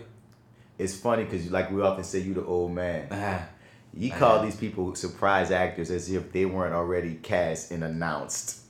[0.77, 3.47] It's funny because like we often say, you the old man.
[3.95, 8.62] You call these people surprise actors as if they weren't already cast and announced.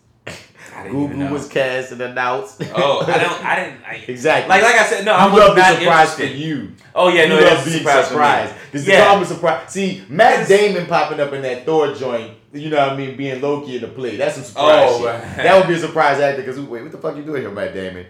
[0.89, 2.61] Gugu was cast and announced.
[2.75, 3.81] Oh, I don't, I didn't.
[3.85, 4.49] I, exactly.
[4.49, 6.71] Like, like I said, no, you I was love not the surprise for you.
[6.95, 8.07] Oh, yeah, no, you that's a being surprise for me.
[8.15, 8.53] surprised.
[8.71, 9.19] This Yeah.
[9.21, 9.69] is surprise.
[9.71, 12.37] See, Matt Damon popping up in that Thor joint.
[12.53, 13.17] You know what I mean?
[13.17, 14.15] Being Loki in the play.
[14.15, 15.21] That's some surprise Oh, right.
[15.37, 16.41] That would be a surprise actor.
[16.43, 18.05] Because wait, what the fuck you doing here, Matt Damon?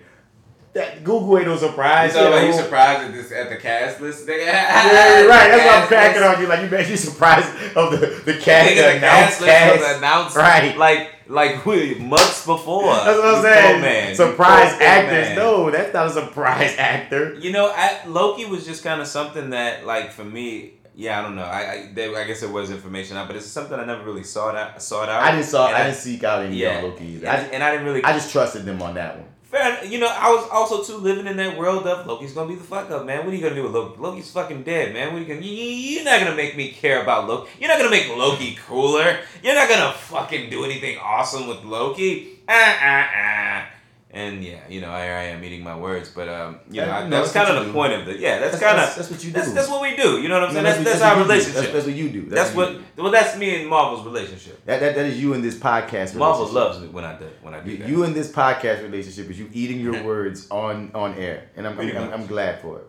[0.73, 2.13] That Gugu ain't no surprise.
[2.13, 2.47] talking about yo.
[2.47, 4.25] you surprised at this at the cast list?
[4.25, 4.45] Nigga.
[4.45, 5.47] Yeah, you're right.
[5.49, 6.35] That's why I'm Cast cracking list.
[6.35, 6.47] on you.
[6.47, 7.47] Like you made you surprised
[7.77, 10.75] of the the cast, Nigga, the the announced cast list was announced Right.
[10.77, 12.85] like like we- months before.
[12.95, 13.81] That's what I'm saying.
[13.81, 14.15] man.
[14.15, 15.27] Surprise poor, poor actors.
[15.29, 15.35] man.
[15.37, 17.35] No, that's not a surprise actor.
[17.35, 21.21] You know, I, Loki was just kind of something that, like, for me, yeah, I
[21.21, 21.43] don't know.
[21.45, 24.23] I I, there, I guess there was information out, but it's something I never really
[24.23, 24.81] sought out.
[24.81, 25.21] Sought out.
[25.21, 25.67] I didn't saw.
[25.67, 27.27] And I didn't seek out any Yeah, on Loki either.
[27.27, 28.03] and, I, and I didn't really.
[28.03, 29.27] I just trusted them on that one.
[29.53, 32.55] Fair, you know, I was also too living in that world of Loki's gonna be
[32.55, 33.23] the fuck up, man.
[33.23, 34.01] What are you gonna do with Loki?
[34.01, 35.13] Loki's fucking dead, man.
[35.13, 35.41] What are you gonna?
[35.41, 37.51] You, you're not gonna make me care about Loki.
[37.59, 39.19] You're not gonna make Loki cooler.
[39.43, 42.39] You're not gonna fucking do anything awesome with Loki.
[42.49, 43.72] Ah ah ah.
[44.15, 47.03] And yeah, you know, I, I am eating my words, but um, you know, I,
[47.05, 47.73] no, that's that's kind of the do.
[47.73, 48.19] point of it.
[48.19, 49.39] Yeah, that's, That's, kind of that's what you do.
[49.39, 50.21] that's, that's what we do.
[50.21, 50.63] You know what I'm saying?
[50.65, 51.61] No, that's, that's, our relationship.
[51.61, 52.21] That's, that's what you do.
[52.29, 52.73] That's, what.
[52.75, 52.95] what.
[52.95, 53.01] do.
[53.01, 54.63] Well, that's me and Marvel's relationship.
[54.65, 56.13] That, that, that is you in this podcast.
[56.13, 57.89] Marvel loves me when I do when I do You, that.
[57.89, 61.79] you in this podcast relationship is you eating your words on on air, and I'm
[61.79, 62.13] I'm, I'm.
[62.13, 62.87] I'm glad for it.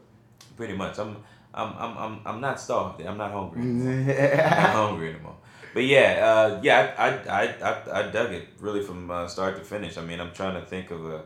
[0.59, 0.99] Pretty much.
[0.99, 1.17] I'm
[1.55, 3.01] I'm I'm I'm, I'm not starved.
[3.01, 3.63] I'm not hungry.
[3.63, 5.37] I'm not hungry anymore.
[5.75, 9.65] But yeah, uh, yeah, I, I, I, I, dug it really from uh, start to
[9.65, 9.99] finish.
[9.99, 11.23] I mean, I'm trying to think of a,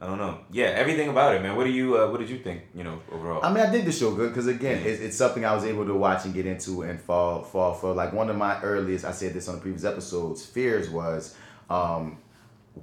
[0.00, 0.38] I don't know.
[0.50, 1.54] Yeah, everything about it, man.
[1.54, 2.62] What do you, uh, what did you think?
[2.74, 3.44] You know, overall.
[3.44, 5.84] I mean, I did the show good because again, it's, it's something I was able
[5.84, 7.92] to watch and get into and fall fall for.
[7.92, 10.46] Like one of my earliest, I said this on the previous episodes.
[10.46, 11.36] Fears was
[11.68, 12.16] um,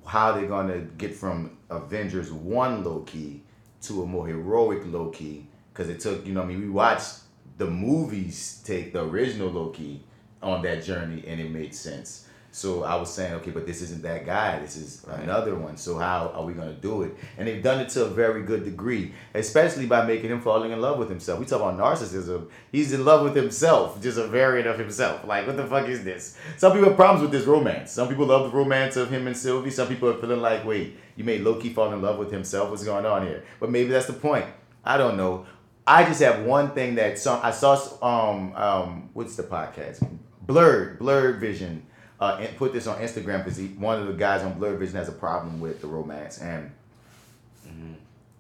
[0.06, 3.44] how they're gonna get from Avengers one Loki
[3.82, 7.20] to a more heroic Loki because it took you know I mean we watched
[7.58, 10.04] the movies take the original Loki
[10.42, 12.26] on that journey and it made sense.
[12.52, 14.58] So I was saying, okay, but this isn't that guy.
[14.58, 15.20] This is Right.
[15.20, 15.78] another one.
[15.78, 17.16] So how are we gonna do it?
[17.38, 20.82] And they've done it to a very good degree, especially by making him falling in
[20.82, 21.40] love with himself.
[21.40, 22.48] We talk about narcissism.
[22.72, 25.26] He's in love with himself, just a variant of himself.
[25.28, 26.38] Like, what the fuck is this?
[26.58, 27.92] Some people have problems with this romance.
[27.92, 29.70] Some people love the romance of him and Sylvie.
[29.70, 32.72] Some people are feeling like, wait, you made Loki fall in love with himself.
[32.72, 33.44] What's going on here?
[33.60, 34.46] But maybe that's the point.
[34.84, 35.46] I don't know.
[35.86, 37.78] I just have one thing that some I saw.
[38.02, 40.04] Um, um, what's the podcast?
[40.50, 41.86] Blurred, Blurred Vision.
[42.20, 45.08] Uh, and put this on Instagram because one of the guys on Blurred Vision has
[45.08, 46.70] a problem with the romance, and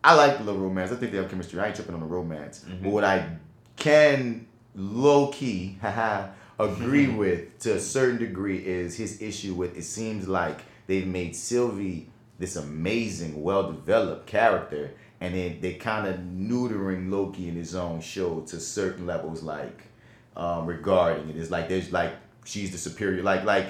[0.04, 0.92] I like the little romance.
[0.92, 1.60] I think they have chemistry.
[1.60, 2.66] I ain't tripping on the romance.
[2.82, 3.38] But what I
[3.76, 6.30] can low key, haha,
[6.60, 11.36] agree with to a certain degree is his issue with it seems like they've made
[11.36, 14.92] Sylvie this amazing, well developed character,
[15.22, 19.89] and then they kind of neutering Loki in his own show to certain levels, like
[20.36, 21.38] um, regarding it.
[21.38, 22.14] It's like there's like
[22.46, 23.68] she's the superior, like like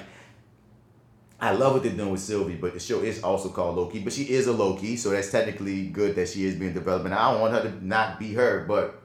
[1.40, 4.00] I love what they're doing with Sylvie, but the show is also called Loki.
[4.00, 7.06] But she is a Loki, so that's technically good that she is being developed.
[7.06, 9.00] And I don't want her to not be her, but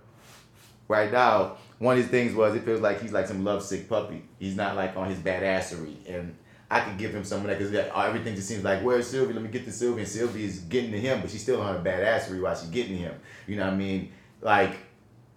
[0.90, 4.24] right now, one of his things was it feels like he's like some lovesick puppy.
[4.38, 6.36] He's not like on his badassery, and
[6.70, 9.34] I could give him some of that because everything just seems like, where's Sylvie?
[9.34, 10.02] Let me get to Sylvie.
[10.02, 12.98] And Sylvie is getting to him, but she's still on her badassery while she's getting
[12.98, 13.20] to him.
[13.48, 14.12] You know what I mean?
[14.42, 14.78] Like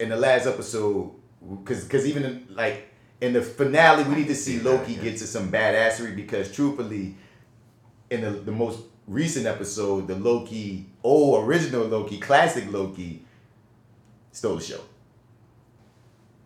[0.00, 2.88] in the last episode, because because even in, like
[3.20, 7.16] in the finale, we need to see Loki get to some badassery because truthfully,
[8.10, 13.24] in the, the most recent episode, the Loki, old original Loki, classic Loki,
[14.32, 14.80] stole the show.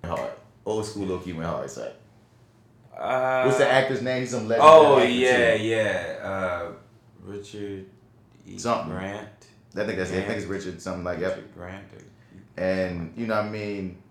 [0.04, 0.30] Hard.
[0.64, 1.70] Old school Loki went hard.
[1.70, 1.92] So.
[2.96, 4.20] Uh, What's the actor's name?
[4.20, 5.62] He's some legendary Oh yeah, too.
[5.64, 6.18] yeah.
[6.22, 6.72] Uh,
[7.22, 7.86] Richard
[8.46, 8.58] E.
[8.58, 8.92] Something.
[8.92, 9.28] Grant.
[9.76, 10.24] I think that's it.
[10.24, 11.36] I think it's Richard something like that.
[11.36, 11.84] Richard Grant.
[12.56, 14.01] And you know what I mean.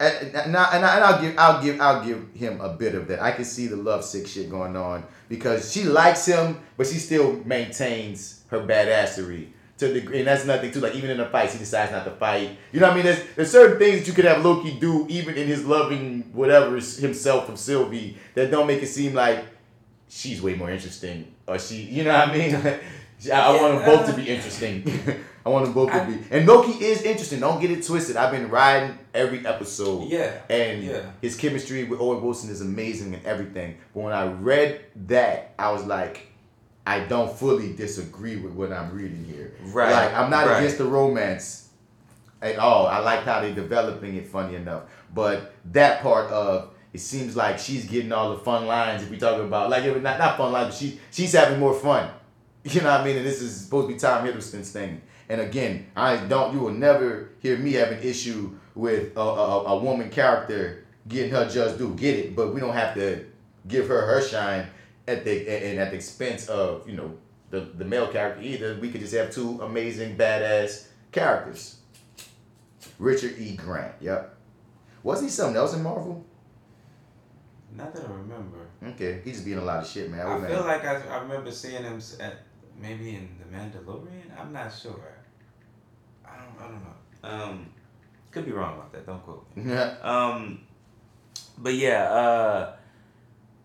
[0.00, 3.20] And, and, I, and, I'll give I'll give I'll give him a bit of that.
[3.20, 6.94] I can see the love sick shit going on because she likes him, but she
[6.94, 10.18] still maintains her badassery to the degree.
[10.20, 10.80] And that's nothing too.
[10.80, 12.56] Like even in a fight, she decides not to fight.
[12.72, 13.04] You know what I mean?
[13.04, 17.50] There's there's certain things you could have Loki do, even in his loving whatever himself
[17.50, 19.44] of Sylvie, that don't make it seem like
[20.08, 21.82] she's way more interesting or she.
[21.82, 22.54] You know what I mean?
[23.30, 24.82] I, I want them both to be interesting.
[25.44, 26.18] I want them both to be.
[26.30, 27.40] And Loki is interesting.
[27.40, 28.16] Don't get it twisted.
[28.16, 30.08] I've been riding every episode.
[30.08, 30.32] Yeah.
[30.50, 31.02] And Yeah.
[31.22, 33.76] his chemistry with Owen Wilson is amazing and everything.
[33.94, 36.26] But when I read that, I was like,
[36.86, 39.52] I don't fully disagree with what I'm reading here.
[39.72, 40.58] Right, Like I'm not right.
[40.58, 41.68] against the romance
[42.42, 42.86] at all.
[42.86, 44.82] I like how they're developing it funny enough.
[45.14, 49.16] But that part of it seems like she's getting all the fun lines if we
[49.16, 52.10] talking about like not not fun lines, but she she's having more fun.
[52.62, 53.16] You know what I mean?
[53.16, 55.00] And this is supposed to be Tom Hiddleston's thing.
[55.30, 56.52] And again, I don't.
[56.52, 61.30] You will never hear me have an issue with a, a, a woman character getting
[61.30, 61.94] her just due.
[61.94, 62.34] Get it?
[62.34, 63.24] But we don't have to
[63.68, 64.66] give her her shine
[65.06, 67.16] at the and at the expense of you know
[67.50, 68.76] the the male character either.
[68.80, 71.76] We could just have two amazing badass characters.
[72.98, 73.54] Richard E.
[73.54, 73.94] Grant.
[74.00, 74.34] Yep.
[75.04, 76.26] Wasn't he something else in Marvel?
[77.76, 78.66] Not that I remember.
[78.84, 80.26] Okay, he just being a lot of shit, man.
[80.26, 80.50] I man.
[80.50, 82.38] feel like I, I remember seeing him at
[82.82, 84.36] maybe in the Mandalorian.
[84.36, 85.19] I'm not sure.
[86.60, 87.44] I don't know.
[87.44, 87.66] Um,
[88.30, 89.06] could be wrong about that.
[89.06, 89.72] Don't quote me.
[89.72, 90.60] Um,
[91.58, 92.76] but yeah, uh,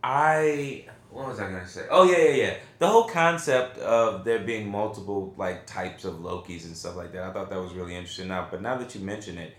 [0.03, 0.85] I
[1.15, 1.85] what was I gonna say?
[1.89, 2.53] Oh yeah, yeah, yeah.
[2.80, 7.23] The whole concept of there being multiple like types of Lokis and stuff like that.
[7.23, 8.27] I thought that was really interesting.
[8.27, 9.55] Now, but now that you mention it,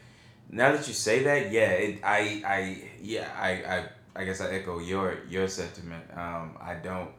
[0.51, 4.51] now that you say that, yeah, it, I, I, yeah, I, I, I guess I
[4.51, 6.05] echo your your sentiment.
[6.15, 7.11] Um, I don't,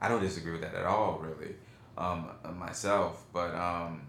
[0.00, 1.54] I don't disagree with that at all, really,
[1.98, 3.24] um, myself.
[3.32, 4.02] But um,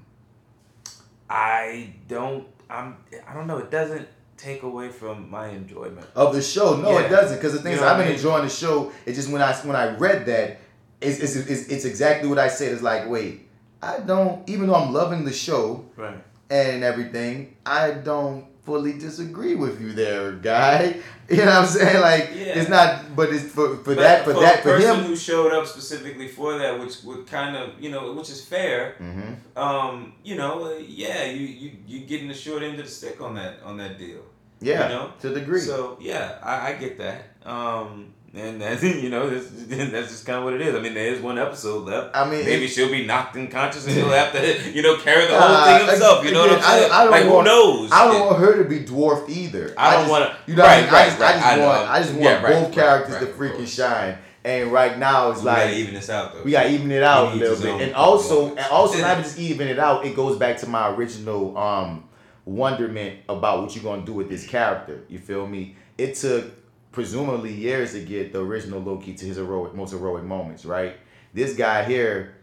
[1.29, 2.97] I don't, I'm,
[3.27, 3.57] I don't know.
[3.57, 6.05] It doesn't take away from my enjoyment.
[6.15, 6.75] of the show.
[6.77, 7.37] No, it doesn't.
[7.37, 8.17] Because the thing You is, I've been I mean?
[8.17, 8.91] enjoying the show.
[9.05, 10.59] It just when I when I read that,
[11.01, 12.73] it's it's, it's, it's exactly what I said.
[12.73, 13.47] It's like, wait,
[13.81, 14.47] I don't.
[14.49, 16.17] Even though I'm loving the show Right.
[16.49, 20.97] and everything, I don't fully disagree with you there, guy.
[21.29, 22.01] You know what I'm saying?
[22.01, 22.59] Like, Yeah.
[22.59, 23.15] it's not.
[23.15, 25.05] But it's for for But that for that a for person him.
[25.05, 28.95] who showed up specifically for that, which would kind of you know, which is fair.
[28.99, 32.91] hmm Um, you know, uh, yeah, you you you getting the short end of the
[32.91, 34.19] stick on that on that deal.
[34.59, 35.05] Yeah, You know?
[35.21, 35.61] to the degree.
[35.61, 37.19] So yeah, I, I get that.
[37.45, 39.47] Um, and that's you know that's,
[39.91, 40.75] that's just kind of what it is.
[40.75, 42.15] I mean, there is one episode left.
[42.15, 45.25] I mean, Maybe it- she'll be knocked unconscious and he'll have to you know carry
[45.27, 46.25] the whole Uh, thing himself.
[46.25, 46.91] You know what I'm again, I saying?
[46.91, 47.91] I don't like want- who knows?
[47.91, 49.73] I don't want her to be dwarfed either.
[49.77, 50.89] I don't wanna- You know, what I mean?
[50.91, 52.73] right, I just, right, I just right, I want, I just want Yeah, both right,
[52.73, 54.17] characters right, to freaking shine.
[54.45, 56.43] And right now, it's like We gotta even this out though.
[56.43, 59.69] we gotta even it out a little bit, and also, and also not just even
[59.69, 60.05] it out.
[60.05, 62.03] It goes back to my original um
[62.43, 65.01] wonderment about what you're gonna do with this character.
[65.07, 65.75] You feel me?
[65.97, 66.45] It took
[66.93, 70.63] presumably years to get the original Loki to his heroic, most heroic moments.
[70.63, 70.95] Right?
[71.33, 72.37] This guy here,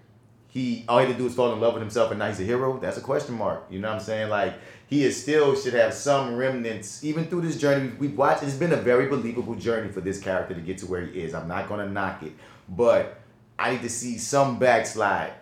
[0.48, 2.40] he all he had to do is fall in love with himself, and now he's
[2.40, 2.78] a hero.
[2.78, 3.64] That's a question mark.
[3.70, 4.28] You know what I'm saying?
[4.28, 4.54] Like
[4.88, 8.42] he is still should have some remnants even through this journey we've watched.
[8.42, 11.32] It's been a very believable journey for this character to get to where he is.
[11.32, 12.32] I'm not gonna knock it,
[12.68, 13.20] but
[13.58, 15.32] I need to see some backslide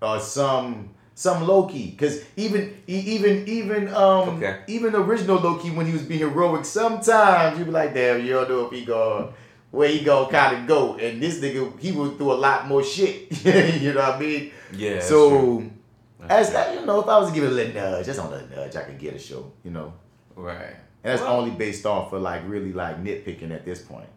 [0.00, 0.90] or some
[1.20, 4.60] some Loki because even even even um Okay.
[4.68, 8.48] even original Loki when he was being heroic sometimes you be like damn you don't
[8.48, 9.34] know if he go
[9.70, 12.82] where he gonna kind of go and this nigga he went through a lot more
[12.82, 13.26] shit
[13.82, 14.98] you know what I mean Yeah.
[15.00, 15.62] so
[16.26, 18.32] as that you know if I was to give it a little nudge just on
[18.32, 19.92] a nudge I could get a show you know
[20.36, 20.74] right.
[21.04, 24.08] and that's Well- only based off for like really like nitpicking at this point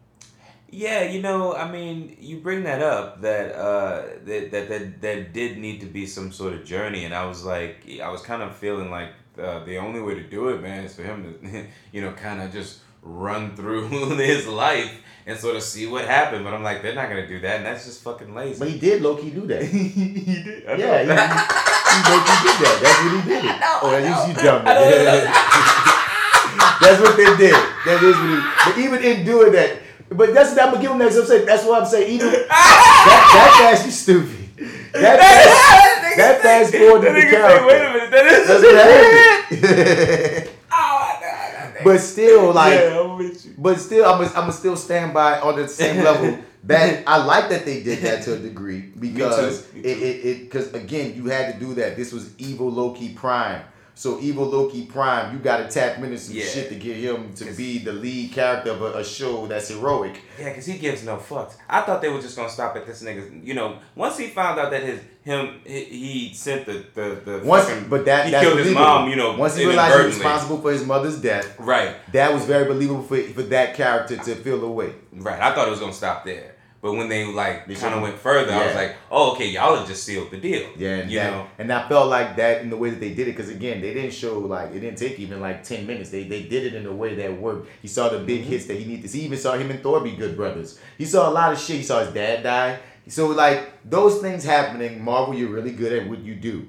[0.74, 5.60] Yeah, you know, I mean, you bring that up that uh that that that, did
[5.60, 8.56] need to be some sort of journey, and I was like, I was kind of
[8.56, 12.02] feeling like uh, the only way to do it, man, is for him to, you
[12.02, 13.88] know, kind of just run through
[14.18, 14.92] his life
[15.28, 16.44] and sort of see what happened.
[16.44, 18.58] But I'm like, they're not gonna do that, and that's just fucking lazy.
[18.58, 20.66] but he did Loki do that he did.
[20.68, 20.86] I know.
[20.86, 24.42] yeah he, he, he did that that's what he did it oh that you you
[24.42, 24.66] dumb.
[26.82, 27.54] That's what they did.
[27.86, 29.80] That is what it, But even in doing that,
[30.16, 31.10] But that's what I'm gonna give him that.
[31.10, 32.10] 'cause I'm saying that's what I'm saying.
[32.12, 34.40] Even that, that fast, you stupid.
[34.94, 37.66] That fast, that fast forward to the character.
[37.68, 38.64] Wait a minute, that is That's.
[40.76, 41.20] Oh,
[41.84, 43.54] but still, like, yeah, I'm with you.
[43.58, 46.38] but still, I'm gonna, I'm still stand by on the same level.
[46.66, 50.02] That I like that they did that to a degree because Me it too.
[50.06, 51.98] it it because again you had to do that.
[51.98, 53.62] This was evil Loki Prime.
[53.96, 56.46] So evil Loki Prime, you got to tap into some Yeah.
[56.46, 60.20] shit to get him to be the lead character of a, a show that's heroic.
[60.40, 61.56] Yeah, because he gives no fucks.
[61.70, 63.46] I thought they were just gonna stop at this nigga.
[63.46, 67.42] You know, once he found out that his him he, he sent the the the
[67.46, 69.10] Once, fucking- but that he killed his mom.
[69.10, 72.46] You know, once he realized he was responsible for his mother's death, Right, that was
[72.46, 74.94] very believable for for that character to feel away.
[75.14, 75.40] right.
[75.40, 76.53] I thought it was gonna stop there,
[76.84, 79.78] but when they like They kind of went further, I was like, oh, okay, y'all
[79.78, 80.70] have just sealed the deal.
[80.78, 81.48] Yeah, and you that, know.
[81.58, 83.94] and I felt like that in the way that they did it because again, they
[83.94, 86.10] didn't show like it didn't take even like ten minutes.
[86.10, 87.70] They they did it in a way that worked.
[87.82, 88.50] He saw the big Mm-hmm.
[88.52, 89.10] hits that he needed.
[89.10, 89.18] to.
[89.18, 90.78] He even saw him and Thor be good brothers.
[90.98, 91.78] He saw a lot of shit.
[91.78, 92.78] He saw his dad die.
[93.08, 96.68] So like those things happening, Marvel, you're really good at what you do.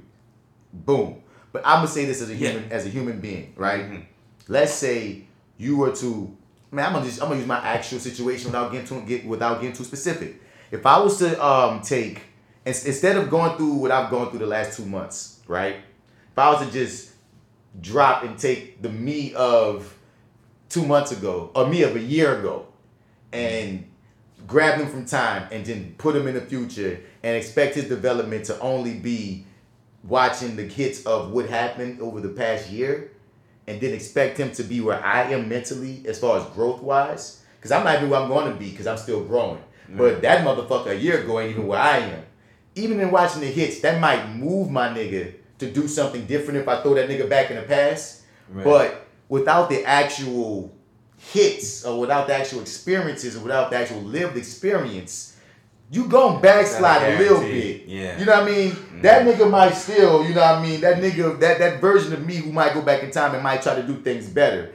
[0.73, 1.23] Boom.
[1.53, 2.51] But I'm gonna say this as a Yeah.
[2.51, 3.85] human as a human being, right?
[3.91, 4.05] Mhm.
[4.49, 5.25] Let's say
[5.59, 6.37] you were to
[6.75, 9.61] man, I'm gonna just I'm gonna use my actual situation without getting too get without
[9.61, 10.41] getting too specific.
[10.71, 12.23] If I was to um take
[12.67, 15.77] ins- instead of going through what I've gone through the last two months, right?
[16.33, 17.13] If I was to just
[17.81, 19.97] drop and take the me of
[20.69, 22.67] two months ago or me of a year ago
[23.33, 23.89] and
[24.47, 28.45] grab him from time and then put him in the future and expect his development
[28.47, 29.47] to only be
[30.03, 33.11] watching the hits of what happened over the past year
[33.67, 37.43] and then expect him to be where I am mentally as far as growth wise.
[37.57, 39.63] Because I'm not even where I'm going to be because I'm still growing.
[39.89, 42.23] But that motherfucker a year ago ain't even where I am.
[42.75, 46.69] Even in watching the hits, that might move my nigga to do something different if
[46.69, 48.23] I throw that nigga back in the past.
[48.51, 48.65] Right.
[48.65, 50.75] But without the actual
[51.17, 55.34] hits or without the actual experiences or without the actual lived experience,
[55.91, 57.87] you gon' backslide a little bit.
[57.87, 58.19] Yeah.
[58.19, 58.77] You know what I mean?
[59.03, 60.81] That nigga might still, you know what I mean?
[60.81, 63.63] That nigga, that, that version of me who might go back in time and might
[63.63, 64.73] try to do things better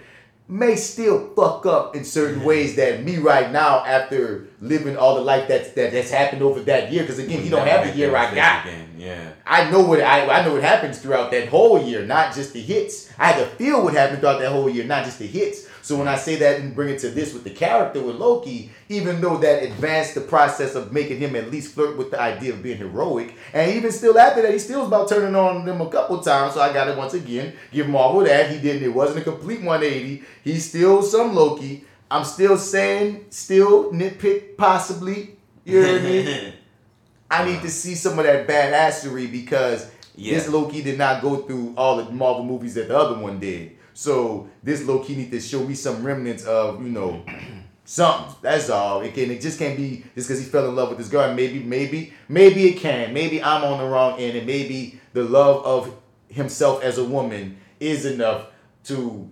[0.50, 5.22] may still fuck up in certain ways that me right now after living all the
[5.22, 7.04] life that's that, that's happened over that year.
[7.04, 8.66] Because again, he don't have the year I got.
[8.66, 8.96] Again.
[8.98, 9.32] Yeah.
[9.46, 12.62] I know what I, I know what happens throughout that whole year, not just the
[12.62, 13.12] hits.
[13.20, 15.68] I had to feel what happened throughout that whole year, not just the hits.
[15.82, 18.72] So when I say that and bring it to this with the character with Loki,
[18.90, 22.54] even though that advanced the process of making him at least flirt with the idea
[22.54, 25.82] of being heroic, and even still after that, he still was about turning on them
[25.82, 26.54] a couple times.
[26.54, 28.84] So I got to once again give Marvel that he didn't.
[28.84, 30.24] It wasn't a complete 180.
[30.44, 31.86] He's still some Loki.
[32.12, 35.38] I'm still saying, still nitpick possibly.
[35.66, 36.54] You hear me?
[37.32, 40.34] I need to see some of that badassery because Yeah.
[40.36, 43.78] this Loki did not go through all the Marvel movies that the other one did.
[44.00, 47.22] So this Loki need to show me some remnants of you know
[47.84, 48.34] something.
[48.42, 49.02] That's all.
[49.02, 49.30] It can.
[49.30, 51.34] It just can't be just because he fell in love with this girl.
[51.34, 53.14] Maybe, maybe, maybe it can.
[53.14, 55.94] Maybe I'm on the wrong end, and maybe the love of
[56.30, 58.46] himself as a woman is enough
[58.86, 59.30] to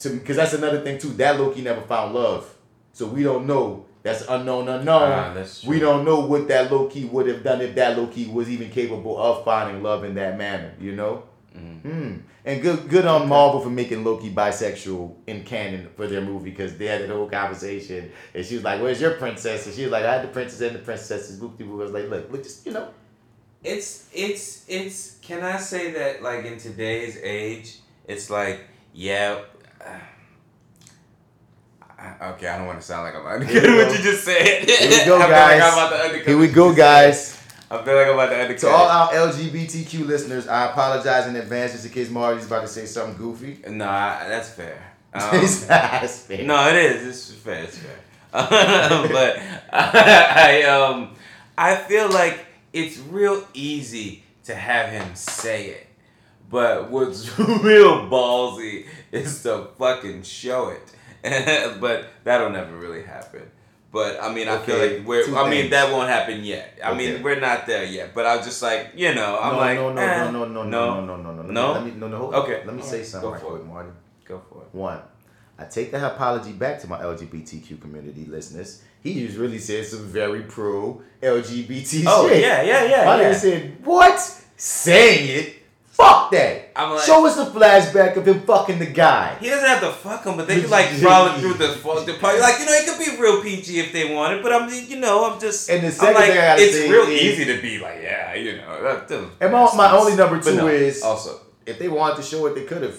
[0.00, 1.08] to because that's another thing too.
[1.14, 2.54] That Loki never found love,
[2.92, 3.86] so we don't know.
[4.02, 5.12] That's unknown, unknown.
[5.12, 8.50] Ah, that's we don't know what that Loki would have done if that Loki was
[8.50, 10.74] even capable of finding love in that manner.
[10.78, 11.22] You know.
[11.82, 12.16] Hmm.
[12.44, 16.76] And good, good on Marvel for making Loki bisexual in canon for their movie because
[16.78, 19.92] they had that whole conversation, and she was like, "Where's your princess?" And she was
[19.92, 21.72] like, "I had the princess and the princesses." Boop, boop.
[21.72, 22.88] I was like, "Look, look, just you know."
[23.62, 25.18] It's it's it's.
[25.20, 28.60] Can I say that like in today's age, it's like
[28.94, 29.40] yeah.
[29.84, 29.98] uh,
[31.98, 34.68] I- Okay, I don't want to sound like I'm undercutting what you just said.
[34.68, 35.60] Here we go, guys.
[35.60, 37.37] Like I'm about to undercut Here we go, guys.
[37.70, 38.60] I feel like I'm about to undercut.
[38.60, 42.68] To all our LGBTQ listeners, I apologize in advance just in case Marty's about to
[42.68, 43.58] say something goofy.
[43.68, 44.84] no, I, that's fair.
[45.14, 46.44] Um, That's fair.
[46.44, 47.06] No, it is.
[47.30, 47.64] It's fair.
[47.64, 47.98] It's fair.
[48.30, 49.40] but
[49.72, 51.14] I um
[51.56, 55.86] I feel like it's real easy to have him say it,
[56.50, 61.80] but what's real ballsy is to fucking show it.
[61.80, 63.50] but that'll never really happen.
[63.90, 65.24] But I mean, I feel like we're.
[65.24, 66.78] two I mean, that won't happen yet.
[66.84, 67.12] I Okay.
[67.14, 68.14] mean, we're not there yet.
[68.14, 70.44] But I was just like, you know, I'm no, like, no, no, eh, no, no,
[70.44, 71.72] no, no, no, no, no, no, No?
[71.72, 72.62] Let me, no, no, hold Okay.
[72.66, 73.06] Let me All say right.
[73.06, 73.66] something Go right for quick, it.
[73.66, 73.90] Marty.
[74.26, 74.68] Go for it.
[74.76, 75.00] One,
[75.58, 78.82] I take the apology back to my LGBTQ community listeners.
[79.02, 82.42] He just really said some very pro LGBT Oh shit.
[82.42, 83.04] yeah, yeah, yeah.
[83.06, 83.30] My yeah.
[83.30, 84.20] nigga said, what?
[84.56, 85.57] Saying it?
[85.98, 86.70] Fuck that.
[86.76, 89.36] I'm like- Show us a flashback of him fucking the guy.
[89.40, 91.66] He doesn't have to fuck him, but they could like follow through the
[92.06, 92.38] the part.
[92.38, 94.44] Like you know, it could be real PG if they wanted.
[94.44, 95.68] But I'm, you know, I'm just.
[95.68, 98.34] And the second like, thing I gotta it's real is- easy to be like, yeah,
[98.34, 98.82] you know.
[98.82, 102.22] That, that And my, my only number two no, is also if they wanted to
[102.22, 102.96] show it, they could have.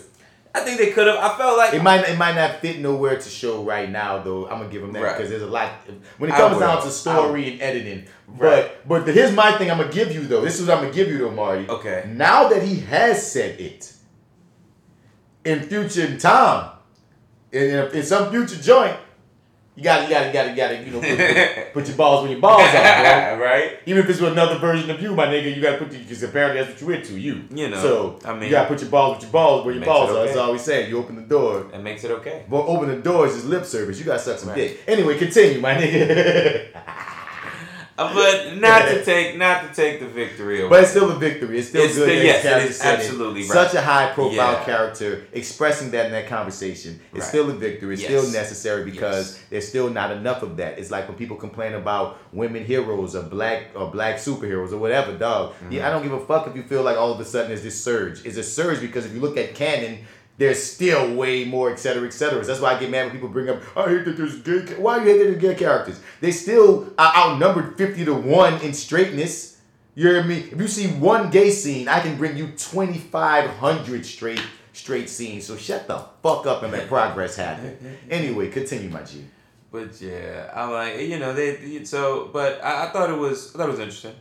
[0.54, 1.18] I think they could have.
[1.18, 4.46] I felt like It might it might not fit nowhere to show right now though.
[4.50, 5.16] I'm gonna give them that Right.
[5.16, 5.72] because there's a lot
[6.18, 8.06] when it comes down to story and editing.
[8.28, 8.72] Right.
[8.88, 9.70] But but here's my thing.
[9.70, 10.42] I'm gonna give you though.
[10.42, 11.68] This is what I'm gonna give you though, Marty.
[11.70, 12.10] Okay.
[12.16, 13.94] Now that he has said it,
[15.46, 16.72] in future time,
[17.52, 18.98] in, in, in some future joint,
[19.80, 22.32] you gotta you gotta you gotta you gotta you know put, put your balls where
[22.32, 23.46] your balls are, bro.
[23.46, 23.80] right?
[23.86, 26.02] Even if it's with another version of you, my nigga, you gotta put your.
[26.02, 27.44] because apparently that's what you into, you.
[27.50, 29.86] You know, So I mean- you gotta put your balls with your balls where your
[29.86, 30.26] balls it are.
[30.26, 30.40] That's okay.
[30.46, 30.90] all we saying.
[30.90, 31.68] You open the door.
[31.72, 32.44] That makes it okay.
[32.50, 33.98] But open the doors is just lip service.
[34.00, 34.56] You gotta suck some Right.
[34.58, 34.82] dick.
[34.88, 36.66] Anyway, continue, my nigga.
[38.14, 40.70] But not to take not to take the victory away.
[40.70, 41.60] but it's still a victory.
[41.60, 42.04] It's still It's good.
[42.10, 43.50] still- yes, it is absolutely right.
[43.52, 44.64] Such a high profile Yeah.
[44.64, 47.00] character expressing that in that conversation.
[47.14, 47.28] It's Right.
[47.30, 47.94] still a victory.
[47.94, 48.12] It's Yes.
[48.12, 49.40] still necessary because Yes.
[49.50, 50.80] there's still not enough of that.
[50.80, 55.12] It's like when people complain about women heroes or black or black superheroes or whatever,
[55.14, 55.54] dog.
[55.56, 55.72] Mm-hmm.
[55.74, 57.64] Yeah, I don't give a fuck if you feel like all of a sudden there's
[57.64, 58.26] this surge.
[58.26, 60.00] It's a surge because if you look at canon,
[60.40, 62.44] there's still way more, et cetera, et cetera.
[62.44, 64.62] That's why I get mad when people bring up, I hate that there's gay.
[64.66, 64.82] Ca-.
[64.82, 66.00] Why you hate that there's gay characters?
[66.22, 69.58] They still are outnumbered fifty to one in straightness.
[69.96, 70.38] You hear me?
[70.52, 74.42] If you see one gay scene, I can bring you twenty five hundred straight
[74.72, 75.46] straight scenes.
[75.46, 77.98] So shut the fuck up and let progress happen.
[78.10, 79.26] Anyway, continue, my G.
[79.72, 82.30] But yeah, I like you know they so.
[82.32, 84.16] But I, I thought it was I thought it was interesting.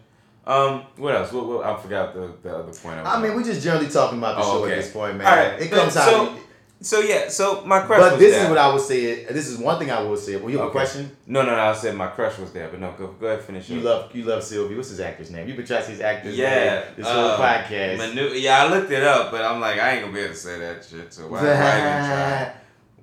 [0.49, 1.31] Um, what else?
[1.31, 2.97] What, what, I forgot the, the other point.
[2.97, 4.73] was I mean, we're just generally talking about the Oh, show okay.
[4.73, 5.27] at this point, man.
[5.27, 6.39] All right, It comes so- out.
[6.81, 7.29] so yeah.
[7.29, 8.01] So my crush.
[8.01, 8.45] But this there.
[8.45, 9.25] is what I would say.
[9.27, 10.37] This is one thing I would say.
[10.37, 10.79] Well, you have Okay.
[10.79, 11.15] a question?
[11.27, 11.61] No, no, no.
[11.61, 12.93] I said my crush was there, but no.
[12.97, 13.69] Go, go ahead, finish.
[13.69, 13.85] You it.
[13.85, 14.75] love you love Sylvie.
[14.75, 15.49] What's his actor's name?
[15.49, 17.99] You've been trying to say his actor's Yeah, name this whole um, podcast.
[17.99, 20.41] Manu- yeah, I looked it up, but I'm like, I ain't gonna be able to
[20.41, 21.13] say that shit.
[21.13, 22.53] So why, why even try?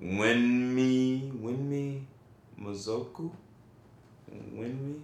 [0.20, 2.02] Win me, win me,
[2.60, 3.30] Mazoku,
[4.52, 5.00] win me,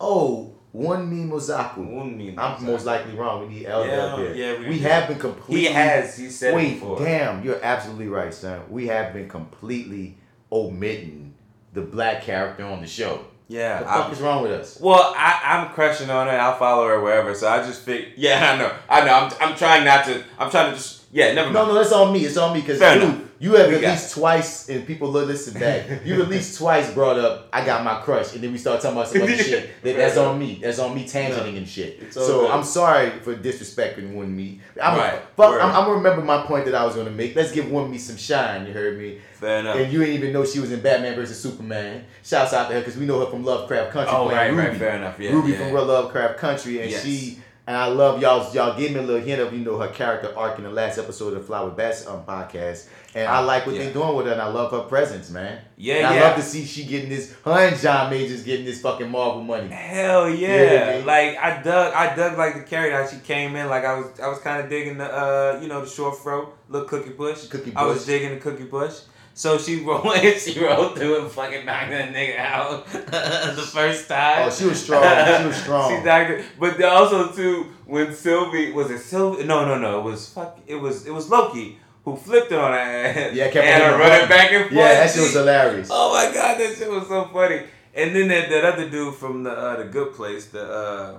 [0.00, 1.78] oh, Wunmi Mosaku.
[1.78, 2.34] win me.
[2.36, 3.48] I'm most likely wrong.
[3.48, 4.34] We need Elder Yeah, up here.
[4.34, 5.68] yeah, we we have been completely.
[5.68, 6.16] He has.
[6.18, 6.98] He said it Wait, before.
[6.98, 8.60] damn, you're absolutely right, son.
[8.68, 10.18] We have been completely
[10.52, 11.34] omitting
[11.72, 13.24] the black character on the show.
[13.48, 13.80] Yeah.
[13.80, 14.80] What the fuck I- is wrong with us?
[14.80, 16.38] well, I, I'm crushing on her.
[16.38, 17.34] I'll follow her wherever.
[17.34, 18.08] So I just think.
[18.16, 18.72] Yeah, I know.
[18.88, 19.14] I know.
[19.14, 20.22] I'm, I'm trying not to.
[20.38, 21.04] I'm trying to just.
[21.12, 21.68] Yeah, never No, mind.
[21.68, 22.24] no, that's on me.
[22.24, 23.20] It's on me because you, enough.
[23.38, 25.84] You have We at least twice, and people look listen back.
[26.04, 28.96] You at least twice brought up, "I got my crush," and then we start talking
[28.96, 29.82] about some other shit.
[29.82, 30.58] That, that's on me.
[30.62, 32.12] That's on me tangenting and shit.
[32.12, 32.50] So good.
[32.50, 34.60] I'm sorry for disrespecting Wunmi.
[34.82, 35.20] I'm Right.
[35.36, 35.54] fuck.
[35.54, 37.36] I'm, I'm gonna remember my point that I was gonna make.
[37.36, 38.66] Let's give Wunmi some shine.
[38.66, 39.18] You heard me.
[39.34, 39.76] Fair enough.
[39.76, 42.04] And you didn't even know she was in Batman versus Superman.
[42.24, 44.14] Shouts out to her because we know her from Lovecraft Country.
[44.16, 45.58] Oh, right, right, fair enough, yeah, Ruby yeah.
[45.58, 47.04] from Lovecraft Country, and Yes.
[47.04, 48.52] she and I love y'all.
[48.54, 50.98] Y'all gave me a little hint of you know her character arc in the last
[50.98, 53.84] episode of the Fly with um, podcast, and I like what Yeah.
[53.84, 55.60] they're doing with her, and I love her presence, man.
[55.76, 56.22] Yeah, and I yeah.
[56.22, 57.34] love to see she getting this.
[57.44, 59.68] Her and John Majors getting this fucking Marvel money.
[59.68, 61.04] Hell Yeah, yeah!
[61.04, 63.68] like I dug, I dug like the character how she came in.
[63.68, 66.52] Like I was, I was kind of digging the, uh, you know, the short fro,
[66.68, 67.46] little cookie bush.
[67.48, 67.82] Cookie bush.
[67.82, 69.00] I was digging the cookie bush.
[69.36, 74.48] So she rolled, she rolled through and fucking knocked that nigga out the first time.
[74.48, 75.02] Oh, she was strong.
[75.02, 75.90] She was strong.
[75.90, 76.44] she knocked it.
[76.58, 79.44] But also too, when Sylvie was it Sylvie?
[79.44, 80.00] No, no, no.
[80.00, 80.58] It was fuck.
[80.66, 83.34] It was it was Loki who flipped it on her ass.
[83.34, 84.72] Yeah, kept and her running back and forth.
[84.72, 85.88] Yeah, that shit was hilarious.
[85.92, 87.62] Oh my god, that shit was so funny.
[87.94, 91.18] And then that, that other dude from the uh, the Good Place, the uh,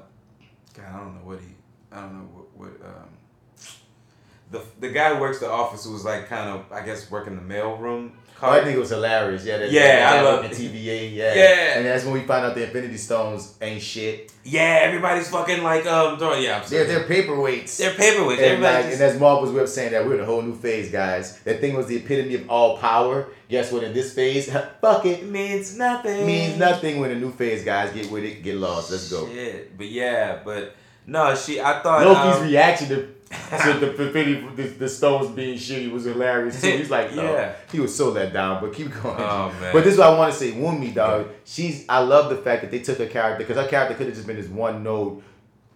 [0.74, 1.54] God, I don't know what he,
[1.92, 2.37] I don't know
[4.52, 7.36] the the guy who works the office who was like kind of I guess working
[7.36, 8.14] the mail room.
[8.40, 9.44] Oh, I think it was hilarious.
[9.44, 10.50] Yeah, that, Yeah, I love the.
[10.56, 11.12] TVA.
[11.12, 11.78] Yeah, Yeah.
[11.78, 14.32] and that's when we find out the Infinity Stones ain't shit.
[14.44, 17.78] Yeah, everybody's fucking like um, throwing, yeah, I'm They're they're paperweights.
[17.78, 18.34] they're paperweights.
[18.38, 20.54] And, Everybody like, just, and as Marv was saying that we're in a whole new
[20.54, 21.40] phase, guys.
[21.46, 23.28] That thing was the epitome of all power.
[23.50, 23.84] Guess what?
[23.84, 24.52] In this phase,
[24.82, 25.22] fuck it.
[25.24, 26.24] it means nothing.
[26.28, 27.92] Means nothing when a new phase, guys.
[27.92, 28.92] Get with it, get lost.
[28.92, 29.28] Let's go.
[29.28, 30.76] Shit, but yeah, but
[31.08, 31.60] no, she.
[31.60, 36.06] I thought Loki's um, reaction to, to the Infinity, the, the stones being shitty was
[36.06, 36.72] hilarious too.
[36.72, 37.24] He's like, no.
[37.24, 37.56] Yeah.
[37.72, 38.62] he was so let down.
[38.62, 39.16] But keep going.
[39.20, 39.54] Oh.
[39.74, 40.54] But this is what I want to say.
[40.54, 41.30] Wunmi, dog.
[41.44, 41.86] She's.
[41.90, 44.28] I love the fact that they took her character because her character could have just
[44.28, 45.22] been this one note,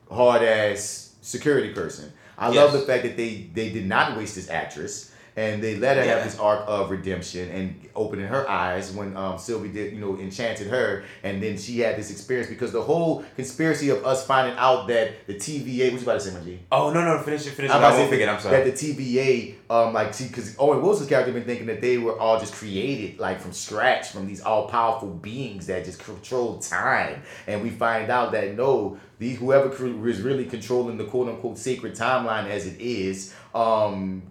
[0.09, 2.11] hard ass security person.
[2.37, 5.10] I love the fact that they they did not waste this actress.
[5.41, 6.15] And they let her Yeah.
[6.15, 10.15] have this arc of redemption and opening her eyes when um, Sylvie did, you know,
[10.19, 14.55] enchanted her, and then she had this experience because the whole conspiracy of us finding
[14.57, 16.59] out that the TVA, what you about to say, my G?
[16.71, 17.73] Oh no no finish it finish it.
[17.73, 18.27] I'm about to say.
[18.27, 18.63] I'm sorry.
[18.63, 22.17] That the TVA, um, like, see, because Owen Wilson's character been thinking that they were
[22.19, 27.23] all just created, like, from scratch, from these all powerful beings that just control time,
[27.47, 29.69] and we find out that no, the whoever
[30.07, 34.21] is really controlling the quote unquote sacred timeline as it is, um,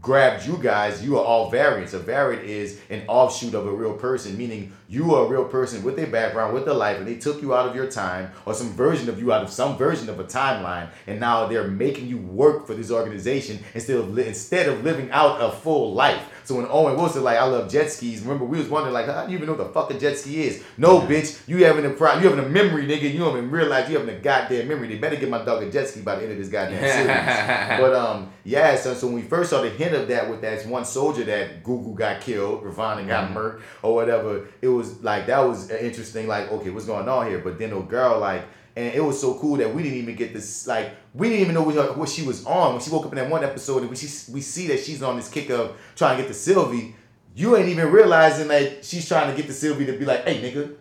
[0.00, 1.92] grabbed you guys, you are all variants.
[1.92, 5.82] A variant is an offshoot of a real person, meaning you are a real person
[5.82, 8.54] with a background, with a life, and they took you out of your time or
[8.54, 12.08] some version of you out of some version of a timeline, and now they're making
[12.08, 16.29] you work for this organization instead of li- instead of living out a full life.
[16.50, 18.22] So when Owen Wilson like, I love jet skis.
[18.22, 20.18] Remember, we was wondering like, how do you even know what the fuck a jet
[20.18, 20.64] ski is?
[20.76, 23.02] No, bitch, you having a problem, you having a memory, nigga.
[23.02, 24.88] You don't even realize you having a goddamn memory.
[24.88, 27.80] They better get my dog a jet ski by the end of this goddamn series.
[27.80, 28.74] but um, yeah.
[28.74, 31.62] So, so when we first saw the hint of that with that one soldier that
[31.62, 36.26] Gugu got killed, Ravonna got murked or whatever, it was like that was interesting.
[36.26, 37.38] Like, okay, what's going on here?
[37.38, 38.42] But then the girl like.
[38.80, 41.54] And it was so cool that we didn't even get this like we didn't even
[41.54, 43.90] know what, what she was on when she woke up in that one episode and
[43.90, 46.94] we see, we see that she's on this kick of trying to get to Sylvie.
[47.34, 50.40] You ain't even realizing that she's trying to get to Sylvie to be like, hey
[50.40, 50.74] nigga,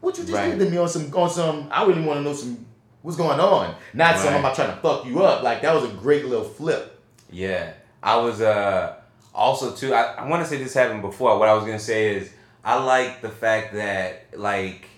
[0.00, 0.50] what you just Right.
[0.56, 2.64] did to me on some on some I really want to know some
[3.02, 3.74] what's going on.
[3.92, 5.42] Not some I'm not trying to fuck you up.
[5.42, 7.00] Like that was a great little flip.
[7.30, 7.72] Yeah,
[8.02, 8.96] I was uh
[9.34, 9.92] also too.
[9.94, 11.38] I, I want to say this happened before.
[11.38, 12.30] What I was gonna say is
[12.64, 14.88] I like the fact that like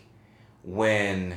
[0.64, 1.34] when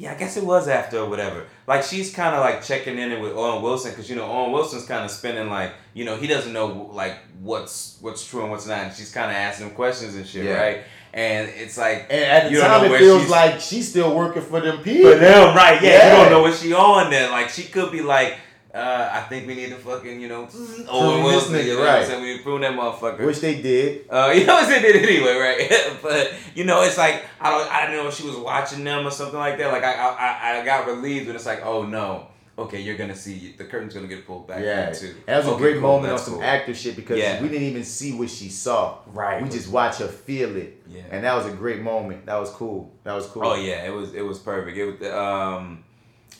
[0.00, 1.44] yeah, I guess it was after or whatever.
[1.66, 4.86] Like she's kind of like checking in with Owen Wilson because you know Owen Wilson's
[4.86, 8.66] kind of spinning like you know he doesn't know like what's what's true and what's
[8.66, 8.78] not.
[8.78, 10.54] And she's kind of asking him questions and shit, Yeah.
[10.54, 10.78] right?
[11.12, 14.78] And it's like And at the time it feels like she's still working for them
[14.82, 15.12] people.
[15.12, 15.82] For them, right?
[15.82, 16.16] Yeah, Yeah.
[16.16, 17.30] you don't know what she on then.
[17.30, 18.38] Like she could be like,
[18.72, 21.84] uh, I think we need to fucking, you know, Owen this Wilson, nigga, you know
[21.84, 22.06] right.
[22.06, 22.22] saying?
[22.22, 23.26] We prune that motherfucker.
[23.26, 24.06] Which they did.
[24.08, 24.82] uh, you know what saying?
[24.82, 25.96] Did anyway, right?
[26.02, 29.06] but you know, it's like I don't, I don't know if she was watching them
[29.06, 29.72] or something like that.
[29.72, 32.28] Like I, I, I- got relieved when it's like, oh no,
[32.58, 34.62] okay, you're gonna see the curtain's gonna get pulled back.
[34.62, 35.14] Yeah, too.
[35.26, 36.42] that was a great cool, moment on some cool.
[36.42, 37.42] actor shit because Yeah.
[37.42, 38.98] we didn't even see what she saw.
[39.06, 39.42] Right.
[39.42, 40.82] We just watch her feel it.
[40.86, 41.02] Yeah.
[41.10, 42.26] And that was a great moment.
[42.26, 42.92] That was cool.
[43.04, 43.44] That was cool.
[43.44, 44.76] Oh yeah, it was it was perfect.
[44.76, 45.82] It was um,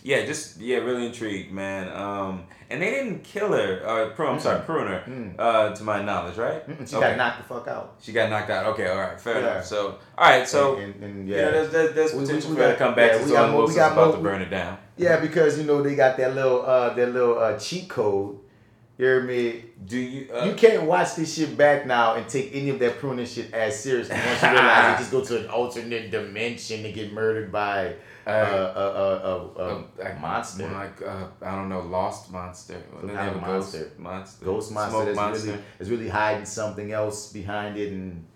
[0.03, 1.89] yeah, just yeah, really intrigued, man.
[1.95, 3.83] Um, and they didn't kill her.
[3.85, 5.03] Uh, Prune, I'm sorry, Pruner.
[5.07, 5.35] Mm.
[5.39, 6.67] Uh, to my knowledge, right?
[6.69, 7.09] Mm-mm, She Okay.
[7.11, 7.97] got knocked the fuck out.
[8.01, 8.67] She got knocked out.
[8.67, 9.51] Okay, all right, fair Yeah.
[9.53, 9.67] enough.
[9.67, 12.27] So, all right, so and, and, and yeah, you know, there's, there's, there's We- we-
[12.27, 14.23] potential we for her to come back yeah, we got we got about more- to
[14.23, 14.79] burn it down.
[14.97, 18.39] Yeah, because you know they got that little uh that little uh cheat code.
[18.99, 19.65] You hear me?
[19.87, 20.31] Do you?
[20.31, 23.53] Uh, You can't watch this shit back now and take any of that pruning shit
[23.55, 24.15] as seriously.
[24.15, 27.95] Once you realize they just go to an alternate dimension to get murdered by
[28.27, 30.69] a, a, a, a, a- a monster.
[30.69, 32.83] Like uh, I don't know, Lost Monster.
[32.99, 33.93] Some Then kind they of have a ghost monster.
[33.99, 34.45] monster.
[34.45, 35.47] Ghost monster that's monster.
[35.53, 38.27] really is really hiding something else behind it, and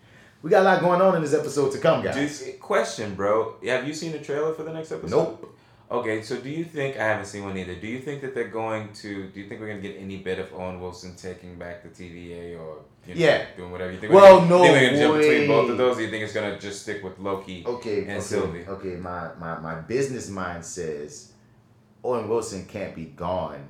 [0.43, 2.41] we got a lot going on in this episode to come, guys.
[2.43, 3.57] Do, question, bro.
[3.65, 5.11] Have you seen the trailer for the next episode?
[5.17, 5.51] Nope.
[5.91, 7.75] Okay, so do you think I haven't seen one either?
[7.75, 9.29] Do you think that they're going to?
[9.29, 12.59] Do you think we're gonna get any bit of Owen Wilson taking back the TVA
[12.59, 13.45] or you know, Yeah.
[13.57, 14.13] doing whatever you think?
[14.13, 15.99] Well, we're no think we're gonna jump between both of those.
[15.99, 17.65] Or you think it's gonna just stick with Loki?
[17.67, 18.65] Okay, and okay, Sylvie.
[18.69, 18.97] okay.
[18.97, 21.33] My, my my business mind says
[22.03, 23.69] Owen Wilson can't be gone,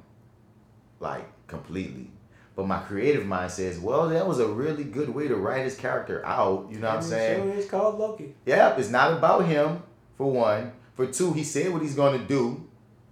[1.01, 2.11] like completely.
[2.57, 5.77] But my creative mind says, well, that was a really good way to write his
[5.77, 6.69] character out.
[6.71, 7.49] You know what I'm saying?
[7.49, 8.35] It's called Loki.
[8.47, 9.83] Yeah, it's not about him,
[10.17, 10.71] for one.
[10.95, 12.65] For two, he said what he's going to do.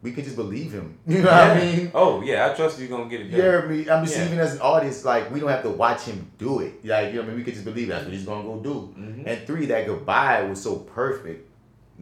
[0.02, 0.98] We could just believe him.
[1.06, 1.90] You know what I mean?
[1.94, 3.40] Oh yeah, I trust you're gonna get it You done.
[3.40, 3.88] hear me?
[3.88, 4.26] I'm just Yeah.
[4.26, 6.84] even as an audience, like we don't have to watch him do it.
[6.84, 8.58] Like you know, what I mean, we could just believe that's what he's gonna go
[8.60, 8.94] do.
[8.98, 9.22] Mhm.
[9.26, 11.48] And three, that goodbye was so perfect.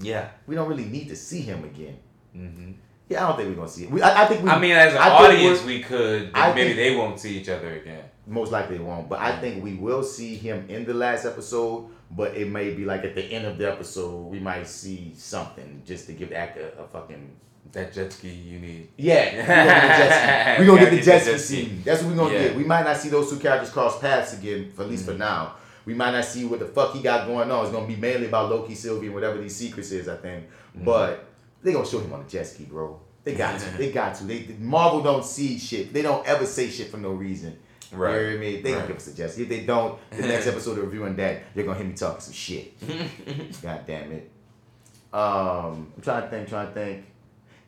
[0.01, 0.29] Yeah.
[0.47, 1.97] We don't really need to see him again.
[2.33, 2.73] hmm
[3.11, 3.91] Yeah, I don't think we're gonna see it.
[3.91, 4.49] We, I, I think we.
[4.51, 6.31] I mean, as an I audience, we're- could.
[6.33, 8.05] I maybe think- they won't see each other again.
[8.27, 9.09] most likely it won't.
[9.09, 11.89] But I think we will see him in the last episode.
[12.13, 15.83] But it may be like at the end of the episode, we might see something
[15.87, 17.31] just to give the actor a fucking
[17.73, 18.89] That jet ski you need.
[18.97, 20.57] Yeah, we're gonna get the jet ski.
[20.61, 21.65] We're gonna get the Gotta jet get ski the jet ski.
[21.67, 21.83] scene.
[21.85, 22.43] That's what we're gonna Yeah.
[22.49, 22.57] get.
[22.57, 25.55] We might not see those two characters cross paths again, for at least for now.
[25.85, 27.65] We might not see what the fuck he got going on.
[27.65, 30.45] It's gonna be mainly about Loki, Sylvie, and whatever these secrets is, I think.
[30.75, 31.27] But
[31.63, 32.99] they gonna show him on the jet ski, bro.
[33.23, 33.67] They got to.
[33.79, 34.25] They got to.
[34.25, 35.93] They Marvel don't see shit.
[35.93, 37.57] They don't ever say shit for no reason.
[37.93, 38.15] Right.
[38.21, 38.61] You hear me?
[38.63, 38.79] They Right.
[38.79, 39.43] gonna give us a jet ski.
[39.43, 42.33] If they don't, the next episode of reviewing that, you're gonna hear me talking some
[42.35, 42.73] shit.
[43.63, 44.29] God damn it.
[45.13, 47.05] Um, I'm trying to think, trying to think.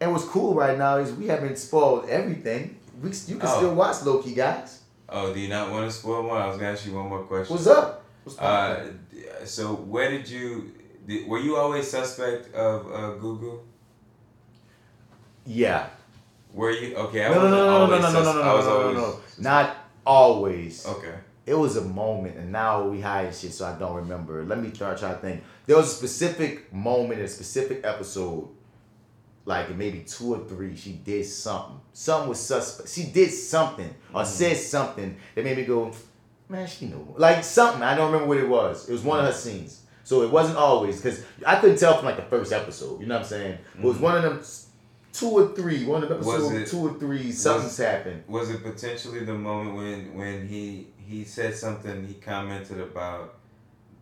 [0.02, 2.76] And what's cool right now is we haven't spoiled everything.
[3.00, 3.56] We, you can Oh.
[3.58, 4.80] still watch Loki, guys.
[5.08, 6.36] Oh, do you not want to spoil more?
[6.36, 7.54] I was gonna ask you one more question.
[7.54, 8.04] What's up?
[8.24, 8.90] What's Uh,
[9.44, 10.72] so where did you?
[11.06, 13.60] Did, were you always suspect of uh, Gugu?
[15.46, 15.86] yeah.
[16.52, 17.24] Were you okay?
[17.26, 19.20] I No, no, no, no, no, no, no, no, no, no, no, no, no.
[19.38, 20.84] Not always.
[20.86, 21.14] Okay.
[21.46, 24.44] It was a moment, and now we hide shit, so I don't remember.
[24.44, 25.42] Let me try, try to think.
[25.66, 28.48] There was a specific moment, a specific episode,
[29.44, 30.76] like maybe two or three.
[30.76, 31.80] She did something.
[31.92, 32.88] Something was suspect.
[32.90, 35.92] She did something or said something that made me go,
[36.48, 37.14] man, she knew.
[37.16, 37.82] Like something.
[37.82, 38.88] I don't remember what it was.
[38.88, 39.80] It was one of her scenes.
[40.04, 43.00] So it wasn't always because I couldn't tell from like the first episode.
[43.00, 43.58] You know what I'm saying?
[43.78, 44.42] It was one of them.
[45.12, 45.84] two or three.
[45.84, 47.30] One of the Was episodes, it- two or three.
[47.32, 48.24] Something's happened.
[48.28, 52.06] Was it potentially the moment when when he he said something?
[52.06, 53.34] He commented about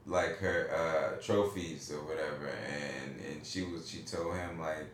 [0.06, 0.70] like her
[1.18, 4.86] uh, trophies or whatever, and and she was she told him like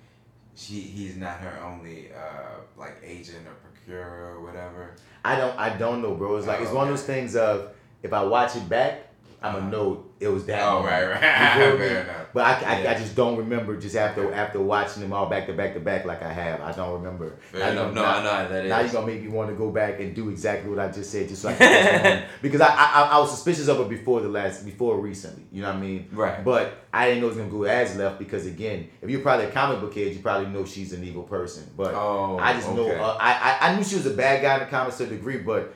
[0.57, 4.93] she he's not her only uh, like agent or procurer or whatever.
[5.25, 5.57] I don't.
[5.59, 6.37] I don't know, bro.
[6.37, 7.71] It's like it's Oh, one of those things of
[8.03, 9.06] if I watch it back,
[9.49, 9.71] I'ma Uh-huh.
[9.71, 10.63] know it was that.
[10.63, 10.91] Oh, moment.
[10.91, 11.57] right, right.
[11.57, 11.79] You feel?
[11.89, 12.27] Fair enough.
[12.33, 15.53] But I, I, I just don't remember just after after watching them all back to
[15.55, 16.61] back to back like I have.
[16.61, 17.37] I don't remember.
[17.53, 17.91] Fair Now.
[17.91, 18.71] No, I know that is.
[18.71, 21.11] Now you're gonna make me want to go back and do exactly what I just
[21.11, 22.29] said, just so I can get this on.
[22.43, 25.45] because I, I I was suspicious of it before the last before recently.
[25.53, 26.09] You know what I mean?
[26.13, 26.45] Right.
[26.45, 29.47] But I didn't know it was gonna go as left because again, if you're probably
[29.47, 31.65] a comic book kid, you probably know she's an evil person.
[31.77, 34.55] But Oh, I just know uh, I, I I knew she was a bad guy
[34.55, 35.73] in the comics to a degree, but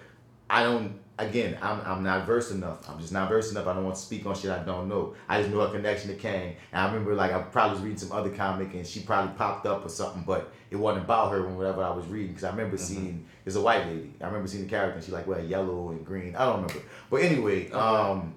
[0.48, 0.99] I don't.
[1.28, 2.88] Again, I'm, I'm not versed enough.
[2.88, 3.66] I'm just not versed enough.
[3.66, 5.14] I don't want to speak on shit I don't know.
[5.28, 6.56] I just know her connection to Kang.
[6.72, 9.66] And I remember like I probably was reading some other comic and she probably popped
[9.66, 12.50] up or something, but it wasn't about her when whatever I was reading because I
[12.50, 12.94] remember Mm-hmm.
[12.94, 14.12] seeing there's a white lady.
[14.20, 16.34] I remember seeing the character and she like wear yellow and green.
[16.36, 16.82] I don't remember.
[17.10, 18.34] But anyway, um,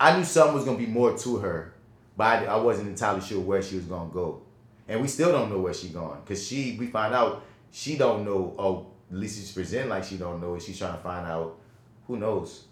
[0.00, 1.74] I knew something was gonna be more to her,
[2.16, 4.42] but I, I wasn't entirely sure where she was gonna go.
[4.88, 8.24] And we still don't know where she going because she we find out she don't
[8.24, 8.54] know.
[8.58, 10.54] Oh, at least she's presenting like she don't know.
[10.54, 11.57] and She's trying to find out.
[12.08, 12.64] Who knows?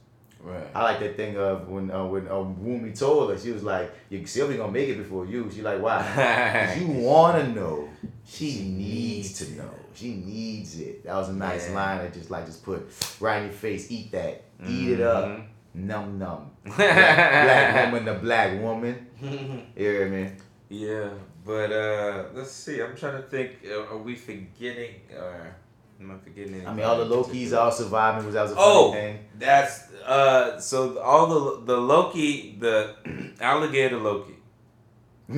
[0.42, 0.66] Right.
[0.74, 3.90] I like that thing of when uh, when uh, Wunmi told her she was like,
[4.10, 7.88] "You Sylvia gonna make it before you." She like, "Why?" 'Cause you wanna know.
[8.24, 9.70] She needs to know.
[9.94, 11.04] She needs it.
[11.04, 11.74] That was a nice Yeah.
[11.76, 12.86] line I just like just put
[13.20, 13.90] right in your face.
[13.90, 14.42] Eat that.
[14.68, 15.24] Eat it up.
[15.26, 15.44] Mhm.
[15.74, 16.50] Num num.
[16.64, 19.06] black woman, the black woman.
[19.76, 20.30] You hear me?
[20.68, 21.10] Yeah,
[21.44, 22.80] but uh, let's see.
[22.82, 23.50] I'm trying to think.
[23.68, 25.54] Uh, are we forgetting or
[26.00, 26.68] am I forgetting anything?
[26.68, 29.18] I mean, all the Lokis all surviving was that was a funny Oh, thing.
[29.38, 30.58] that's uh.
[30.60, 32.94] So all the the Loki, the
[33.40, 34.34] alligator Loki.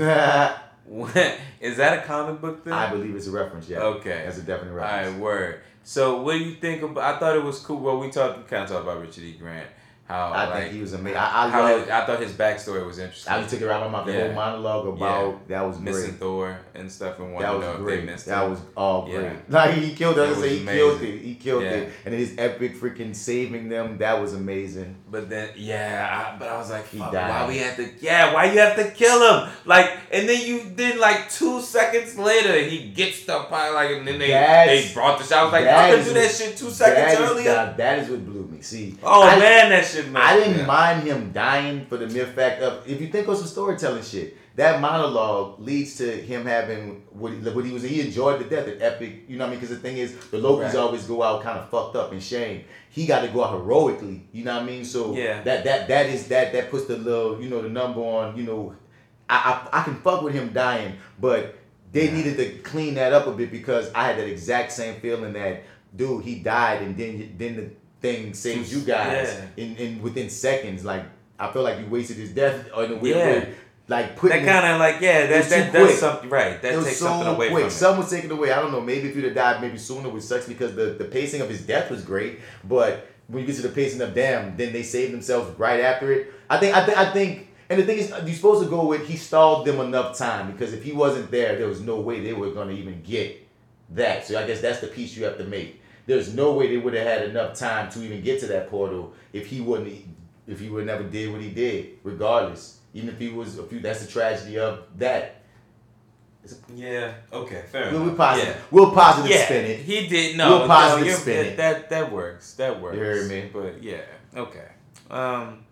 [1.61, 2.73] Is that a comic book thing?
[2.73, 3.69] I believe it's a reference.
[3.69, 3.81] Yeah.
[3.81, 4.23] Okay.
[4.25, 5.13] That's a definite reference.
[5.15, 5.61] right, word.
[5.85, 7.17] So what do you think about?
[7.17, 7.79] I thought it was cool.
[7.81, 9.33] Well, we talked, we kind of talked about Richard E.
[9.33, 9.69] Grant.
[10.09, 11.19] How I like, think he was amazing.
[11.19, 13.31] I, I his- I thought his backstory was interesting.
[13.31, 14.09] I took it right out of my mouth.
[14.09, 14.25] Yeah.
[14.25, 15.59] whole monologue about Yeah.
[15.59, 16.19] that was missing great.
[16.21, 18.07] Thor and stuff, and That was great.
[18.07, 18.51] That him.
[18.51, 19.19] was all Yeah.
[19.19, 19.33] great.
[19.51, 20.37] Like he killed It us.
[20.39, 21.21] was He killed it.
[21.21, 21.71] He killed Yeah.
[21.73, 21.93] it.
[22.07, 23.99] And then his epic freaking saving them.
[23.99, 24.97] That was amazing.
[25.11, 27.13] But then, yeah, I, but I was like, He died.
[27.13, 27.91] why we have to?
[28.01, 29.51] Yeah, why you have to kill him?
[29.67, 34.09] Like, and then you then like two seconds later, he gets the pie, like, and
[34.09, 35.39] then they That's- they brought the shot.
[35.41, 37.55] I was like, I could is do that shit two seconds is- earlier.
[37.55, 38.63] now, that is what blew me.
[38.63, 38.97] See.
[39.03, 39.98] oh I- man, that shit.
[40.17, 40.67] I didn't yeah.
[40.67, 44.37] mind him dying for the mere fact of if you think of some storytelling shit,
[44.57, 47.83] that monologue leads to him having what he, what he was.
[47.85, 49.25] He enjoyed the death, an epic.
[49.29, 49.61] You know what I mean?
[49.61, 50.75] Because the thing is, the Lokis Right.
[50.77, 52.65] always go out kind of fucked up and shame.
[52.91, 54.27] He got to go out heroically.
[54.33, 54.85] You know what I mean?
[54.85, 55.43] So Yeah.
[55.43, 58.37] that that that is that that puts the little you know the number on.
[58.37, 58.75] You know,
[59.31, 61.57] I I, I can fuck with him dying, but
[61.93, 62.15] they Yeah.
[62.17, 65.63] needed to clean that up a bit because I had that exact same feeling that
[65.97, 67.71] dude he died and then then the
[68.01, 69.65] thing saves you guys Yeah.
[69.65, 70.85] in, in within seconds.
[70.85, 71.05] Like
[71.39, 73.25] I feel like you wasted his death in a weird Yeah.
[73.27, 73.55] way.
[73.91, 75.99] Like putting That kind of like yeah, It that was that does quick.
[75.99, 76.61] something right.
[76.61, 77.63] That it takes so something away quick.
[77.65, 78.53] from Some was taken away.
[78.53, 78.81] I don't know.
[78.83, 81.63] Maybe if you'd have died maybe sooner, which sucks because the, the pacing of his
[81.67, 82.41] death was great.
[82.65, 86.13] But when you get to the pacing of damn, then they saved themselves right after
[86.13, 86.33] it.
[86.51, 89.07] I think I think I think and the thing is you're supposed to go with
[89.07, 92.33] he stalled them enough time because if he wasn't there, there was no way they
[92.35, 93.47] were gonna even get
[93.91, 94.27] that.
[94.27, 95.78] So I guess that's the piece you have to make.
[96.09, 99.13] There's no way they would have had enough time to even get to that portal
[99.35, 99.95] if he wouldn't
[100.47, 102.79] if he would never did what he did, regardless.
[102.95, 105.43] Even if he was a few that's the tragedy of that.
[106.75, 107.13] Yeah.
[107.31, 107.63] Okay.
[107.71, 108.07] Fair We'll, enough.
[108.07, 108.55] we'll positive.
[108.57, 108.63] Yeah.
[108.71, 109.81] We'll positive yeah, spin it.
[109.81, 110.61] He did no.
[110.61, 111.57] We'll positive you're- spin it.
[111.59, 112.55] That that works.
[112.55, 112.97] That works.
[112.97, 113.51] You heard me?
[113.53, 114.01] But yeah.
[114.35, 114.69] Okay.
[115.11, 115.67] Um.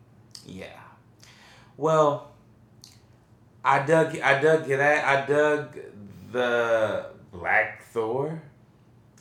[0.44, 0.66] Yeah.
[1.78, 2.30] Well,
[3.64, 4.18] I dug.
[4.18, 5.04] I dug that.
[5.04, 5.78] I dug
[6.30, 8.42] the Black Thor.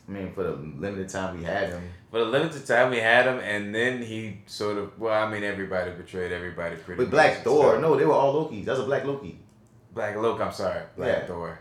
[0.08, 3.26] I mean, for the limited time we had him, For the limited time we had
[3.26, 4.98] him, and then he sort of.
[5.00, 7.02] Well, I mean, everybody betrayed everybody pretty.
[7.02, 7.82] much Black Thor, stuff.
[7.82, 8.66] no, they were all Lokis.
[8.66, 9.40] That's a Black Loki.
[9.94, 10.44] Black Loki.
[10.44, 10.82] I'm sorry.
[10.96, 11.26] Black Yeah.
[11.28, 11.60] Thor.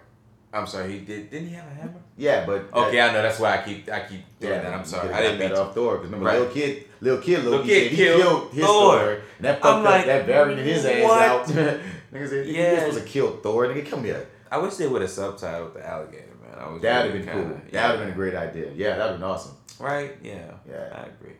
[0.52, 0.92] I'm sorry.
[0.92, 1.30] He did.
[1.30, 2.00] Didn't he have a hammer?
[2.16, 3.22] Yeah, but Okay, I know.
[3.22, 3.90] That's why I keep.
[3.90, 4.74] I keep doing yeah, that.
[4.74, 5.12] I'm sorry.
[5.12, 6.38] I didn't mean that off Thor because remember, Right.
[6.38, 8.98] little kid, little kid Loki Little kid he killed killed his Thor.
[8.98, 11.22] Thor, and that I'm up like, that variant his ass what?
[11.22, 11.46] out.
[12.12, 12.72] Nigga said, Yeah.
[12.74, 13.66] you supposed to kill Thor.
[13.66, 14.28] Nigga, come here.
[14.52, 16.80] I wish they would have subtitled the alligator, man.
[16.80, 17.60] That'd have been kinda- cool.
[17.70, 17.82] yeah.
[17.82, 18.70] That'd have been a great idea.
[18.74, 19.56] Yeah, that'd have been awesome.
[19.78, 20.12] Right?
[20.22, 20.52] Yeah.
[20.68, 20.88] Yeah.
[20.92, 21.36] I agree.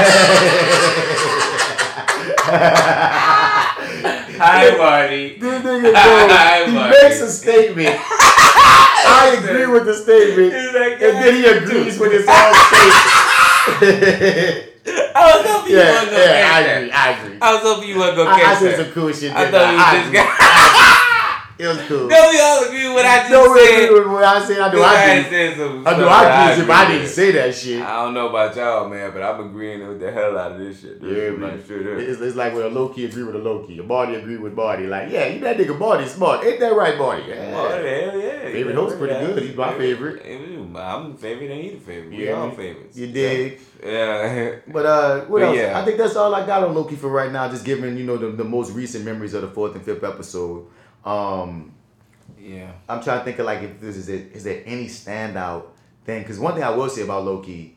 [4.36, 5.38] Hi, Marty.
[5.38, 6.96] This nigga goes, he Marty.
[7.02, 7.96] makes a statement.
[8.00, 10.52] I agree with the statement.
[10.52, 12.54] Like, And then he agrees with his own
[13.80, 14.70] statement.
[15.14, 16.88] I was hoping you Yeah, wasn't gonna yeah, I catch agree.
[16.90, 16.96] that.
[16.96, 17.38] I agree.
[17.40, 18.84] I was hoping you weren't gonna I, I catch said that.
[18.84, 19.32] some cool shit.
[19.34, 20.18] I thought you I just agree.
[20.18, 20.40] got.
[21.56, 22.08] It was cool.
[22.08, 23.90] Don't we all agree with what I just No, wait, said?
[23.90, 25.30] wait, wait, what I said, I know Because I had agree.
[25.38, 27.80] said some I know I that agree, but I agree didn't say that shit.
[27.82, 30.80] I don't know about y'all, man, but I'm agreeing with the hell out of this
[30.80, 31.00] shit.
[31.00, 31.16] dude.
[31.16, 31.52] Yeah, man.
[31.52, 31.98] like, straight up.
[31.98, 34.88] It's, it's like when a Loki agree with a Loki, a body agree with body.
[34.88, 36.44] Like, yeah, you that nigga body smart.
[36.44, 37.22] Ain't that right, body?
[37.28, 37.52] Yeah.
[37.54, 38.38] Oh, hell yeah.
[38.50, 39.26] Favorite host know, pretty yeah.
[39.26, 39.42] good.
[39.44, 40.22] He's my favorite.
[40.76, 42.10] I'm the favorite and he the favorite.
[42.10, 42.56] We Yeah, all man.
[42.56, 42.96] favorites.
[42.98, 43.60] You dig?
[43.84, 44.56] Yeah.
[44.66, 45.56] But uh, what But else?
[45.58, 45.78] yeah.
[45.78, 47.48] I think that's all I got on Loki for right now.
[47.50, 50.66] Just giving you know the, the most recent memories of the fourth and fifth episode.
[51.04, 51.74] Um,
[52.38, 52.72] yeah.
[52.88, 54.32] I'm trying to think of like if this is it.
[54.32, 55.66] Is there any standout
[56.04, 56.22] thing?
[56.22, 57.76] Because one thing I will say about Loki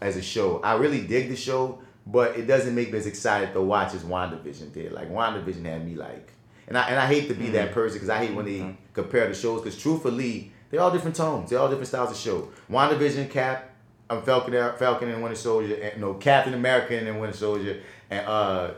[0.00, 3.52] as a show, I really dig the show, but it doesn't make me as excited
[3.52, 4.92] to watch as WandaVision did.
[4.92, 6.32] Like WandaVision had me like,
[6.66, 9.28] and I and I hate to be that person because I hate when they compare
[9.28, 9.62] the shows.
[9.62, 11.50] Because truthfully, they're all different tones.
[11.50, 12.48] They're all different styles of show.
[12.70, 13.70] WandaVision, Cap,
[14.10, 18.70] um, Falcon, Falcon and Winter Soldier, and no Captain America and Winter Soldier, and uh,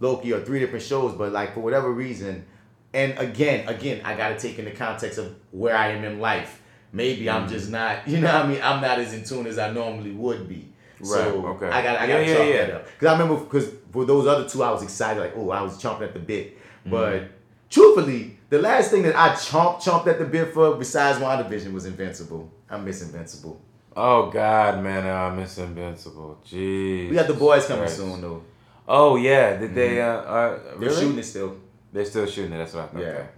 [0.00, 1.14] Loki are three different shows.
[1.14, 2.46] But like for whatever reason,
[2.92, 6.60] and again, again, I gotta take in the context of where I am in life.
[6.92, 8.60] Maybe I'm just not, you know what I mean?
[8.62, 10.72] I'm not as in tune as I normally would be.
[11.02, 11.66] So Right, okay.
[11.68, 12.56] I got I got to yeah, chalk yeah.
[12.66, 12.86] that up.
[12.86, 15.80] Because I remember because for those other two, I was excited, like, oh, I was
[15.82, 16.58] chomping at the bit.
[16.58, 16.90] Mm-hmm.
[16.90, 17.30] But
[17.70, 21.86] truthfully, the last thing that I chomped chomped at the bit for besides WandaVision was
[21.86, 22.50] Invincible.
[22.68, 23.60] I miss Invincible.
[23.96, 26.40] Oh God, man, I miss Invincible.
[26.44, 27.08] Jeez.
[27.08, 27.96] We got the boys coming Christ.
[27.96, 28.44] soon though.
[28.86, 30.02] Oh yeah, did they?
[30.02, 31.56] Uh, uh They're shooting it still.
[31.92, 32.58] They're still shooting it.
[32.58, 33.02] That's what I thought.
[33.02, 33.08] Yeah.
[33.08, 33.28] Okay.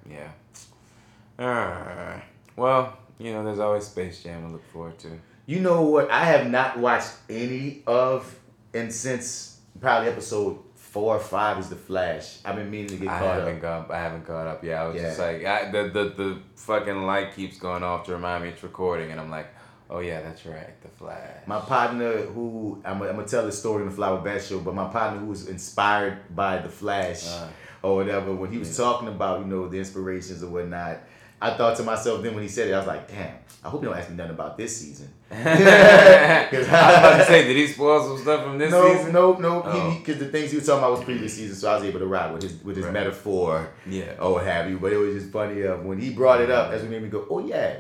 [1.39, 2.21] Yeah.
[2.57, 5.09] Well, you know, there's always Space Jam to look forward to.
[5.47, 6.11] You know what?
[6.11, 8.39] I have not watched any of,
[8.75, 12.39] and since probably episode four or five is the Flash.
[12.45, 13.61] I've been meaning to get I caught up.
[13.61, 13.87] gone.
[13.91, 14.63] I haven't caught up.
[14.63, 18.13] Yeah, I was just like, I, the the the fucking light keeps going off to
[18.13, 19.49] remind me it's recording, and I'm like,
[19.89, 21.47] oh yeah, that's right, the Flash.
[21.47, 24.61] My partner, who I'm, I'm gonna tell the story in the Fly with Bat Show,
[24.61, 27.49] but my partner who was inspired by the Flash Uh.
[27.83, 30.99] Or whatever, when he was talking about you know the inspirations or whatnot,
[31.41, 33.35] I thought to myself then when he said it, I was like, damn,
[33.65, 35.09] I hope you don't ask me nothing about this season.
[35.29, 39.13] Cause I was about to say, did he spoil some stuff from this no, season?
[39.13, 39.97] no, no, Oh.
[39.99, 42.07] because the things he was talking about was previous season, so I was able to
[42.07, 42.95] ride with his with his Right.
[42.95, 44.13] metaphor Yeah.
[44.21, 44.79] or what have you.
[44.79, 46.71] But it was just funny uh, when he brought it up.
[46.71, 47.79] That's what made me go, oh yeah,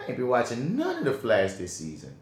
[0.00, 2.14] I ain't been watching none of the Flash this season.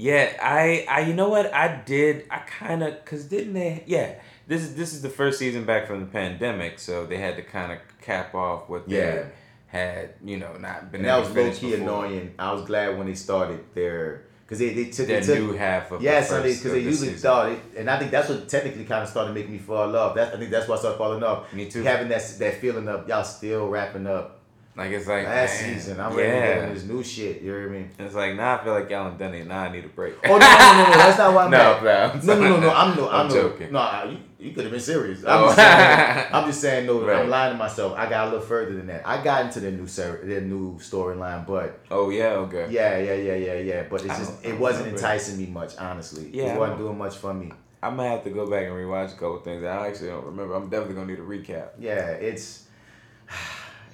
[0.00, 1.52] Yeah, I, I, you know what?
[1.52, 2.24] I did.
[2.30, 3.82] I kind of, cause didn't they?
[3.86, 4.14] Yeah,
[4.46, 7.42] this is this is the first season back from the pandemic, so they had to
[7.42, 8.98] kind of cap off what Yeah.
[9.10, 9.26] they
[9.66, 11.82] had, you know, not been And that was low key before.
[12.04, 12.34] annoying.
[12.38, 15.52] I was glad when they started their because they, they took Their they took, new
[15.54, 17.18] half of yeah, Sunday because they usually season.
[17.30, 19.92] thought it, and I think that's what technically kind of started making me fall in
[19.92, 20.14] love.
[20.14, 21.52] That I think that's why I started falling in love.
[21.52, 21.82] Me too.
[21.82, 24.37] Having that that feeling of y'all still wrapping up
[24.78, 26.00] Like it's like last man, season.
[26.00, 27.42] I'm ready to get this new shit.
[27.42, 27.90] You know what I mean?
[27.98, 29.44] It's like now I feel like y'all done it.
[29.48, 30.14] Now I need a break.
[30.24, 32.24] Oh no, no, no, no, that's not why I'm No, mad.
[32.24, 32.70] No, no, no, no.
[32.72, 33.72] I'm no, I'm, I'm joking.
[33.72, 35.24] No, I- you, you could have been serious.
[35.24, 35.46] I'm, Oh.
[35.46, 36.86] just saying, I'm just saying.
[36.86, 37.18] No, Right.
[37.18, 37.98] I'm lying to myself.
[37.98, 39.02] I got a little further than that.
[39.04, 42.68] I got into their new ser- their new storyline, but oh yeah, okay.
[42.70, 43.82] yeah, yeah, yeah, yeah, yeah.
[43.90, 45.04] But it's just it wasn't remember.
[45.04, 46.30] enticing me much, honestly.
[46.32, 47.50] Yeah, it wasn't doing much for me.
[47.82, 49.64] I might have to go back and rewatch a couple things.
[49.64, 50.54] I actually don't remember.
[50.54, 51.70] I'm definitely gonna need a recap.
[51.80, 52.66] Yeah, it's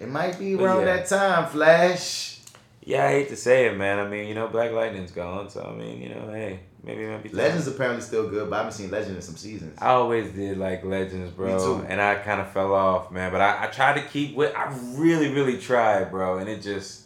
[0.01, 0.97] it might be But around yeah.
[0.97, 1.49] that time.
[1.51, 2.41] Flash.
[2.87, 3.99] Yeah, I hate to say it, man.
[3.99, 7.11] I mean, you know, Black Lightning's gone, so I mean, you know, hey, maybe it
[7.11, 7.39] might be time.
[7.39, 9.79] Legends apparently still good, but I haven't seen Legend in some seasons.
[9.81, 11.55] I always did like Legends, bro.
[11.55, 11.87] Me too.
[11.89, 13.33] And I kind of fell off, man.
[13.33, 14.55] But I, I tried to keep with.
[14.55, 14.67] I
[14.97, 16.37] really, really tried, bro.
[16.39, 17.05] And it just,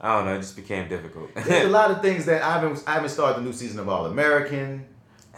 [0.00, 1.30] I don't know, it just became difficult.
[1.34, 3.88] There's a lot of things that I haven't I haven't started the new season of
[3.88, 4.84] All American.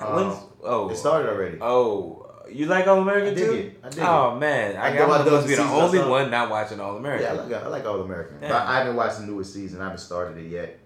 [0.01, 1.59] When's- Um, oh, it started already.
[1.61, 2.22] Oh,
[2.55, 3.53] you like All American I too?
[3.53, 3.81] it.
[3.83, 5.99] I dig oh man, I, I I, know I am to be the seasons only
[5.99, 6.11] saw.
[6.11, 7.27] one not watching All American.
[7.27, 8.37] Yeah, I like I like All American.
[8.41, 9.81] But I haven't watched the newest season.
[9.81, 10.79] I haven't started it yet.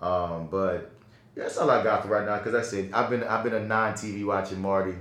[0.00, 0.90] Um, but
[1.36, 2.38] yeah, that's all I got for right now.
[2.38, 4.94] Cause I said I've been I've been a non TV watching Marty,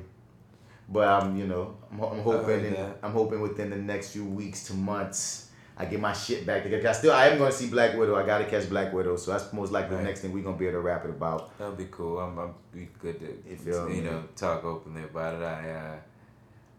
[0.89, 2.93] but I'm you know I'm, I'm hoping heard in.
[3.03, 6.83] I'm hoping within the next few weeks to months I get my shit back together.
[6.83, 8.15] 'Cause I still I am going to see Black Widow.
[8.15, 9.15] I got to catch Black Widow.
[9.15, 11.57] So that's most likely the next thing we're gonna be able to wrap it about.
[11.57, 12.19] That'll be cool.
[12.19, 14.01] I'm, I'm be good to You feel you me?
[14.01, 15.43] know talk openly about it.
[15.43, 15.95] I uh,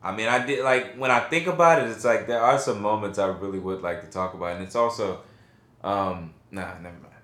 [0.04, 2.82] I mean, I did like when I think about it, it's like there are some
[2.82, 5.20] moments I really would like to talk about, and it's also,
[5.82, 7.14] um, nah, never mind.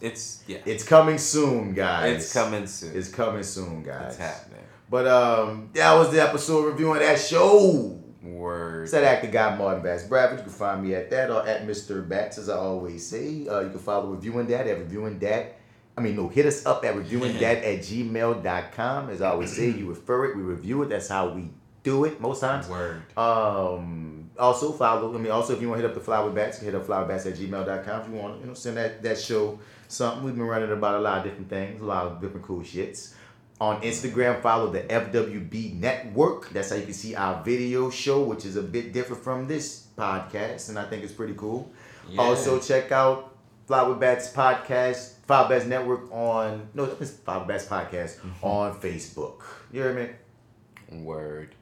[0.00, 2.14] It's yeah, It's coming soon, guys.
[2.16, 2.96] it's coming soon.
[2.96, 4.12] It's coming soon, guys.
[4.12, 4.60] It's happening.
[4.88, 8.00] But um, that was the episode reviewing that show.
[8.22, 8.82] Word.
[8.84, 10.38] It's that actor guy Martin Bats Bradford.
[10.38, 12.08] You can find me at that or at Mr.
[12.08, 13.46] Bats, as I always say.
[13.48, 15.56] Uh, you can follow Reviewing That at Reviewing That.
[15.96, 19.10] I mean, no, hit us up at reviewing that at gmail.com.
[19.10, 20.90] As I always say, you refer it, we review it.
[20.90, 21.50] That's how we
[21.82, 22.68] do it most times.
[22.68, 23.02] Word.
[23.16, 25.14] Um, also follow.
[25.14, 26.86] I mean, also if you want to hit up the Fly with Bats, hit up
[26.86, 28.00] flywithbats at gmail.com.
[28.00, 30.24] If you want to, you know, send that that show something.
[30.24, 33.14] We've been running about a lot of different things, a lot of different cool shits.
[33.60, 36.50] On Instagram, follow the FWB Network.
[36.50, 39.88] That's how you can see our video show, which is a bit different from this
[39.98, 41.68] podcast, and I think it's pretty cool.
[42.08, 42.20] Yeah.
[42.20, 43.36] Also, check out
[43.66, 48.18] Fly with Bats podcast, Fly with Bats Network on no, it's Fly with Bats podcast
[48.42, 49.42] on Facebook.
[49.72, 51.00] You hear me?
[51.00, 51.54] Word.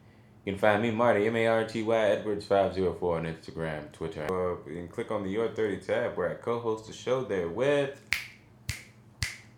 [0.47, 4.23] You can find me, Marty, M A R T Y Edwards504 on Instagram, Twitter.
[4.31, 7.24] Uh, you can click on the Your 30 tab where I co host the show
[7.24, 8.01] there with.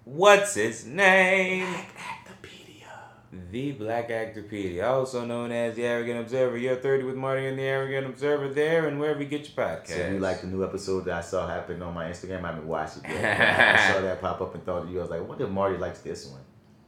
[0.07, 1.67] What's his name?
[1.67, 3.51] Black Actopedia.
[3.51, 6.57] The Black Actorpedia, also known as The Arrogant Observer.
[6.57, 9.89] Your 30 with Marty and The Arrogant Observer there and wherever you get your podcast.
[9.89, 12.45] So you like the new episode that I saw happen on my Instagram?
[12.45, 13.79] I haven't watched it yet.
[13.79, 15.01] I saw that pop up and thought of you.
[15.01, 16.41] I was like, what if Marty likes this one.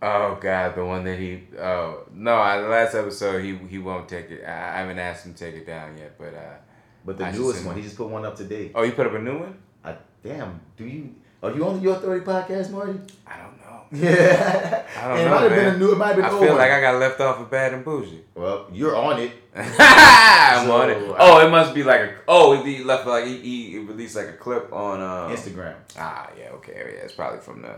[0.02, 1.42] Oh God, the one that he.
[1.58, 4.44] Oh no, I, the last episode he he won't take it.
[4.44, 6.56] I, I haven't asked him to take it down yet, but uh.
[7.04, 8.70] But the I newest one, he just put one up today.
[8.74, 9.56] Oh, you put up a new one?
[9.82, 11.14] I, damn, do you?
[11.42, 12.98] Are you on the Your Authority podcast, Marty?
[13.26, 13.66] I don't know.
[13.92, 14.86] Yeah.
[14.96, 15.92] I don't it know, might have been a new.
[15.92, 16.70] It might have been I feel old like.
[16.70, 18.22] I got left off of Bad and Bougie.
[18.34, 19.32] Well, you're on it.
[19.56, 21.14] I'm So, on it.
[21.18, 22.14] Oh, it must be like a.
[22.28, 25.74] Oh, he left like he, he released like a clip on um, Instagram.
[25.98, 27.74] Ah, yeah, okay, yeah, it's probably from the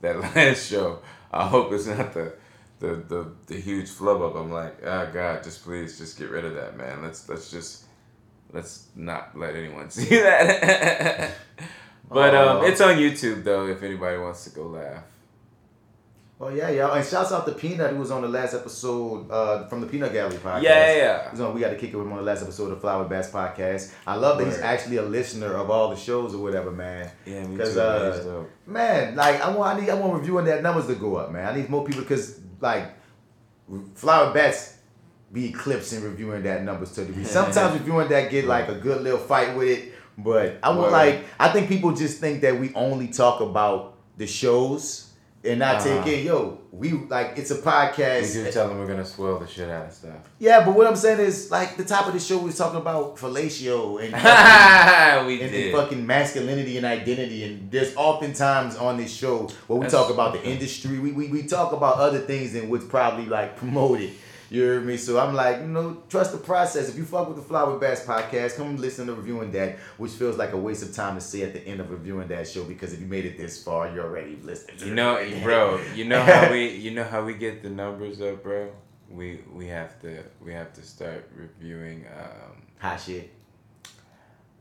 [0.00, 0.98] that last show.
[1.36, 2.34] I hope it's not the
[2.78, 4.34] the the, the huge flub up.
[4.34, 7.02] I'm like, oh God, just please, just get rid of that, man.
[7.02, 7.84] Let's let's just
[8.52, 11.32] let's not let anyone see that.
[12.08, 12.62] but um, Aw.
[12.62, 13.66] it's on YouTube though.
[13.66, 15.04] If anybody wants to go laugh.
[16.38, 16.94] Oh yeah, yeah.
[16.94, 20.12] And shouts out to Peanut who was on the last episode uh, from the Peanut
[20.12, 20.62] Gallery podcast.
[20.62, 21.44] Yeah, yeah, yeah.
[21.44, 23.08] On, we got to kick it with him on the last episode of Fly with
[23.08, 23.94] Bats podcast.
[24.06, 27.10] I love that he's actually a listener of all the shows or whatever, man.
[27.24, 27.80] Yeah, me too.
[27.80, 31.32] uh, man, like I want, I need, I want reviewing that numbers to go up,
[31.32, 31.54] man.
[31.54, 32.84] I need more people because like
[33.94, 34.76] Fly with Bats
[35.32, 37.24] be eclipsing reviewing that numbers to a degree.
[37.24, 40.92] Sometimes reviewing that get like a good little fight with it, but I want Word.
[40.92, 45.05] like I think people just think that we only talk about the shows
[45.46, 46.02] and not Uh-huh.
[46.04, 46.60] take in yo.
[46.72, 48.36] We like it's a podcast.
[48.36, 50.12] We do tell them we're gonna spoil the shit out of stuff.
[50.38, 52.78] Yeah, but what I'm saying is like the top of the show we was talking
[52.80, 54.12] about fellatio and
[55.26, 55.74] we and the did.
[55.74, 57.44] fucking masculinity and identity.
[57.44, 60.98] And there's oftentimes on this show where we That's- talk about the industry.
[60.98, 64.10] We, we, we talk about other things than what's probably like promoted.
[64.48, 64.96] You hear me?
[64.96, 66.88] So I'm like, you know, trust the process.
[66.88, 70.12] If you fuck with the Fly with Bats podcast, come listen to reviewing that, which
[70.12, 72.62] feels like a waste of time to say at the end of reviewing that show
[72.62, 74.78] because if you made it this far, you're already listening.
[74.88, 75.42] You know, it.
[75.42, 75.80] bro.
[75.94, 78.70] You know how we, you know how we get the numbers up, bro.
[79.10, 82.06] We we have to we have to start reviewing.
[82.06, 83.32] Um, hot shit.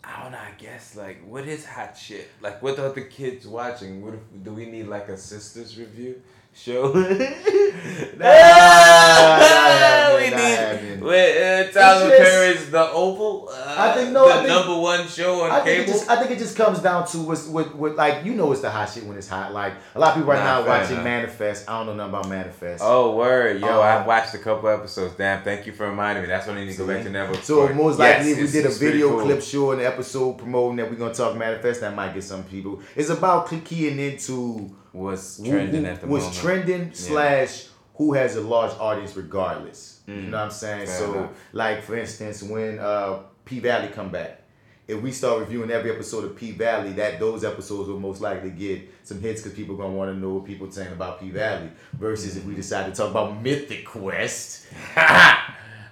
[0.04, 0.38] I don't know.
[0.38, 2.30] I guess like what is hot shit?
[2.42, 4.04] Like what are the kids watching?
[4.04, 6.22] What if, do we need like a sisters review
[6.56, 6.92] show?
[8.56, 11.00] nah, we nah, need.
[11.00, 11.06] nah.
[11.08, 13.50] Wait, uh, Tyler just- Perry's The Oval.
[13.52, 15.94] Uh, I think- no, the think- number one show on I think, it cable.
[16.00, 18.62] just, I think it just comes down to what's what, what like you know it's
[18.62, 19.54] the hot shit when it's hot.
[19.54, 21.04] Like a lot of people right Nah, now watching enough.
[21.04, 21.70] Manifest.
[21.70, 22.82] I don't know nothing about Manifest.
[22.84, 23.68] Oh word, yo!
[23.68, 25.16] Uh, I watched a couple episodes.
[25.16, 26.28] Damn, thank you for reminding me.
[26.28, 27.36] That's what I need to go back to Neville.
[27.42, 29.22] So most Yes, likely, if we did a video cool.
[29.22, 32.80] clip show an episode promoting that we're gonna talk manifest, that might get some people.
[32.96, 36.42] It's about keying into what's trending who- at the what's moment.
[36.42, 40.02] trending slash who has a large audience regardless.
[40.08, 40.30] You Mm.
[40.30, 40.86] know what I'm saying?
[40.88, 41.30] Fair so, enough.
[41.54, 44.42] like for instance, when uh, P Valley come back.
[44.88, 48.52] If we start reviewing every episode of P Valley, that those episodes will most likely
[48.52, 51.32] get some hits because people are gonna want to know what people saying about P
[51.32, 51.70] Valley.
[51.94, 54.68] Versus if we decide to talk about Mythic Quest,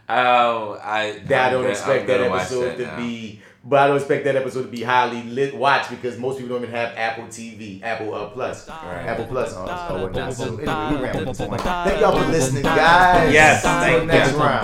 [0.09, 3.41] Oh, I that I don't I'm expect that episode that to be.
[3.65, 6.63] But I don't expect that episode to be highly lit watched because most people don't
[6.63, 9.05] even have Apple TV, Apple uh, Plus, Right.
[9.05, 10.33] Apple Plus on us or whatnot.
[10.33, 11.59] So anyway, we ran with this one.
[11.59, 13.33] Thank y'all for listening, guys.
[13.33, 14.37] Yes, Until thank next you.
[14.37, 14.63] round.